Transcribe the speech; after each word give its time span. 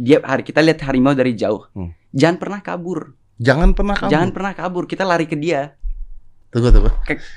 dia 0.00 0.16
hari 0.24 0.40
kita 0.40 0.64
lihat 0.64 0.80
harimau 0.80 1.12
dari 1.12 1.36
jauh. 1.36 1.68
Hmm. 1.76 1.92
Jangan 2.10 2.40
pernah 2.40 2.60
kabur. 2.64 3.12
Jangan 3.36 3.76
pernah 3.76 3.94
kamu. 3.94 4.08
Jangan 4.08 4.30
pernah 4.32 4.52
kabur. 4.52 4.84
Kita 4.84 5.04
lari 5.04 5.24
ke 5.24 5.36
dia. 5.36 5.76
Tunggu 6.48 6.72
tunggu. 6.72 6.88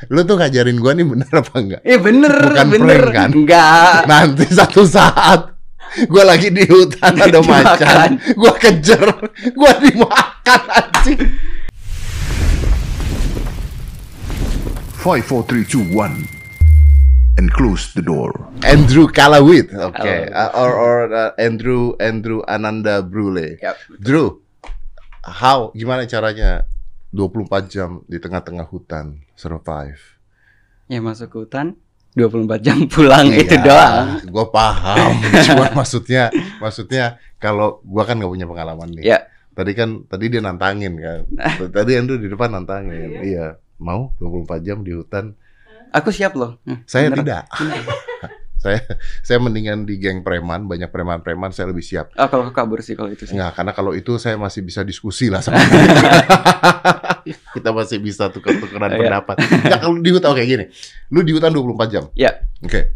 Lu 0.08 0.24
tuh 0.24 0.40
ngajarin 0.40 0.80
gua 0.80 0.96
nih 0.96 1.06
bener 1.06 1.30
apa 1.30 1.54
enggak? 1.54 1.82
Eh 1.84 2.00
bener, 2.00 2.34
Bukan 2.34 2.68
bener. 2.72 3.02
prank, 3.04 3.14
kan? 3.14 3.30
Enggak. 3.30 4.00
Nanti 4.08 4.46
satu 4.50 4.82
saat 4.84 5.54
gua 6.08 6.24
lagi 6.26 6.50
di 6.50 6.64
hutan 6.66 7.14
ada 7.14 7.30
Dimakan. 7.44 7.62
macan, 7.62 8.10
gua 8.34 8.54
kejar, 8.58 9.06
gua 9.54 9.72
dimakan 9.78 10.62
anjing. 10.72 11.20
Five, 14.98 15.26
four, 15.26 15.44
three, 15.44 15.68
two, 15.68 15.84
one, 15.84 16.24
and 17.44 17.52
close 17.52 17.92
the 17.92 18.00
door. 18.00 18.32
Andrew 18.64 19.12
Kalawit, 19.12 19.76
oke, 19.76 20.00
Halo. 20.00 20.32
Uh, 20.32 20.52
or 20.56 20.72
or 20.80 20.98
uh, 21.12 21.32
Andrew 21.36 21.92
Andrew 22.00 22.40
Ananda 22.48 23.04
Brule. 23.04 23.60
Yap. 23.60 23.76
Drew, 24.00 24.40
how 25.28 25.76
gimana 25.76 26.08
caranya 26.08 26.64
24 27.12 27.68
jam 27.68 28.00
di 28.08 28.16
tengah-tengah 28.16 28.64
hutan 28.72 29.20
survive? 29.36 30.00
Ya 30.88 31.04
masuk 31.04 31.28
ke 31.36 31.38
hutan 31.44 31.76
24 32.16 32.64
jam 32.64 32.78
pulang 32.88 33.28
Iya, 33.28 33.44
itu 33.44 33.56
doang. 33.60 34.24
Gue 34.24 34.46
paham. 34.48 35.12
Cuma 35.52 35.68
maksudnya, 35.76 36.32
maksudnya 36.64 37.20
kalau 37.44 37.84
gua 37.84 38.08
kan 38.08 38.16
nggak 38.22 38.32
punya 38.32 38.48
pengalaman 38.48 38.88
nih. 38.96 39.04
Ya. 39.04 39.20
Tadi 39.54 39.72
kan, 39.76 40.08
tadi 40.08 40.32
dia 40.32 40.40
nantangin 40.40 40.96
kan. 40.96 41.20
Tadi 41.70 41.92
Andrew 42.00 42.18
di 42.22 42.32
depan 42.32 42.56
nantangin. 42.56 43.20
Iya. 43.20 43.60
Mau 43.84 44.16
24 44.22 44.64
jam 44.64 44.80
di 44.86 44.96
hutan? 44.96 45.36
Aku 45.94 46.10
siap 46.10 46.34
loh. 46.34 46.58
Hmm, 46.66 46.82
Saya 46.84 47.08
bener. 47.08 47.22
tidak. 47.22 47.44
saya 48.64 48.80
saya 49.20 49.38
mendingan 49.38 49.84
di 49.84 50.00
geng 50.00 50.24
preman, 50.24 50.66
banyak 50.66 50.88
preman-preman 50.88 51.52
saya 51.52 51.68
lebih 51.68 51.84
siap. 51.84 52.16
Oh, 52.16 52.28
kalau 52.28 52.48
kabur 52.50 52.80
sih 52.80 52.96
kalau 52.96 53.12
itu 53.12 53.28
sih. 53.28 53.36
Enggak, 53.36 53.60
karena 53.60 53.72
kalau 53.72 53.92
itu 53.92 54.16
saya 54.16 54.40
masih 54.40 54.64
bisa 54.64 54.82
diskusi 54.82 55.28
lah 55.28 55.44
sama 55.44 55.60
Kita 57.54 57.70
masih 57.72 58.00
bisa 58.00 58.28
tukar-tukaran 58.28 58.90
Iya. 58.90 59.00
pendapat. 59.20 59.36
Ya 59.64 59.78
kalau 59.78 60.00
di 60.00 60.10
hutan 60.10 60.32
oke 60.32 60.44
gini. 60.44 60.66
Lu 61.10 61.22
di 61.22 61.32
hutan 61.32 61.52
24 61.52 61.88
jam. 61.92 62.04
Ya, 62.16 62.32
Oke. 62.60 62.96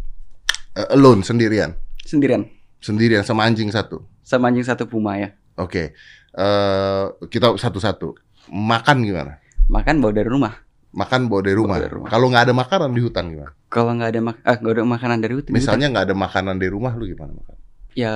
Eh, 0.74 0.88
alone 0.90 1.20
sendirian. 1.22 1.76
sendirian. 2.00 2.48
Sendirian 2.78 3.20
sama 3.22 3.44
anjing 3.44 3.68
satu. 3.68 4.04
Sama 4.20 4.48
anjing 4.48 4.64
satu 4.64 4.88
puma 4.88 5.16
ya. 5.16 5.32
Oke. 5.56 5.92
Eh 6.32 7.04
kita 7.28 7.52
satu-satu. 7.54 8.16
Makan 8.48 9.04
gimana? 9.04 9.36
Makan 9.68 10.00
bawa 10.00 10.12
dari 10.14 10.28
rumah. 10.28 10.52
Makan 10.88 11.28
bawa 11.28 11.40
dari 11.44 11.56
rumah. 11.56 11.76
Bawa 11.76 11.84
dari 11.84 11.94
rumah. 11.94 12.08
Kalau 12.08 12.26
nggak 12.32 12.44
ada 12.48 12.54
makanan 12.56 12.90
di 12.96 13.00
hutan 13.04 13.24
gimana? 13.28 13.52
Kalau 13.68 13.90
nggak 13.92 14.08
ada 14.08 14.20
mak 14.24 14.36
ah, 14.42 14.56
nggak 14.56 14.74
ada 14.74 14.84
makanan 14.84 15.18
dari 15.20 15.34
hutan. 15.36 15.52
Misalnya 15.52 15.86
nggak 15.92 16.04
ada 16.08 16.16
makanan 16.16 16.56
di 16.56 16.68
rumah 16.68 16.92
lu 16.96 17.04
gimana 17.04 17.32
makan? 17.36 17.56
ya 17.92 18.14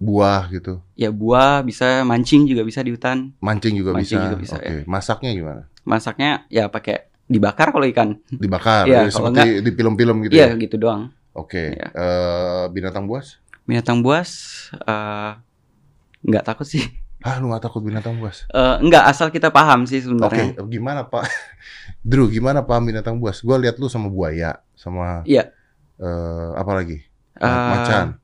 Buah 0.00 0.48
gitu. 0.48 0.80
ya 0.96 1.12
buah 1.12 1.60
bisa 1.60 2.00
mancing 2.08 2.48
juga 2.48 2.64
bisa 2.64 2.80
di 2.80 2.88
hutan. 2.92 3.36
Mancing 3.36 3.76
juga 3.76 3.92
Mancing 3.92 4.16
bisa. 4.16 4.24
juga 4.32 4.36
bisa, 4.40 4.56
Oke. 4.56 4.64
ya. 4.64 4.80
Masaknya 4.88 5.30
gimana? 5.36 5.62
Masaknya 5.84 6.30
ya 6.48 6.72
pakai 6.72 7.04
dibakar 7.28 7.68
kalau 7.68 7.84
ikan. 7.84 8.16
Dibakar 8.32 8.88
ya, 8.88 9.04
kalau 9.12 9.28
seperti 9.32 9.60
di 9.60 9.70
film-film 9.70 10.16
gitu 10.24 10.32
Iya 10.40 10.52
ya. 10.52 10.54
gitu 10.56 10.76
doang. 10.80 11.12
Oke. 11.36 11.76
Iya. 11.76 11.88
Eh, 11.92 12.64
binatang 12.72 13.04
buas? 13.04 13.36
Binatang 13.68 14.00
buas 14.00 14.30
eh 14.72 15.32
nggak 16.24 16.44
takut 16.48 16.64
sih. 16.64 16.84
Ah, 17.20 17.36
lu 17.36 17.48
gak 17.48 17.62
takut 17.62 17.80
binatang 17.80 18.16
buas? 18.16 18.48
Eh 18.48 18.76
nggak 18.80 19.04
asal 19.06 19.28
kita 19.28 19.48
paham 19.48 19.84
sih 19.84 19.98
Oke, 19.98 20.08
sebenarnya. 20.08 20.56
gimana 20.64 21.04
Pak? 21.04 21.28
Drew, 22.02 22.26
gimana 22.26 22.60
paham 22.60 22.86
binatang 22.86 23.16
buas? 23.16 23.38
Gua 23.38 23.56
lihat 23.56 23.76
lu 23.76 23.86
sama 23.86 24.08
buaya, 24.08 24.56
sama 24.72 25.20
Iya. 25.24 25.52
eh 25.96 26.50
apa 26.54 26.72
lagi? 26.72 26.96
Eh, 27.36 27.44
Macan. 27.44 28.16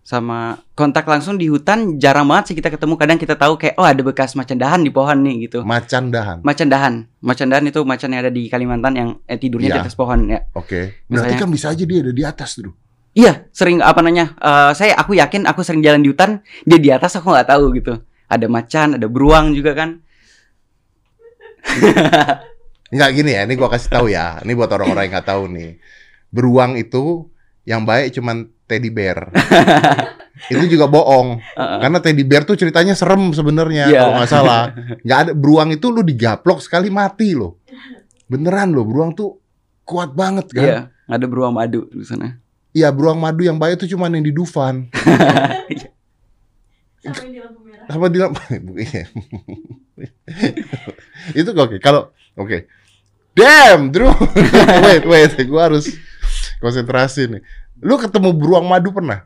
sama 0.00 0.38
kontak 0.72 1.02
langsung 1.04 1.34
di 1.34 1.46
hutan 1.46 1.98
jarang 1.98 2.22
banget 2.24 2.44
sih 2.46 2.56
kita 2.56 2.70
ketemu 2.70 2.94
kadang 2.94 3.18
kita 3.18 3.34
tahu 3.34 3.58
kayak 3.58 3.74
oh 3.74 3.82
ada 3.82 3.98
bekas 4.00 4.32
macan 4.32 4.54
dahan 4.54 4.78
di 4.78 4.88
pohon 4.88 5.18
nih 5.18 5.50
gitu 5.50 5.66
Macan 5.66 6.14
dahan. 6.14 6.38
macan 6.40 6.70
dahan 6.70 6.94
macan 7.20 7.46
dahan 7.48 7.66
itu 7.66 7.82
macan 7.82 8.08
yang 8.08 8.22
ada 8.22 8.30
di 8.30 8.46
Kalimantan 8.46 8.94
yang 8.94 9.08
eh, 9.24 9.34
tidurnya 9.34 9.66
di 9.66 9.74
Iya. 9.74 9.82
atas 9.82 9.94
pohon 9.94 10.30
ya 10.30 10.46
Oke. 10.52 10.94
Berarti 11.04 11.10
Misalnya- 11.10 11.42
kan 11.42 11.50
bisa 11.50 11.66
aja 11.68 11.82
dia 11.84 11.98
ada 12.00 12.12
di 12.12 12.22
atas, 12.22 12.50
Drew. 12.54 12.70
iya 13.12 13.50
sering 13.50 13.82
apa 13.82 13.98
namanya 13.98 14.30
eh, 14.36 14.70
saya 14.72 14.94
aku 14.94 15.10
yakin 15.12 15.42
aku 15.42 15.60
sering 15.60 15.82
jalan 15.82 15.98
di 15.98 16.08
hutan 16.08 16.38
dia 16.62 16.78
di 16.78 16.90
atas 16.94 17.10
aku 17.12 17.26
nggak 17.26 17.50
tahu 17.50 17.74
gitu 17.74 17.98
ada 18.26 18.46
macan 18.46 18.98
ada 18.98 19.06
beruang 19.06 19.54
juga 19.54 19.72
kan 19.74 19.90
Enggak 22.86 23.10
gini 23.18 23.34
ya, 23.34 23.42
ini 23.42 23.58
gua 23.58 23.66
kasih 23.66 23.90
tahu 23.90 24.06
ya. 24.06 24.38
Ini 24.46 24.54
buat 24.54 24.70
orang-orang 24.70 25.10
yang 25.10 25.14
nggak 25.18 25.26
tahu 25.26 25.50
nih. 25.50 25.70
Beruang 26.30 26.78
itu 26.78 27.26
yang 27.66 27.82
baik 27.82 28.14
cuman 28.14 28.46
teddy 28.70 28.94
bear. 28.94 29.34
itu 30.54 30.70
juga 30.70 30.86
bohong. 30.86 31.42
Heeh. 31.42 31.78
Karena 31.82 31.98
teddy 31.98 32.22
bear 32.22 32.46
tuh 32.46 32.54
ceritanya 32.54 32.94
serem 32.94 33.34
sebenarnya 33.34 33.90
Iya. 33.90 33.98
kalau 33.98 34.12
nggak 34.22 34.30
salah. 34.30 34.62
Nggak 35.04 35.18
ada 35.18 35.32
beruang 35.34 35.74
itu 35.74 35.86
lu 35.90 36.06
digaplok 36.06 36.62
sekali 36.62 36.86
mati 36.86 37.34
loh. 37.34 37.58
Beneran 38.30 38.70
loh, 38.70 38.86
beruang 38.86 39.18
tuh 39.18 39.34
kuat 39.82 40.14
banget 40.14 40.46
kan. 40.54 40.62
iya 40.62 40.78
ada 41.10 41.26
beruang 41.26 41.54
madu 41.54 41.86
di 41.90 42.02
sana 42.02 42.38
Iya, 42.70 42.94
beruang 42.94 43.18
madu 43.18 43.42
yang 43.42 43.58
baik 43.58 43.82
itu 43.82 43.98
cuma 43.98 44.06
yang 44.06 44.22
di 44.22 44.30
Dufan. 44.30 44.86
Sama 47.02 47.18
yang 47.22 47.30
di 47.34 47.40
lampu. 47.42 47.65
Apa 47.86 48.06
di 48.06 48.18
Iya. 48.76 49.04
itu 51.32 51.50
oke. 51.50 51.76
Kalau 51.78 52.10
oke. 52.34 52.66
Damn, 53.32 53.92
Drew. 53.92 54.10
wait, 54.84 55.04
wait, 55.04 55.32
gua 55.44 55.68
harus 55.68 55.92
konsentrasi 56.58 57.28
nih. 57.28 57.42
Lu 57.78 57.96
ketemu 57.96 58.32
beruang 58.32 58.66
madu 58.66 58.90
pernah? 58.90 59.24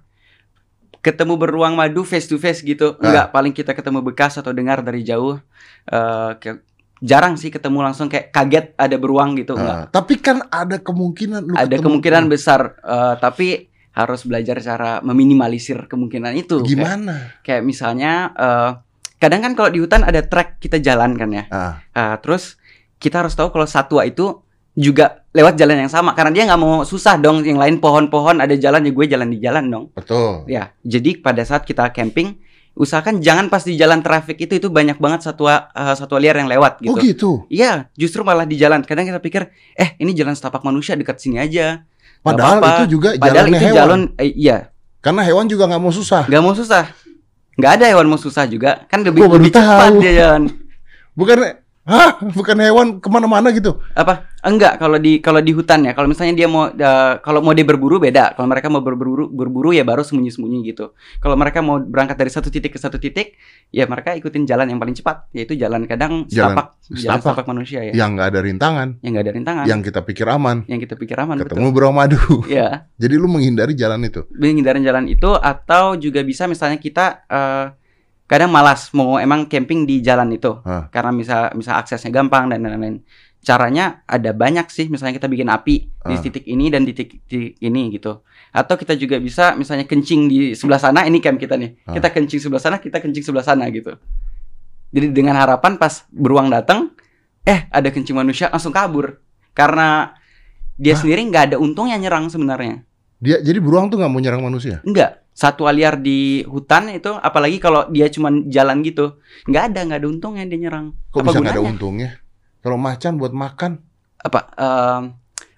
ketemu 1.01 1.41
beruang 1.41 1.73
madu 1.73 2.05
face 2.05 2.29
to 2.29 2.37
face 2.37 2.61
gitu 2.61 2.93
Ah. 2.93 3.01
enggak 3.01 3.27
paling 3.33 3.57
kita 3.57 3.73
ketemu 3.73 4.05
bekas 4.05 4.37
atau 4.37 4.53
dengar 4.53 4.85
dari 4.85 5.01
jauh 5.01 5.41
Eh, 5.89 6.31
kayak- 6.37 6.61
jarang 7.01 7.41
sih 7.41 7.49
ketemu 7.49 7.81
langsung 7.81 8.05
kayak 8.05 8.29
kaget 8.29 8.77
ada 8.77 9.01
beruang 9.01 9.33
gitu 9.33 9.57
enggak 9.57 9.77
Ah, 9.79 9.85
tapi 9.89 10.21
kan 10.21 10.45
ada 10.53 10.77
kemungkinan 10.77 11.41
lu 11.41 11.57
ada 11.57 11.73
kemungkinan 11.73 12.29
besar 12.29 12.77
eh, 12.77 13.15
tapi 13.17 13.70
harus 13.91 14.23
belajar 14.23 14.57
cara 14.59 14.99
meminimalisir 15.01 15.87
kemungkinan 15.87 16.33
itu 16.35 16.63
Kayak, 16.63 16.71
Gimana? 16.71 17.15
kayak 17.43 17.63
misalnya 17.63 18.13
eh, 18.33 18.71
kadang 19.17 19.41
kan 19.43 19.53
kalau 19.53 19.69
di 19.69 19.79
hutan 19.79 20.03
ada 20.03 20.23
trek 20.23 20.57
kita 20.59 20.79
jalan 20.79 21.15
kan 21.15 21.29
ya 21.29 21.45
Ah, 21.49 21.75
Ah, 21.91 22.15
terus 22.19 22.57
kita 22.97 23.21
harus 23.21 23.35
tahu 23.35 23.51
kalau 23.51 23.65
satwa 23.65 24.01
itu 24.03 24.41
juga 24.73 25.27
lewat 25.31 25.55
jalan 25.55 25.83
yang 25.83 25.91
sama 25.91 26.15
karena 26.15 26.31
dia 26.31 26.45
nggak 26.47 26.61
mau 26.61 26.83
susah 26.83 27.19
dong 27.19 27.43
yang 27.43 27.59
lain 27.59 27.83
pohon-pohon 27.83 28.39
ada 28.39 28.55
jalan 28.55 28.87
ya 28.87 28.93
gue 28.93 29.07
jalan 29.07 29.29
di 29.29 29.39
jalan 29.39 29.65
dong 29.67 29.85
betul. 29.93 30.47
Ya, 30.47 30.71
jadi 30.81 31.19
pada 31.19 31.43
saat 31.43 31.67
kita 31.67 31.91
camping, 31.91 32.39
usahakan 32.73 33.19
jangan 33.19 33.51
pas 33.51 33.61
di 33.61 33.75
jalan 33.75 33.99
traffic 34.01 34.39
itu 34.39 34.57
itu 34.57 34.69
banyak 34.71 34.97
banget 34.97 35.27
satwa 35.27 35.69
eh, 35.75 35.95
satwa 35.99 36.23
liar 36.23 36.39
yang 36.39 36.47
lewat 36.49 36.79
gitu. 36.81 36.91
Oh 36.91 36.97
gitu. 36.97 37.31
Iya, 37.51 37.91
justru 37.99 38.23
malah 38.23 38.47
di 38.47 38.55
jalan. 38.55 38.87
Kadang 38.87 39.05
kita 39.05 39.19
pikir, 39.19 39.51
eh 39.75 39.99
ini 39.99 40.15
jalan 40.15 40.39
setapak 40.39 40.63
manusia 40.63 40.95
dekat 40.95 41.19
sini 41.19 41.43
aja. 41.43 41.83
Padahal 42.23 42.59
apa-apa. 42.59 42.77
itu 42.79 42.85
juga 42.91 43.09
Padahal 43.15 43.27
jalannya 43.35 43.57
itu 43.57 43.65
hewan. 43.65 43.79
jalan, 43.79 44.01
eh, 44.17 44.31
iya, 44.35 44.59
Karena 45.01 45.23
hewan 45.25 45.47
juga 45.47 45.65
nggak 45.65 45.81
mau 45.81 45.89
susah. 45.91 46.23
nggak 46.29 46.43
mau 46.43 46.53
susah. 46.53 46.85
Nggak 47.57 47.73
ada 47.77 47.85
hewan 47.89 48.07
mau 48.07 48.17
susah 48.17 48.45
juga, 48.45 48.85
kan 48.87 49.01
lebih, 49.01 49.21
Gua 49.21 49.37
lebih 49.37 49.53
cepat 49.53 49.89
tahu. 49.89 50.01
dia 50.01 50.13
jalan. 50.15 50.43
Bukan, 51.13 51.37
hah? 51.91 52.11
Bukan 52.23 52.57
hewan 52.57 52.87
ke 52.97 53.09
mana-mana 53.09 53.51
gitu. 53.51 53.83
Apa? 53.93 54.31
Enggak, 54.41 54.79
kalau 54.79 54.97
di 54.97 55.19
kalau 55.19 55.39
di 55.39 55.51
hutan 55.51 55.85
ya. 55.85 55.93
Kalau 55.93 56.07
misalnya 56.07 56.33
dia 56.33 56.47
mau 56.47 56.65
eh, 56.67 57.15
kalau 57.21 57.41
mau 57.41 57.51
dia 57.51 57.61
berburu 57.63 57.99
beda. 57.99 58.33
Kalau 58.33 58.47
mereka 58.47 58.67
mau 58.67 58.81
berburu 58.81 59.27
berburu 59.27 59.71
ya 59.71 59.83
baru 59.83 60.01
sembunyi-sembunyi 60.01 60.59
gitu. 60.67 60.95
Kalau 61.19 61.35
mereka 61.35 61.61
mau 61.61 61.77
berangkat 61.77 62.17
dari 62.17 62.31
satu 62.31 62.49
titik 62.49 62.73
ke 62.73 62.79
satu 62.79 62.97
titik, 62.97 63.37
ya 63.69 63.85
mereka 63.85 64.15
ikutin 64.15 64.47
jalan 64.47 64.67
yang 64.67 64.79
paling 64.79 64.95
cepat, 64.95 65.29
yaitu 65.33 65.53
jalan 65.55 65.85
kadang 65.85 66.25
Jalan 66.25 66.57
setapak, 66.57 66.67
jalan 66.89 66.97
setapak. 66.97 67.21
setapak 67.21 67.47
manusia 67.47 67.81
ya. 67.83 67.93
Yang 67.93 68.11
nggak 68.15 68.29
ada 68.29 68.41
rintangan, 68.41 68.89
Yang 68.99 69.11
nggak 69.11 69.25
ada 69.27 69.33
rintangan, 69.35 69.65
yang 69.67 69.81
kita 69.83 70.01
pikir 70.01 70.27
aman. 70.27 70.57
yang 70.65 70.79
kita 70.79 70.95
pikir 70.95 71.17
aman 71.17 71.37
Ketemu 71.37 71.69
beruang 71.69 71.95
madu. 71.95 72.17
betul. 72.17 72.49
Ya, 72.57 72.89
Jadi 72.97 73.15
lu 73.15 73.27
menghindari 73.27 73.75
jalan 73.75 74.01
itu. 74.03 74.25
menghindarin 74.33 74.81
jalan 74.81 75.05
itu 75.05 75.29
atau 75.35 75.97
juga 75.97 76.23
bisa 76.23 76.47
misalnya 76.47 76.77
kita 76.77 77.27
eh, 77.27 77.67
kadang 78.31 78.55
malas 78.55 78.95
mau 78.95 79.19
emang 79.19 79.51
camping 79.51 79.83
di 79.83 79.99
jalan 79.99 80.31
itu 80.31 80.63
Hah. 80.63 80.87
karena 80.95 81.11
misal 81.11 81.51
misal 81.59 81.83
aksesnya 81.83 82.15
gampang 82.15 82.47
dan 82.47 82.63
lain-lain. 82.63 83.03
Caranya 83.43 84.05
ada 84.05 84.31
banyak 84.37 84.69
sih, 84.69 84.87
misalnya 84.87 85.17
kita 85.17 85.27
bikin 85.27 85.49
api 85.49 85.89
di 85.89 86.17
titik 86.21 86.45
ini 86.45 86.69
dan 86.69 86.85
di 86.85 86.93
titik, 86.93 87.25
titik 87.25 87.57
ini 87.59 87.89
gitu. 87.91 88.21
Atau 88.53 88.77
kita 88.77 88.95
juga 88.95 89.17
bisa 89.17 89.57
misalnya 89.57 89.89
kencing 89.89 90.29
di 90.29 90.39
sebelah 90.53 90.77
sana, 90.77 91.09
ini 91.09 91.25
camp 91.25 91.41
kita 91.41 91.57
nih. 91.57 91.81
Kita 91.89 92.13
kencing 92.13 92.37
sebelah 92.37 92.61
sana, 92.61 92.77
kita 92.77 93.01
kencing 93.01 93.25
sebelah 93.25 93.43
sana 93.43 93.65
gitu. 93.73 93.97
Jadi 94.93 95.11
dengan 95.11 95.41
harapan 95.41 95.81
pas 95.81 96.05
beruang 96.13 96.53
datang, 96.53 96.93
eh 97.49 97.65
ada 97.73 97.89
kencing 97.89 98.13
manusia 98.13 98.53
langsung 98.53 98.77
kabur. 98.77 99.25
Karena 99.57 100.13
dia 100.77 100.93
Hah? 100.93 101.01
sendiri 101.01 101.25
nggak 101.33 101.45
ada 101.51 101.57
untungnya 101.57 101.97
nyerang 101.97 102.29
sebenarnya. 102.29 102.85
Dia 103.25 103.41
jadi 103.41 103.57
beruang 103.57 103.89
tuh 103.89 104.05
nggak 104.05 104.13
mau 104.13 104.21
nyerang 104.21 104.45
manusia. 104.45 104.85
Enggak. 104.85 105.25
Satwa 105.41 105.73
liar 105.73 105.97
di 105.97 106.45
hutan 106.45 106.93
itu 106.93 107.17
apalagi 107.17 107.57
kalau 107.57 107.89
dia 107.89 108.13
cuma 108.13 108.29
jalan 108.45 108.85
gitu, 108.85 109.17
nggak 109.49 109.73
ada 109.73 109.81
nggak 109.89 109.99
ada 110.05 110.09
untungnya 110.13 110.45
dia 110.45 110.61
nyerang. 110.61 110.93
Kok 111.09 111.25
Apa 111.25 111.33
bisa 111.33 111.39
nggak 111.41 111.57
ada 111.57 111.65
untungnya? 111.65 112.11
Kalau 112.61 112.77
macan 112.77 113.17
buat 113.17 113.33
makan, 113.33 113.81
Apa? 114.21 114.41
em, 114.61 115.03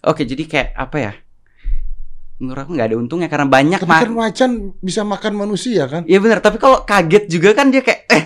Oke, 0.06 0.22
jadi 0.22 0.46
kayak 0.46 0.70
apa 0.78 0.96
ya? 1.02 1.12
menurut 2.42 2.66
aku 2.66 2.74
nggak 2.74 2.88
ada 2.90 2.98
untungnya 2.98 3.28
karena 3.30 3.46
banyak 3.46 3.78
Tapi 3.78 4.02
kan 4.02 4.10
macan 4.10 4.50
bisa 4.82 5.06
makan 5.06 5.32
manusia 5.38 5.86
kan? 5.86 6.02
Iya 6.10 6.18
benar, 6.18 6.42
tapi 6.42 6.58
kalau 6.58 6.82
kaget 6.82 7.30
juga 7.30 7.54
kan 7.54 7.70
dia 7.70 7.86
kayak 7.86 8.02
eh 8.10 8.24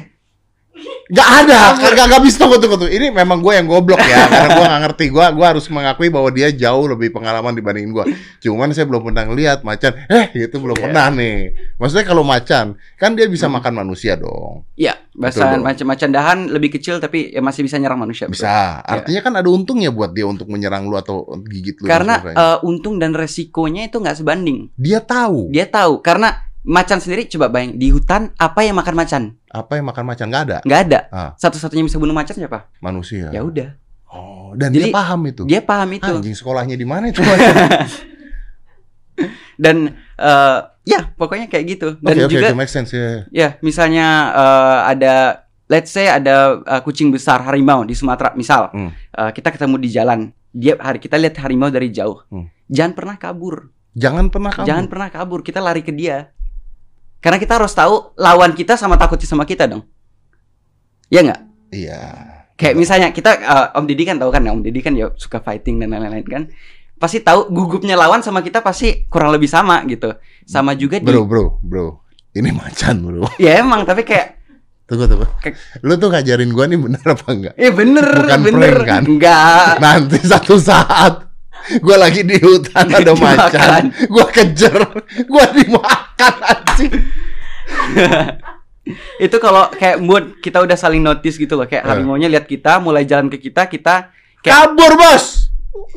Gak 1.07 1.29
ada, 1.41 1.79
kagak 1.79 2.07
gak 2.09 2.23
bisa 2.23 2.37
tunggu 2.37 2.59
tunggu 2.59 2.77
tunggu. 2.77 2.91
Ini 2.91 3.09
memang 3.11 3.39
gue 3.39 3.55
yang 3.55 3.65
goblok 3.65 3.97
ya, 3.99 4.27
karena 4.29 4.49
gue 4.53 4.65
gak 4.67 4.81
ngerti. 4.85 5.05
Gue 5.09 5.25
gua 5.33 5.47
harus 5.49 5.67
mengakui 5.67 6.11
bahwa 6.11 6.29
dia 6.29 6.51
jauh 6.51 6.85
lebih 6.85 7.11
pengalaman 7.11 7.55
dibandingin 7.55 7.91
gue. 7.91 8.05
Cuman 8.41 8.71
saya 8.71 8.85
belum 8.85 9.03
pernah 9.05 9.25
ngeliat 9.25 9.63
macan. 9.63 9.95
Eh, 10.07 10.35
itu 10.37 10.57
belum 10.57 10.75
Iya. 10.75 10.83
pernah 10.83 11.07
nih. 11.09 11.39
Maksudnya 11.77 12.05
kalau 12.05 12.23
macan, 12.23 12.67
kan 12.95 13.11
dia 13.15 13.27
bisa 13.27 13.47
makan 13.47 13.73
manusia 13.77 14.15
dong. 14.15 14.67
ya 14.75 14.99
Betul 15.09 15.17
bahasa 15.17 15.45
dong. 15.49 15.65
macam-macam 15.65 16.09
dahan 16.13 16.39
lebih 16.51 16.71
kecil 16.73 17.01
tapi 17.01 17.33
ya 17.33 17.41
masih 17.41 17.65
bisa 17.65 17.79
nyerang 17.79 17.97
manusia. 17.97 18.27
betul. 18.27 18.43
Bisa. 18.43 18.83
Artinya 18.83 19.21
kan 19.23 19.33
ada 19.35 19.49
untungnya 19.49 19.89
buat 19.89 20.11
dia 20.11 20.27
untuk 20.27 20.47
menyerang 20.47 20.85
lu 20.85 20.95
atau 20.95 21.25
gigit 21.43 21.81
lu. 21.81 21.89
Karena 21.89 22.21
eh, 22.21 22.59
untung 22.61 22.99
dan 22.99 23.15
resikonya 23.15 23.87
itu 23.87 23.97
nggak 23.97 24.19
sebanding. 24.19 24.69
dia 24.75 24.99
tahu 24.99 25.49
Dia 25.49 25.65
tahu 25.65 25.99
karena 25.99 26.46
macan 26.67 26.99
sendiri 26.99 27.31
coba 27.31 27.47
bayang 27.47 27.79
di 27.79 27.95
hutan 27.95 28.35
apa 28.37 28.67
yang 28.67 28.75
makan 28.75 28.95
macan? 28.99 29.23
apa 29.57 29.73
yang 29.79 29.87
makan 29.89 30.05
macan 30.05 30.27
nggak 30.29 30.45
ada 30.51 30.57
nggak 30.67 30.81
ada. 30.91 30.99
Ah. 31.09 31.31
Satu-satunya 31.39 31.87
bisa 31.87 31.97
bunuh 31.97 32.13
macan 32.13 32.35
siapa? 32.35 32.69
manusia. 32.83 33.31
Ya 33.31 33.41
udah. 33.41 33.79
Oh, 34.07 34.55
dan 34.55 34.71
Jadi, 34.71 34.91
dia 34.91 34.95
paham 34.95 35.21
itu. 35.27 35.43
Dia 35.45 35.61
paham 35.63 35.91
itu. 35.95 36.09
Anjing 36.09 36.37
sekolahnya 36.37 36.77
di 36.79 36.87
mana 36.87 37.11
itu? 37.11 37.21
Dan 39.57 39.89
eh, 40.21 40.59
ya 40.85 41.01
pokoknya 41.17 41.49
kayak 41.49 41.65
gitu. 41.67 41.89
Dan 41.99 42.15
oke, 42.21 42.31
juga 42.31 42.53
oke, 42.53 42.57
make 42.57 42.71
sense 42.71 42.93
ya. 42.93 43.25
ya 43.33 43.49
misalnya 43.65 44.07
eh, 44.37 44.79
ada 44.93 45.15
let's 45.67 45.91
say 45.91 46.07
ada 46.07 46.61
eh, 46.61 46.81
kucing 46.85 47.11
besar 47.11 47.43
harimau 47.43 47.83
di 47.83 47.97
Sumatera 47.97 48.37
misal. 48.37 48.69
Hmm. 48.71 48.93
Eh, 48.93 49.31
kita 49.33 49.51
ketemu 49.51 49.77
di 49.81 49.89
jalan. 49.89 50.21
Dia 50.57 50.77
hari 50.81 51.01
kita 51.01 51.17
lihat 51.17 51.41
harimau 51.41 51.73
dari 51.73 51.89
jauh. 51.93 52.21
Hmm. 52.29 52.49
Jangan 52.69 52.93
pernah 52.93 53.17
kabur. 53.17 53.73
Jangan 53.97 54.29
pernah 54.29 54.53
kamu. 54.53 54.67
Jangan 54.69 54.87
pernah 54.93 55.09
kabur. 55.09 55.41
Kita 55.41 55.61
lari 55.65 55.81
ke 55.81 55.93
dia. 55.93 56.36
Karena 57.21 57.39
kita 57.41 57.59
harus 57.59 57.73
tahu 57.73 58.15
lawan 58.17 58.53
kita 58.53 58.79
sama 58.79 58.95
takut 58.95 59.19
sama 59.25 59.43
kita 59.43 59.67
dong. 59.67 59.83
Ya 61.11 61.23
nggak? 61.23 61.41
Iya. 61.75 62.01
Kayak 62.57 62.75
misalnya 62.79 63.09
kita 63.13 63.31
eh, 63.37 63.67
Om 63.77 63.85
Didi 63.85 64.03
kan 64.07 64.17
tahu 64.17 64.31
kan, 64.33 64.43
Om 64.47 64.63
Didi 64.65 64.81
kan 64.81 64.95
ya 64.97 65.13
suka 65.17 65.43
fighting 65.43 65.83
dan 65.83 65.93
lain-lain 65.93 66.25
kan. 66.27 66.43
Pasti 66.97 67.21
tahu 67.21 67.53
gugupnya 67.53 67.93
lawan 67.93 68.25
sama 68.25 68.41
kita 68.41 68.65
pasti 68.65 69.05
kurang 69.13 69.29
lebih 69.35 69.51
sama 69.51 69.85
gitu. 69.85 70.17
Sama 70.49 70.73
juga 70.73 70.97
di 70.97 71.05
Bro, 71.05 71.29
bro, 71.29 71.45
bro. 71.61 71.87
Ini 72.33 72.53
macan, 72.53 73.05
bro. 73.05 73.29
Ya 73.43 73.61
emang 73.61 73.85
tapi 73.85 74.05
kayak 74.05 74.37
Tunggu, 74.87 75.11
tunggu. 75.11 75.27
Lu 75.83 75.99
tuh 75.99 76.15
ngajarin 76.15 76.55
gua 76.55 76.71
nih 76.71 76.79
bener 76.79 77.03
apa 77.03 77.27
enggak? 77.35 77.55
ya 77.59 77.75
bener 77.75 78.07
Bukan 78.07 78.39
bener 78.47 78.75
prank, 78.79 78.87
kan? 78.87 79.03
enggak. 79.03 79.73
Nanti 79.83 80.19
satu 80.23 80.55
saat 80.63 81.27
gua 81.83 82.07
lagi 82.07 82.23
di 82.23 82.39
hutan 82.39 82.87
ada 83.03 83.13
macan, 83.19 83.91
gua 84.07 84.27
kejar, 84.31 84.87
gua 85.27 85.45
dimakan 85.51 86.06
anjing. 86.19 86.93
itu 89.19 89.37
kalau 89.37 89.67
kayak 89.73 89.99
mood 89.99 90.39
kita 90.39 90.63
udah 90.63 90.75
saling 90.75 91.01
notice 91.01 91.35
gitu 91.35 91.55
loh 91.55 91.65
kayak 91.65 91.83
Eh. 91.83 91.89
harimaunya 91.89 92.29
lihat 92.29 92.45
kita 92.45 92.79
mulai 92.79 93.03
jalan 93.03 93.27
ke 93.27 93.39
kita 93.41 93.67
kita 93.67 94.15
kayak 94.39 94.55
Kabur, 94.71 94.95
Bos. 94.95 95.51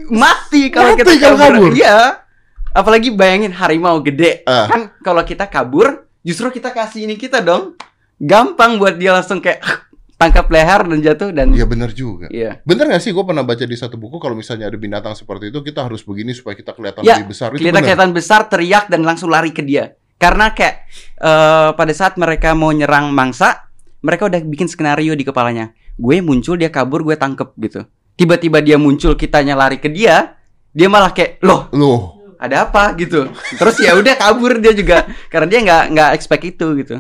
mati 0.09 0.67
kalau 0.67 0.91
Mati 0.91 1.05
kita 1.05 1.11
kalau 1.21 1.37
kabur. 1.37 1.71
iya 1.71 2.25
apalagi 2.67 3.09
bayangin 3.09 3.51
harimau 3.51 4.01
gede 4.01 4.41
Ah. 4.43 4.65
kan 4.65 4.81
kalau 4.99 5.21
kita 5.21 5.45
kabur 5.45 6.01
justru 6.19 6.49
kita 6.49 6.69
kasih 6.69 7.05
ini 7.05 7.13
kita 7.13 7.39
dong 7.39 7.77
gampang 8.17 8.75
buat 8.75 8.97
dia 8.97 9.13
langsung 9.13 9.37
kayak 9.37 9.61
tangkap 10.19 10.49
leher 10.49 10.83
dan 10.83 10.99
jatuh 10.99 11.29
dan 11.29 11.47
Iya 11.49 11.63
bener 11.63 11.93
juga. 11.93 12.27
iya 12.27 12.59
Bener 12.61 12.89
gak 12.89 12.99
sih 12.99 13.13
gue 13.13 13.23
pernah 13.23 13.39
baca 13.39 13.63
di 13.63 13.71
satu 13.73 13.95
buku 13.95 14.17
kalau 14.17 14.33
misalnya 14.33 14.65
ada 14.65 14.75
binatang 14.75 15.13
seperti 15.13 15.47
itu 15.47 15.61
kita 15.61 15.79
harus 15.81 16.01
begini 16.01 16.33
supaya 16.33 16.53
kita 16.53 16.73
kelihatan 16.73 17.01
Ya, 17.01 17.15
lebih 17.15 17.31
besar 17.31 17.53
itu 17.53 17.63
bener. 17.63 17.79
kelihatan 17.79 18.11
besar 18.11 18.43
teriak 18.43 18.89
dan 18.89 18.99
langsung 18.99 19.29
lari 19.29 19.49
ke 19.49 19.61
dia 19.61 19.95
karena 20.19 20.51
kayak 20.51 20.85
eh, 21.17 21.69
pada 21.73 21.93
saat 21.95 22.19
mereka 22.19 22.51
mau 22.53 22.69
nyerang 22.75 23.09
mangsa 23.15 23.71
mereka 24.03 24.27
udah 24.27 24.39
bikin 24.43 24.67
skenario 24.67 25.15
di 25.15 25.23
kepalanya. 25.27 25.71
Gue 25.99 26.23
muncul 26.23 26.55
dia 26.55 26.71
kabur 26.71 27.03
gue 27.03 27.15
tangkep 27.19 27.49
gitu. 27.59 27.81
Tiba-tiba 28.15 28.59
dia 28.59 28.75
muncul 28.79 29.15
kitanya 29.15 29.55
lari 29.55 29.79
ke 29.79 29.87
dia 29.91 30.35
dia 30.69 30.85
malah 30.85 31.09
kayak 31.11 31.41
loh 31.41 31.65
Loh, 31.73 31.99
ada 32.37 32.69
apa? 32.69 32.93
gitu. 32.95 33.27
Terus 33.57 33.75
ya 33.81 33.97
udah 33.97 34.15
kabur 34.15 34.59
dia 34.63 34.71
juga. 34.71 35.07
Karena 35.27 35.47
dia 35.49 35.59
nggak 35.65 35.83
nggak 35.95 36.09
expect 36.15 36.43
itu 36.47 36.67
gitu. 36.79 36.95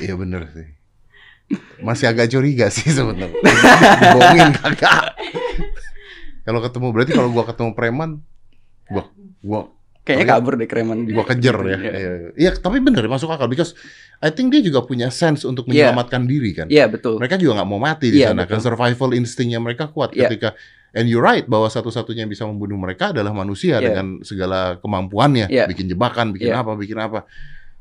Iya 0.00 0.14
bener 0.16 0.48
sih. 0.52 0.68
Masih 1.80 2.08
agak 2.08 2.32
curiga 2.32 2.68
sih 2.72 2.88
sebenarnya. 2.92 3.32
Bohongin 4.16 4.50
kagak. 4.56 5.16
Kalau 6.42 6.60
ketemu 6.64 6.86
berarti 6.90 7.12
kalau 7.14 7.28
gua 7.30 7.44
ketemu 7.46 7.70
preman, 7.76 8.10
gua 8.90 9.04
gua 9.40 9.60
kayaknya 10.02 10.26
iya? 10.26 10.32
kabur 10.34 10.54
deh 10.58 10.66
kereman 10.66 10.98
gua 11.06 11.24
kejar 11.26 11.56
ya. 11.62 11.78
Iya. 11.78 11.90
Iya, 11.94 12.10
Iya, 12.34 12.50
tapi 12.58 12.82
bener 12.82 13.06
masuk 13.06 13.30
akal 13.30 13.46
because 13.46 13.78
I 14.18 14.34
think 14.34 14.50
dia 14.50 14.62
juga 14.62 14.82
punya 14.82 15.10
sense 15.14 15.46
untuk 15.46 15.66
Iya. 15.66 15.90
menyelamatkan 15.90 16.26
diri 16.26 16.50
kan. 16.54 16.66
iya 16.66 16.90
betul 16.90 17.22
Mereka 17.22 17.38
juga 17.38 17.62
nggak 17.62 17.68
mau 17.70 17.78
mati 17.78 18.10
di 18.10 18.18
Iya, 18.22 18.34
sana 18.34 18.46
kan 18.50 18.58
survival 18.58 19.14
instingnya 19.14 19.62
mereka 19.62 19.86
kuat 19.90 20.10
Iya. 20.10 20.26
ketika 20.26 20.58
and 20.92 21.06
you're 21.08 21.22
right 21.22 21.46
bahwa 21.46 21.70
satu-satunya 21.70 22.26
yang 22.26 22.32
bisa 22.32 22.44
membunuh 22.44 22.76
mereka 22.76 23.14
adalah 23.14 23.30
manusia 23.32 23.78
Iya. 23.78 23.94
dengan 23.94 24.06
segala 24.26 24.76
kemampuannya 24.82 25.46
Iya. 25.48 25.64
bikin 25.70 25.86
jebakan 25.88 26.34
bikin 26.34 26.50
Iya. 26.50 26.60
apa 26.66 26.72
bikin 26.74 26.98
apa 26.98 27.24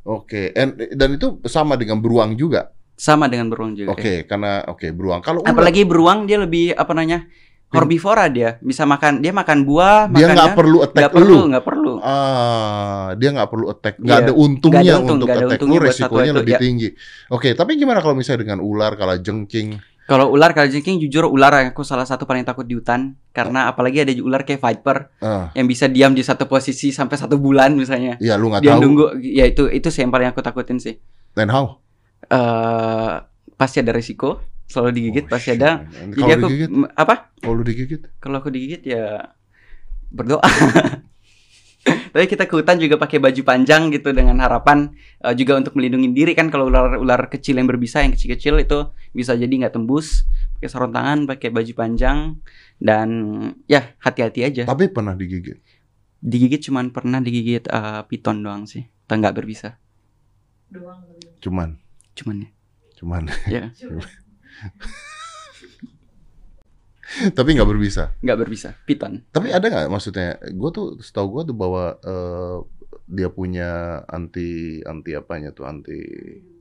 oke 0.06 0.54
and 0.54 0.78
dan 0.94 1.10
itu 1.14 1.42
sama 1.46 1.74
dengan 1.74 2.02
beruang 2.02 2.34
juga 2.34 2.70
sama 2.96 3.26
dengan 3.26 3.50
beruang 3.50 3.74
juga 3.74 3.98
oke 3.98 4.30
karena 4.30 4.62
oke 4.70 4.94
beruang 4.94 5.22
kalau 5.26 5.42
ular, 5.42 5.58
apalagi 5.58 5.86
beruang 5.90 6.30
dia 6.30 6.38
lebih 6.38 6.74
apa 6.74 6.94
namanya 6.94 7.26
herbivora 7.72 8.28
dia 8.28 8.60
bisa 8.60 8.84
makan 8.84 9.20
dia 9.20 9.32
makan 9.32 9.64
buah 9.64 10.12
dia 10.12 10.28
nggak 10.28 10.54
perlu 10.54 10.78
attack 10.84 11.10
perlu 11.10 11.36
lu. 11.40 11.48
nggak 11.50 11.64
perlu. 11.64 11.94
Ah 12.04 13.16
dia 13.16 13.30
nggak 13.32 13.50
perlu 13.50 13.66
attack 13.68 13.96
nggak 13.98 14.18
Iya. 14.18 14.26
ada 14.28 14.34
untungnya 14.36 14.82
Nggak 14.82 14.92
ada 14.92 15.00
untung, 15.00 15.16
untuk 15.16 15.28
nggak 15.28 15.38
ada 15.38 15.46
attack. 15.48 15.56
untungnya 15.58 15.80
lu 15.80 15.88
resikonya 15.88 16.32
itu, 16.32 16.40
lebih 16.44 16.54
ya. 16.54 16.60
tinggi. 16.60 16.90
Oke 17.30 17.50
tapi 17.54 17.72
gimana 17.76 18.00
kalau 18.00 18.14
misalnya 18.14 18.44
dengan 18.44 18.60
ular 18.60 18.92
kalau 18.94 19.16
jengking? 19.16 19.70
Kalau 20.02 20.28
ular 20.28 20.52
kalau 20.52 20.68
jengking 20.68 21.00
jujur 21.00 21.24
ular 21.24 21.56
yang 21.56 21.72
aku 21.72 21.88
salah 21.88 22.04
satu 22.04 22.28
paling 22.28 22.44
takut 22.44 22.68
di 22.68 22.76
hutan. 22.76 23.16
Karena 23.32 23.72
apalagi 23.72 24.04
ada 24.04 24.12
ular 24.20 24.44
kayak 24.44 24.60
viper 24.60 25.08
ah. 25.20 25.48
yang 25.56 25.64
bisa 25.66 25.88
diam 25.88 26.12
di 26.12 26.20
satu 26.20 26.44
posisi 26.46 26.92
sampai 26.92 27.16
satu 27.16 27.40
bulan 27.40 27.72
misalnya. 27.72 28.20
Ya 28.20 28.36
lu 28.36 28.52
nggak 28.52 28.60
dia 28.60 28.76
tahu. 28.76 28.82
nunggu 28.84 29.06
ya 29.24 29.48
itu 29.48 29.72
itu 29.72 29.88
sih 29.88 30.04
yang 30.04 30.12
paling 30.12 30.28
aku 30.28 30.44
takutin 30.44 30.84
sih. 30.84 31.00
Then 31.32 31.48
how? 31.48 31.80
Eh 32.28 33.14
pasti 33.56 33.80
ada 33.80 33.94
risiko 33.94 34.42
selalu 34.72 34.92
digigit 34.96 35.26
Oh, 35.28 35.32
pasti 35.36 35.50
ada. 35.54 35.84
Man. 35.84 36.16
jadi 36.16 36.20
kalau 36.24 36.32
aku 36.32 36.48
digigit? 36.48 36.70
apa? 36.96 37.16
Kalau 37.44 37.54
lu 37.60 37.64
digigit? 37.68 38.02
Kalau 38.24 38.36
aku 38.40 38.50
digigit 38.50 38.82
ya 38.88 39.36
berdoa. 40.08 40.40
Tapi 41.82 42.30
kita 42.30 42.46
ke 42.46 42.54
hutan 42.54 42.78
juga 42.78 43.00
pakai 43.02 43.18
baju 43.18 43.42
panjang 43.42 43.90
gitu 43.90 44.14
dengan 44.14 44.38
harapan 44.38 44.94
eh, 45.26 45.34
juga 45.34 45.58
untuk 45.58 45.74
melindungi 45.74 46.14
diri 46.14 46.38
kan. 46.38 46.54
Kalau 46.54 46.70
ular-ular 46.70 47.26
kecil 47.26 47.58
yang 47.58 47.66
berbisa 47.66 48.06
yang 48.06 48.14
kecil-kecil 48.14 48.62
itu 48.62 48.80
bisa 49.12 49.34
jadi 49.34 49.50
nggak 49.50 49.74
tembus. 49.74 50.30
Pakai 50.60 50.70
sarung 50.70 50.94
tangan 50.94 51.26
pakai 51.26 51.50
baju 51.50 51.74
panjang. 51.74 52.38
Dan 52.78 53.10
ya 53.66 53.98
hati-hati 53.98 54.46
aja. 54.46 54.64
Tapi 54.70 54.94
pernah 54.94 55.18
digigit? 55.18 55.58
Digigit 56.22 56.62
cuman 56.70 56.94
pernah 56.94 57.18
digigit 57.18 57.66
eh, 57.66 58.02
piton 58.06 58.46
doang 58.46 58.70
sih. 58.70 58.86
Atau 59.10 59.18
nggak 59.18 59.34
berbisa. 59.42 59.82
Doang. 60.70 61.02
Cuman? 61.42 61.82
Cuman 62.14 62.36
ya. 62.46 62.50
Cuman. 63.02 63.24
Ya 63.50 63.64
Cuma 63.74 64.06
tapi 67.36 67.50
nggak 67.54 67.68
berbisa? 67.68 68.16
Nggak 68.20 68.38
berbisa. 68.40 68.70
Piton. 68.82 69.20
Tapi 69.30 69.52
ada 69.52 69.68
nggak 69.68 69.92
maksudnya? 69.92 70.40
Gue 70.50 70.70
tuh 70.72 70.88
setahu 70.98 71.28
gue 71.40 71.52
tuh 71.52 71.56
bahwa 71.56 72.00
eh, 72.00 72.58
dia 73.12 73.28
punya 73.28 73.70
anti 74.08 74.80
anti 74.82 75.12
apanya 75.12 75.52
tuh 75.52 75.68
anti 75.68 76.00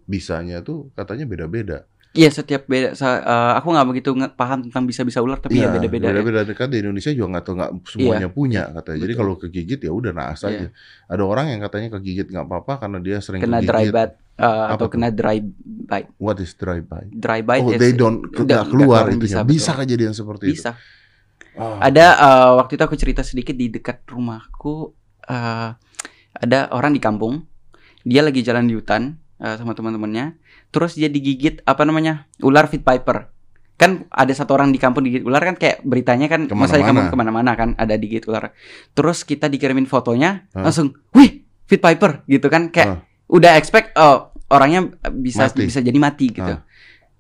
bisanya 0.04 0.59
tuh 0.61 0.90
katanya 0.92 1.23
beda-beda. 1.25 1.87
Iya 2.11 2.26
setiap 2.26 2.66
beda. 2.66 2.99
sa- 2.99 3.23
eh, 3.23 3.52
aku 3.54 3.71
nggak 3.71 3.87
begitu 3.87 4.11
paham 4.35 4.66
tentang 4.66 4.83
bisa-bisa 4.83 5.23
ular, 5.23 5.38
tapi 5.38 5.62
ya 5.62 5.71
Iya, 5.71 5.78
beda-beda. 5.78 6.11
ya. 6.11 6.19
beda-beda. 6.19 6.59
Kan 6.59 6.75
di 6.75 6.83
Indonesia 6.83 7.14
juga 7.14 7.38
nggak 7.38 7.45
tahu 7.47 7.54
nggak 7.54 7.73
semuanya 7.87 8.28
punya 8.28 8.62
katanya. 8.75 8.99
Jadi 8.99 9.14
kalau 9.14 9.33
kegigit 9.38 9.78
ya 9.78 9.92
udah 9.95 10.11
naas 10.11 10.42
Iya. 10.42 10.50
aja. 10.50 10.66
Ada 11.07 11.23
orang 11.23 11.47
yang 11.54 11.61
katanya 11.62 11.95
kegigit 11.95 12.26
nggak 12.26 12.42
apa-apa 12.45 12.73
karena 12.83 12.99
dia 12.99 13.23
sering 13.23 13.38
Kena 13.38 13.62
dry 13.62 13.87
kegigit. 13.87 13.95
bite 13.95 14.14
eh, 14.19 14.29
Apa 14.40 14.75
atau 14.75 14.87
kena 14.88 15.09
dry 15.09 15.38
bite. 15.42 16.09
what 16.16 16.38
is 16.38 16.52
dry 16.52 16.80
bite 16.80 17.12
Dry 17.12 17.40
bite 17.40 17.61
oh 17.61 17.70
ya 17.70 17.76
they 17.76 17.92
don't 17.92 18.25
nggak- 18.25 18.40
nggak 18.40 18.47
nggak 18.47 18.64
keluar 18.66 19.04
intinya 19.06 19.44
bisa, 19.44 19.68
bisa 19.68 19.70
kejadian 19.75 20.12
seperti 20.12 20.44
itu 20.49 20.54
Bisa. 20.56 20.73
Ah, 21.52 21.82
Ada 21.82 22.06
eh, 22.14 22.50
waktu 22.56 22.73
itu 22.75 22.82
aku 22.82 22.94
cerita 22.94 23.20
sedikit 23.20 23.52
di 23.52 23.68
dekat 23.68 24.06
rumahku 24.06 24.94
eh, 25.26 25.68
ada 26.32 26.59
orang 26.70 26.90
di 26.90 27.00
kampung. 27.00 27.42
Dia 28.00 28.23
lagi 28.23 28.40
jalan 28.40 28.64
di 28.64 28.73
hutan 28.73 29.18
eh, 29.37 29.54
sama 29.54 29.75
teman-temannya. 29.75 30.38
Terus 30.70 30.94
dia 30.94 31.06
digigit 31.06 31.61
apa 31.62 31.82
namanya 31.82 32.25
ular 32.40 32.64
fit 32.64 32.80
piper. 32.80 33.28
Kan 33.75 34.06
ada 34.09 34.30
satu 34.30 34.54
orang 34.54 34.70
di 34.70 34.78
kampung 34.78 35.02
digigit 35.02 35.26
ular 35.26 35.42
kan 35.42 35.59
kayak 35.59 35.82
beritanya 35.82 36.28
kan 36.28 36.47
masa 36.50 36.78
di 36.78 36.87
kampung 36.87 37.11
ke 37.11 37.16
mana-mana 37.18 37.52
kan 37.52 37.75
ada 37.75 37.92
digigit 37.92 38.25
ular. 38.25 38.54
Terus 38.94 39.26
kita 39.26 39.50
dikirimin 39.50 39.85
fotonya 39.85 40.47
Ah. 40.54 40.64
langsung, 40.64 40.94
wih 41.11 41.42
fit 41.66 41.78
piper 41.78 42.23
gitu 42.25 42.47
kan 42.47 42.70
kayak 42.70 43.02
udah 43.26 43.54
expect 43.54 43.94
oh 43.94 44.29
orangnya 44.50 44.90
bisa 45.14 45.47
Mati. 45.49 45.66
bisa 45.71 45.78
jadi 45.80 45.99
mati 45.99 46.26
gitu. 46.35 46.54
Ah. 46.59 46.62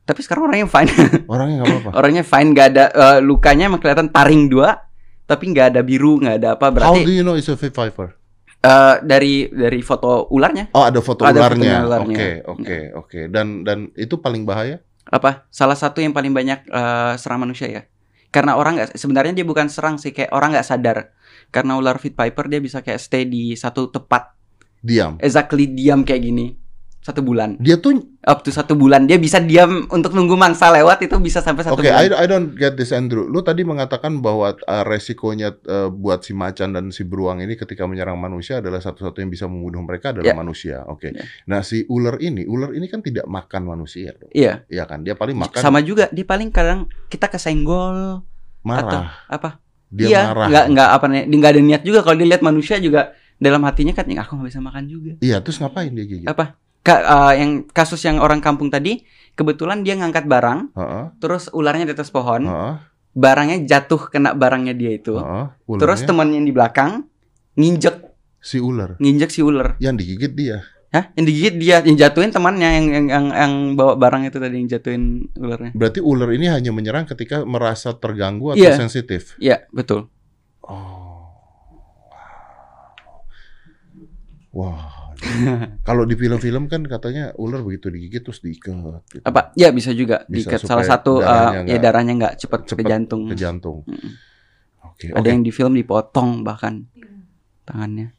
Tapi 0.04 0.20
sekarang 0.26 0.50
orangnya 0.50 0.66
fine. 0.66 0.90
orangnya 1.32 1.56
nggak 1.62 1.70
apa-apa 1.70 1.90
orangnya 1.94 2.24
fine 2.26 2.50
gak 2.50 2.66
ada 2.74 2.84
eh, 2.90 3.18
lukanya 3.22 3.70
emang 3.70 3.78
kelihatan 3.78 4.10
taring 4.10 4.50
dua 4.50 4.90
tapi 5.30 5.54
nggak 5.54 5.66
ada 5.78 5.80
biru, 5.86 6.18
nggak 6.18 6.36
ada 6.42 6.48
apa. 6.58 6.66
How 6.66 6.74
Berarti 6.74 7.06
do 7.06 7.14
you 7.14 7.22
know 7.22 7.38
it's 7.38 7.46
a 7.46 7.54
Viper? 7.54 8.18
eh, 8.60 8.94
dari 9.06 9.46
dari 9.46 9.80
foto 9.80 10.26
ularnya 10.34 10.74
Oh, 10.74 10.82
ada 10.82 10.98
foto 10.98 11.22
Ada 11.22 11.38
ularnya. 11.38 12.02
Oke, 12.02 12.30
oke, 12.44 12.78
oke. 12.98 13.20
Dan 13.30 13.62
dan 13.62 13.94
itu 13.94 14.18
paling 14.18 14.42
bahaya? 14.42 14.82
apa? 15.10 15.46
Salah 15.50 15.74
satu 15.78 16.02
yang 16.02 16.10
paling 16.10 16.34
banyak 16.34 16.66
eh, 16.66 17.14
serang 17.14 17.46
manusia 17.46 17.70
ya. 17.70 17.82
Karena 18.30 18.54
orang 18.58 18.78
nggak 18.78 18.98
sebenarnya 18.98 19.34
dia 19.38 19.46
bukan 19.46 19.66
serang 19.70 19.98
sih, 19.98 20.10
kayak 20.10 20.34
orang 20.34 20.54
nggak 20.54 20.66
sadar. 20.66 21.14
Karena 21.50 21.78
ular 21.78 21.98
Pit 21.98 22.14
Viper 22.14 22.46
dia 22.46 22.58
bisa 22.62 22.78
kayak 22.78 22.98
stay 23.02 23.26
di 23.26 23.54
satu 23.58 23.90
tempat, 23.90 24.34
Diam. 24.82 25.18
exactly 25.18 25.66
diam 25.66 26.06
kayak 26.06 26.22
gini 26.24 26.54
satu 27.00 27.20
bulan. 27.20 27.56
Dia 27.56 27.76
tuh 27.76 27.96
Up 28.20 28.44
to 28.44 28.52
satu 28.52 28.76
bulan 28.76 29.08
dia 29.08 29.16
bisa 29.16 29.40
diam 29.40 29.88
untuk 29.88 30.12
nunggu 30.12 30.36
mangsa 30.36 30.68
lewat 30.68 31.00
itu 31.00 31.16
bisa 31.16 31.40
sampai 31.40 31.64
satu 31.64 31.72
Oke, 31.74 31.88
I, 31.88 32.04
bulan. 32.06 32.20
I 32.20 32.26
don't 32.26 32.48
get 32.52 32.76
this 32.76 32.92
Andrew. 32.92 33.24
Lu 33.24 33.40
tadi 33.40 33.64
mengatakan 33.64 34.20
bahwa 34.20 34.52
uh, 34.52 34.84
resikonya 34.84 35.56
uh, 35.64 35.88
buat 35.88 36.20
si 36.20 36.30
macan 36.30 36.70
dan 36.70 36.92
si 36.92 37.00
beruang 37.02 37.40
ini 37.40 37.56
ketika 37.56 37.88
menyerang 37.88 38.14
manusia 38.14 38.60
adalah 38.60 38.76
satu-satu 38.78 39.16
yang 39.18 39.28
bisa 39.28 39.48
membunuh 39.48 39.80
mereka 39.80 40.12
adalah 40.12 40.28
Ya. 40.28 40.36
manusia. 40.36 40.84
Oke. 40.84 41.10
Ya. 41.10 41.24
Nah, 41.46 41.60
si 41.60 41.88
ular 41.88 42.20
ini, 42.20 42.44
ular 42.44 42.70
ini 42.70 42.84
kan 42.86 43.00
tidak 43.00 43.24
makan 43.24 43.64
manusia 43.66 44.12
dong. 44.12 44.28
Iya, 44.30 44.68
Iya 44.68 44.84
kan? 44.84 45.00
Dia 45.00 45.16
paling 45.16 45.40
makan 45.40 45.56
sama 45.56 45.80
juga 45.80 46.12
dia 46.12 46.28
paling 46.28 46.52
kadang 46.52 46.84
kita 47.08 47.32
kesenggol 47.32 48.20
marah. 48.60 49.24
apa? 49.26 49.56
Dia 49.88 50.06
iya, 50.06 50.20
marah. 50.28 50.46
nggak 50.46 50.64
nggak 50.70 50.88
apa 50.92 51.04
nih, 51.08 51.22
nggak 51.26 51.50
ada 51.50 51.60
niat 51.64 51.82
juga 51.82 52.04
kalau 52.04 52.14
dia 52.14 52.28
lihat 52.28 52.44
manusia 52.44 52.76
juga 52.76 53.16
dalam 53.40 53.64
hatinya 53.64 53.90
kan 53.90 54.04
"Ya, 54.06 54.20
aku 54.22 54.36
nggak 54.36 54.48
bisa 54.52 54.60
makan 54.60 54.84
juga. 54.86 55.12
Iya, 55.18 55.40
terus 55.40 55.56
ngapain 55.56 55.90
dia 55.90 56.04
gigit? 56.04 56.28
Apa? 56.28 56.60
Ka- 56.80 57.04
eh, 57.30 57.32
yang 57.38 57.50
kasus 57.66 58.00
yang 58.00 58.18
orang 58.18 58.40
kampung 58.40 58.68
tadi 58.68 59.04
kebetulan 59.32 59.80
dia 59.80 59.94
ngangkat 59.94 60.24
barang, 60.24 60.72
Heeh. 60.72 61.04
terus 61.16 61.48
ularnya 61.50 61.84
di 61.84 61.92
atas 61.92 62.08
pohon, 62.08 62.44
Heeh. 62.44 62.74
barangnya 63.12 63.64
jatuh 63.64 64.08
kena 64.08 64.32
barangnya 64.32 64.72
dia 64.72 64.92
itu. 64.92 65.14
heeh. 65.14 65.46
Terus 65.74 66.00
Ularnya, 66.00 66.08
temannya 66.08 66.36
yang 66.36 66.46
di 66.46 66.54
belakang 66.54 66.90
nginjek 67.52 67.96
si 68.38 68.56
ular 68.56 68.96
nginjek 68.96 69.28
si 69.28 69.40
ular. 69.40 69.76
yang 69.76 69.92
digigit 69.94 70.32
dia. 70.32 70.64
Hah? 70.90 71.06
Yang 71.14 71.26
digigit 71.28 71.54
dia, 71.56 71.76
yang 71.80 71.94
jatuhin 71.94 72.30
temannya 72.30 72.66
yang 72.72 72.86
yang 72.88 73.06
yang, 73.06 73.26
yang 73.30 73.52
bawa 73.74 73.94
barang 73.94 74.26
itu 74.26 74.36
tadi 74.36 74.54
yang 74.56 74.66
jatuhin 74.66 75.02
ularnya. 75.34 75.70
Berarti 75.70 76.00
ular 76.00 76.32
ini 76.32 76.48
hanya 76.48 76.72
menyerang 76.72 77.04
ketika 77.04 77.44
merasa 77.44 77.92
terganggu 77.92 78.52
atau 78.52 78.58
Iya. 78.58 78.74
sensitif. 78.74 79.36
Iya, 79.36 79.68
betul. 79.70 80.08
Oh. 80.62 81.30
Wah. 84.50 84.99
Kalau 85.88 86.08
di 86.08 86.16
film-film 86.16 86.64
kan 86.66 86.80
katanya 86.84 87.36
ular 87.36 87.60
begitu 87.60 87.92
digigit 87.92 88.24
terus 88.24 88.40
diikat 88.40 88.72
gitu, 89.12 89.20
Apa? 89.22 89.52
Ya 89.52 89.68
bisa 89.70 89.92
juga 89.92 90.24
Bisa 90.24 90.48
diikat 90.56 90.60
salah 90.64 90.86
satu 90.86 91.20
darahnya 91.20 91.60
eh, 91.68 91.72
ya 91.72 91.78
darahnya 91.78 92.12
nggak 92.16 92.34
cepat 92.40 92.60
ke 92.64 92.68
cepet 92.72 92.84
jantung. 92.88 93.22
ke 93.28 93.36
jantung. 93.36 93.78
Mm-mm. 93.84 94.12
Oke, 94.88 95.12
Ada 95.12 95.20
oke. 95.20 95.28
yang 95.28 95.42
di 95.44 95.52
film 95.52 95.72
dipotong 95.76 96.40
bahkan 96.40 96.88
tangannya. 97.64 98.12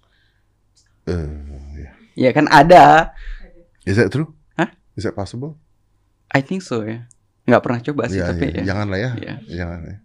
Eh, 1.10 1.30
ya. 1.78 1.90
Ya 2.14 2.30
kan 2.34 2.46
ada. 2.50 3.14
Is 3.86 3.98
that 3.98 4.14
true? 4.14 4.30
Hah? 4.54 4.70
Is 4.94 5.06
that 5.06 5.18
possible? 5.18 5.58
I 6.30 6.46
think 6.46 6.62
so 6.62 6.86
ya. 6.86 7.10
Nggak 7.50 7.62
pernah 7.66 7.80
coba 7.82 8.04
sih 8.08 8.22
Iya, 8.22 8.30
tapi 8.30 8.46
iya. 8.54 8.62
ya. 8.62 8.64
Janganlah 8.70 9.00
ya. 9.02 9.12
Iya. 9.18 9.34
Jangan 9.50 9.80
ya. 9.90 9.98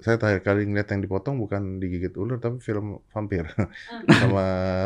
Saya 0.00 0.16
terakhir 0.16 0.40
kali 0.46 0.60
ngeliat 0.64 0.88
yang 0.88 1.02
dipotong 1.04 1.36
bukan 1.36 1.76
digigit 1.76 2.14
ular 2.16 2.40
tapi 2.40 2.56
film 2.62 3.02
vampir 3.10 3.50
sama 4.22 4.44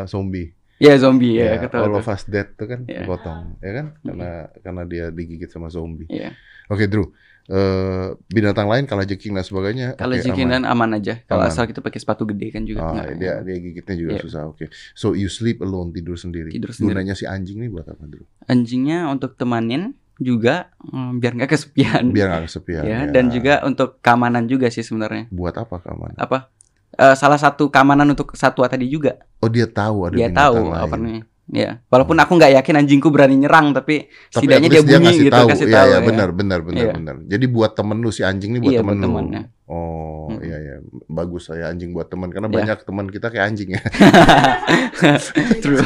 zombie. 0.09 0.51
Ya 0.77 0.93
zombie 0.95 1.39
ya, 1.39 1.55
Ya, 1.55 1.63
ketahui 1.63 1.87
All 1.87 1.95
of 1.95 2.05
Us 2.05 2.23
Dead 2.25 2.47
tuh 2.51 2.67
kan 2.67 2.83
Iya. 2.83 3.03
dipotong, 3.03 3.55
ya 3.59 3.71
kan? 3.73 3.85
Karena 3.97 4.29
karena 4.59 4.81
dia 4.83 5.05
digigit 5.07 5.47
sama 5.47 5.67
zombie. 5.67 6.03
Iya. 6.07 6.35
Oke, 6.67 6.85
Drew. 6.85 7.15
Eh, 7.45 8.07
binatang 8.27 8.65
lain 8.65 8.83
kalau 8.83 9.05
jeking 9.05 9.31
dan 9.31 9.45
sebagainya. 9.45 9.93
Kalau 9.93 10.17
oke, 10.17 10.25
jikin 10.25 10.49
aman. 10.49 10.53
dan 10.57 10.63
aman 10.65 10.89
aja. 10.97 11.21
Kalau 11.23 11.45
asal 11.45 11.63
kita 11.63 11.77
pakai 11.77 12.01
sepatu 12.01 12.25
gede 12.25 12.49
kan 12.49 12.65
juga. 12.65 12.81
Ah, 12.81 12.91
nggak- 13.05 13.15
dia 13.15 13.33
dia 13.39 13.55
gigitnya 13.61 13.95
juga 13.95 14.11
Iya. 14.17 14.21
susah. 14.25 14.41
Oke. 14.49 14.65
So 14.91 15.13
you 15.13 15.29
sleep 15.29 15.61
alone, 15.61 15.93
tidur 15.93 16.17
sendiri. 16.17 16.49
Tidur 16.49 16.73
sendiri. 16.73 16.97
Gunanya 16.97 17.13
si 17.13 17.23
anjing 17.23 17.61
nih 17.61 17.69
buat 17.69 17.85
apa, 17.85 18.01
Drew? 18.03 18.25
Anjingnya 18.43 19.05
untuk 19.07 19.37
temanin 19.37 19.93
juga 20.17 20.73
mm, 20.81 21.21
biar 21.21 21.31
nggak 21.37 21.51
kesepian. 21.51 22.03
Biar 22.09 22.27
nggak 22.29 22.43
kesepian. 22.47 22.83
ya, 22.83 22.99
dan 23.05 23.29
juga 23.29 23.61
untuk 23.61 24.01
keamanan 24.01 24.47
juga 24.47 24.67
sih 24.67 24.81
sebenarnya. 24.81 25.29
buat 25.29 25.53
apa 25.53 25.77
keamanan? 25.77 26.17
Apa? 26.17 26.49
Eh, 26.95 27.15
salah 27.15 27.35
satu 27.35 27.67
keamanan 27.67 28.07
untuk 28.07 28.31
satwa 28.33 28.63
tadi 28.65 28.87
juga. 28.87 29.19
Oh, 29.39 29.51
dia 29.51 29.67
tahu 29.67 30.07
ada 30.07 30.15
dia 30.15 30.31
tahu 30.31 30.71
lain. 30.71 30.79
apa 30.79 30.95
namanya. 30.95 31.23
Ya, 31.45 31.77
walaupun 31.87 32.17
aku 32.17 32.31
nggak 32.33 32.57
yakin 32.57 32.75
anjingku 32.75 33.13
berani 33.13 33.37
nyerang, 33.37 33.69
tapi, 33.69 34.09
Tapi 34.33 34.33
setidaknya 34.33 34.65
dia 34.65 34.81
dia 34.81 34.97
bunyi 34.97 35.05
ngasih 35.05 35.21
gitu, 35.21 35.35
tahu. 35.37 35.47
kasih 35.53 35.67
Iya, 35.67 35.75
tahu. 35.75 35.85
iya, 35.85 35.93
ya. 35.93 35.99
benar, 36.01 36.29
benar, 36.33 36.59
benar, 36.65 36.81
Iya. 36.81 36.93
benar. 36.97 37.15
Jadi 37.21 37.45
buat 37.45 37.71
temen 37.71 37.97
lu 37.99 38.09
si 38.09 38.21
anjing 38.25 38.49
nih 38.49 38.61
buat 38.63 38.73
Iya, 38.73 38.79
temen 38.81 38.89
buat 38.89 38.97
lu. 38.97 39.05
temennya. 39.05 39.41
Oh, 39.65 40.25
Mm-mm. 40.25 40.41
iya 40.41 40.57
iya. 40.57 40.75
Bagus 41.05 41.43
saya 41.45 41.69
anjing 41.69 41.91
buat 41.91 42.09
teman 42.09 42.29
karena 42.29 42.47
Iya. 42.47 42.55
banyak 42.55 42.77
teman 42.81 43.05
kita 43.07 43.27
kayak 43.29 43.45
anjing 43.45 43.69
ya. 43.73 43.81
True. 45.61 45.85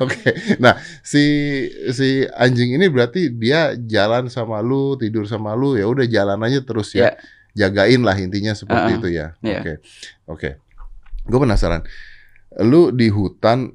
Oke. 0.00 0.28
Nah, 0.58 0.74
si 1.02 1.22
si 1.88 2.08
anjing 2.28 2.74
ini 2.74 2.86
berarti 2.88 3.30
dia 3.30 3.76
jalan 3.78 4.26
sama 4.26 4.58
lu, 4.58 4.96
tidur 4.96 5.22
sama 5.24 5.52
lu, 5.52 5.76
ya 5.76 5.86
udah 5.86 6.04
jalan 6.04 6.40
aja 6.40 6.58
terus 6.60 6.90
ya. 6.92 7.14
Jagain 7.52 8.00
lah 8.00 8.16
intinya 8.16 8.56
seperti 8.56 8.96
Uh-uh. 8.96 9.00
itu 9.00 9.08
ya. 9.12 9.26
Iya. 9.44 9.60
Oke. 9.60 9.72
Oke. 10.28 10.50
Gue 11.28 11.38
penasaran. 11.38 11.84
Lu 12.64 12.92
di 12.92 13.08
hutan 13.12 13.72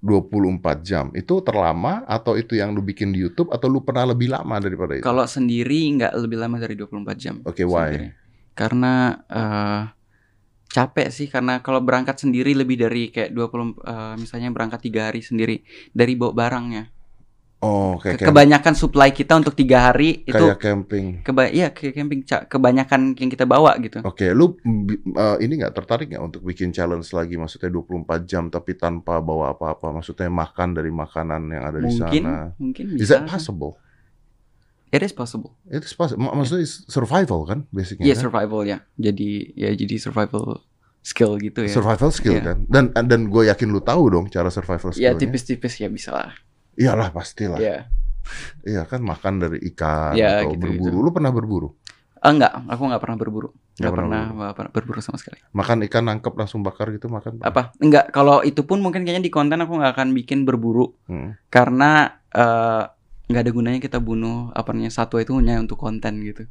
24 0.00 0.80
jam. 0.80 1.12
Itu 1.12 1.44
terlama 1.44 2.02
atau 2.08 2.34
itu 2.34 2.56
yang 2.56 2.72
lu 2.72 2.80
bikin 2.80 3.12
di 3.12 3.20
YouTube 3.20 3.52
atau 3.52 3.68
lu 3.68 3.84
pernah 3.84 4.08
lebih 4.08 4.32
lama 4.32 4.56
daripada 4.56 4.96
itu? 4.96 5.04
Kalau 5.04 5.28
sendiri 5.28 5.92
nggak 6.00 6.12
lebih 6.16 6.38
lama 6.40 6.56
dari 6.56 6.74
24 6.74 7.20
jam. 7.20 7.34
Oke, 7.44 7.62
why? 7.68 7.92
sendiri. 7.92 8.08
Karena 8.56 8.94
eh, 9.28 9.82
capek 10.72 11.08
sih 11.12 11.28
karena 11.28 11.60
kalau 11.60 11.84
berangkat 11.84 12.16
sendiri 12.16 12.56
lebih 12.56 12.80
dari 12.80 13.12
kayak 13.12 13.36
20 13.36 13.36
eh, 13.36 14.14
misalnya 14.16 14.48
berangkat 14.50 14.80
tiga 14.88 15.12
hari 15.12 15.20
sendiri 15.20 15.60
dari 15.92 16.16
bawa 16.16 16.32
barangnya. 16.32 16.84
Oh, 17.60 18.00
kayak 18.00 18.16
Ke- 18.16 18.26
kebanyakan 18.26 18.72
supply 18.72 19.12
kita 19.12 19.36
untuk 19.36 19.52
tiga 19.52 19.92
hari 19.92 20.24
itu 20.24 20.32
kayak 20.32 20.56
camping. 20.58 21.20
keba 21.20 21.44
ya 21.46 21.68
kayak 21.68 21.92
camping 21.92 22.24
Ca- 22.24 22.48
kebanyakan 22.48 23.12
yang 23.12 23.28
kita 23.28 23.44
bawa 23.44 23.76
gitu. 23.76 24.00
Oke, 24.00 24.32
lu 24.32 24.56
bi- 24.58 24.96
eh, 24.96 25.36
ini 25.40 25.60
nggak 25.60 25.74
tertarik 25.74 26.08
nggak 26.08 26.24
untuk 26.24 26.40
bikin 26.40 26.72
challenge 26.72 27.12
lagi? 27.12 27.36
Maksudnya 27.36 27.68
24 27.68 28.24
jam 28.24 28.48
tapi 28.48 28.72
tanpa 28.74 29.20
bawa 29.20 29.52
apa-apa. 29.52 29.92
Maksudnya 29.92 30.26
makan 30.26 30.72
dari 30.72 30.88
makanan 30.88 31.42
yang 31.46 31.62
ada 31.62 31.78
di 31.78 31.92
Mungkin 31.92 32.22
sana. 32.24 32.56
mungkin 32.56 32.84
Is 32.96 33.04
bisa. 33.04 33.12
that 33.14 33.28
possible? 33.28 33.76
It 34.88 35.04
is 35.04 35.12
possible. 35.12 35.52
It 35.66 35.84
is 35.84 35.92
possible. 35.92 36.18
Ma- 36.18 36.34
Maksudnya 36.34 36.64
is 36.64 36.82
survival 36.86 37.44
kan, 37.44 37.68
basicnya. 37.68 38.02
Iya 38.02 38.16
kan? 38.16 38.22
survival 38.24 38.60
ya. 38.64 38.78
Jadi 38.96 39.52
ya 39.54 39.70
jadi 39.70 39.94
survival 39.96 40.64
skill 41.00 41.36
gitu 41.36 41.60
ya. 41.60 41.70
Survival 41.70 42.08
skill 42.08 42.34
Iya. 42.34 42.42
kan. 42.42 42.56
Dan 42.66 42.84
dan 42.96 43.20
gue 43.26 43.46
yakin 43.46 43.68
lu 43.68 43.78
tahu 43.78 44.08
dong 44.08 44.26
cara 44.26 44.48
survival 44.48 44.90
Ya 44.90 45.12
skillnya. 45.12 45.20
tipis-tipis 45.20 45.76
ya 45.76 45.86
bisa 45.86 46.10
lah. 46.10 46.32
Iyalah 46.80 47.12
pastilah. 47.12 47.60
Ya. 47.60 47.92
Iya 48.62 48.88
kan 48.88 49.00
makan 49.02 49.36
dari 49.38 49.58
ikan 49.74 50.16
Iya, 50.16 50.40
atau 50.44 50.54
gitu-gitu. 50.54 50.88
berburu. 50.88 50.98
Lu 51.04 51.10
pernah 51.10 51.32
berburu? 51.32 51.68
Ah, 52.20 52.32
enggak, 52.32 52.52
aku 52.68 52.82
nggak 52.84 53.00
pernah 53.00 53.16
berburu. 53.16 53.48
Nggak 53.48 53.80
Nggak 53.80 53.92
pernah 53.96 54.22
pernah, 54.28 54.52
pernah 54.52 54.70
berburu 54.72 55.00
sama 55.00 55.16
sekali. 55.16 55.40
Makan 55.52 55.76
ikan 55.88 56.04
nangkep 56.04 56.32
langsung 56.36 56.60
bakar 56.60 56.92
gitu 56.92 57.08
makan? 57.08 57.40
Apa? 57.40 57.72
Enggak, 57.80 58.12
kalau 58.12 58.44
itu 58.44 58.60
pun 58.60 58.80
mungkin 58.80 59.04
kayaknya 59.04 59.24
di 59.24 59.32
konten 59.32 59.56
aku 59.56 59.72
nggak 59.76 59.92
akan 59.96 60.08
bikin 60.12 60.44
berburu 60.44 60.92
Hmm. 61.08 61.36
karena 61.48 62.20
eh, 62.30 62.82
nggak 63.26 63.40
ada 63.40 63.50
gunanya 63.50 63.80
kita 63.80 63.98
bunuh 63.98 64.52
apa 64.52 64.70
namanya 64.70 64.92
satwa 64.92 65.18
itu 65.18 65.32
hanya 65.32 65.58
untuk 65.58 65.80
konten 65.80 66.20
gitu. 66.20 66.44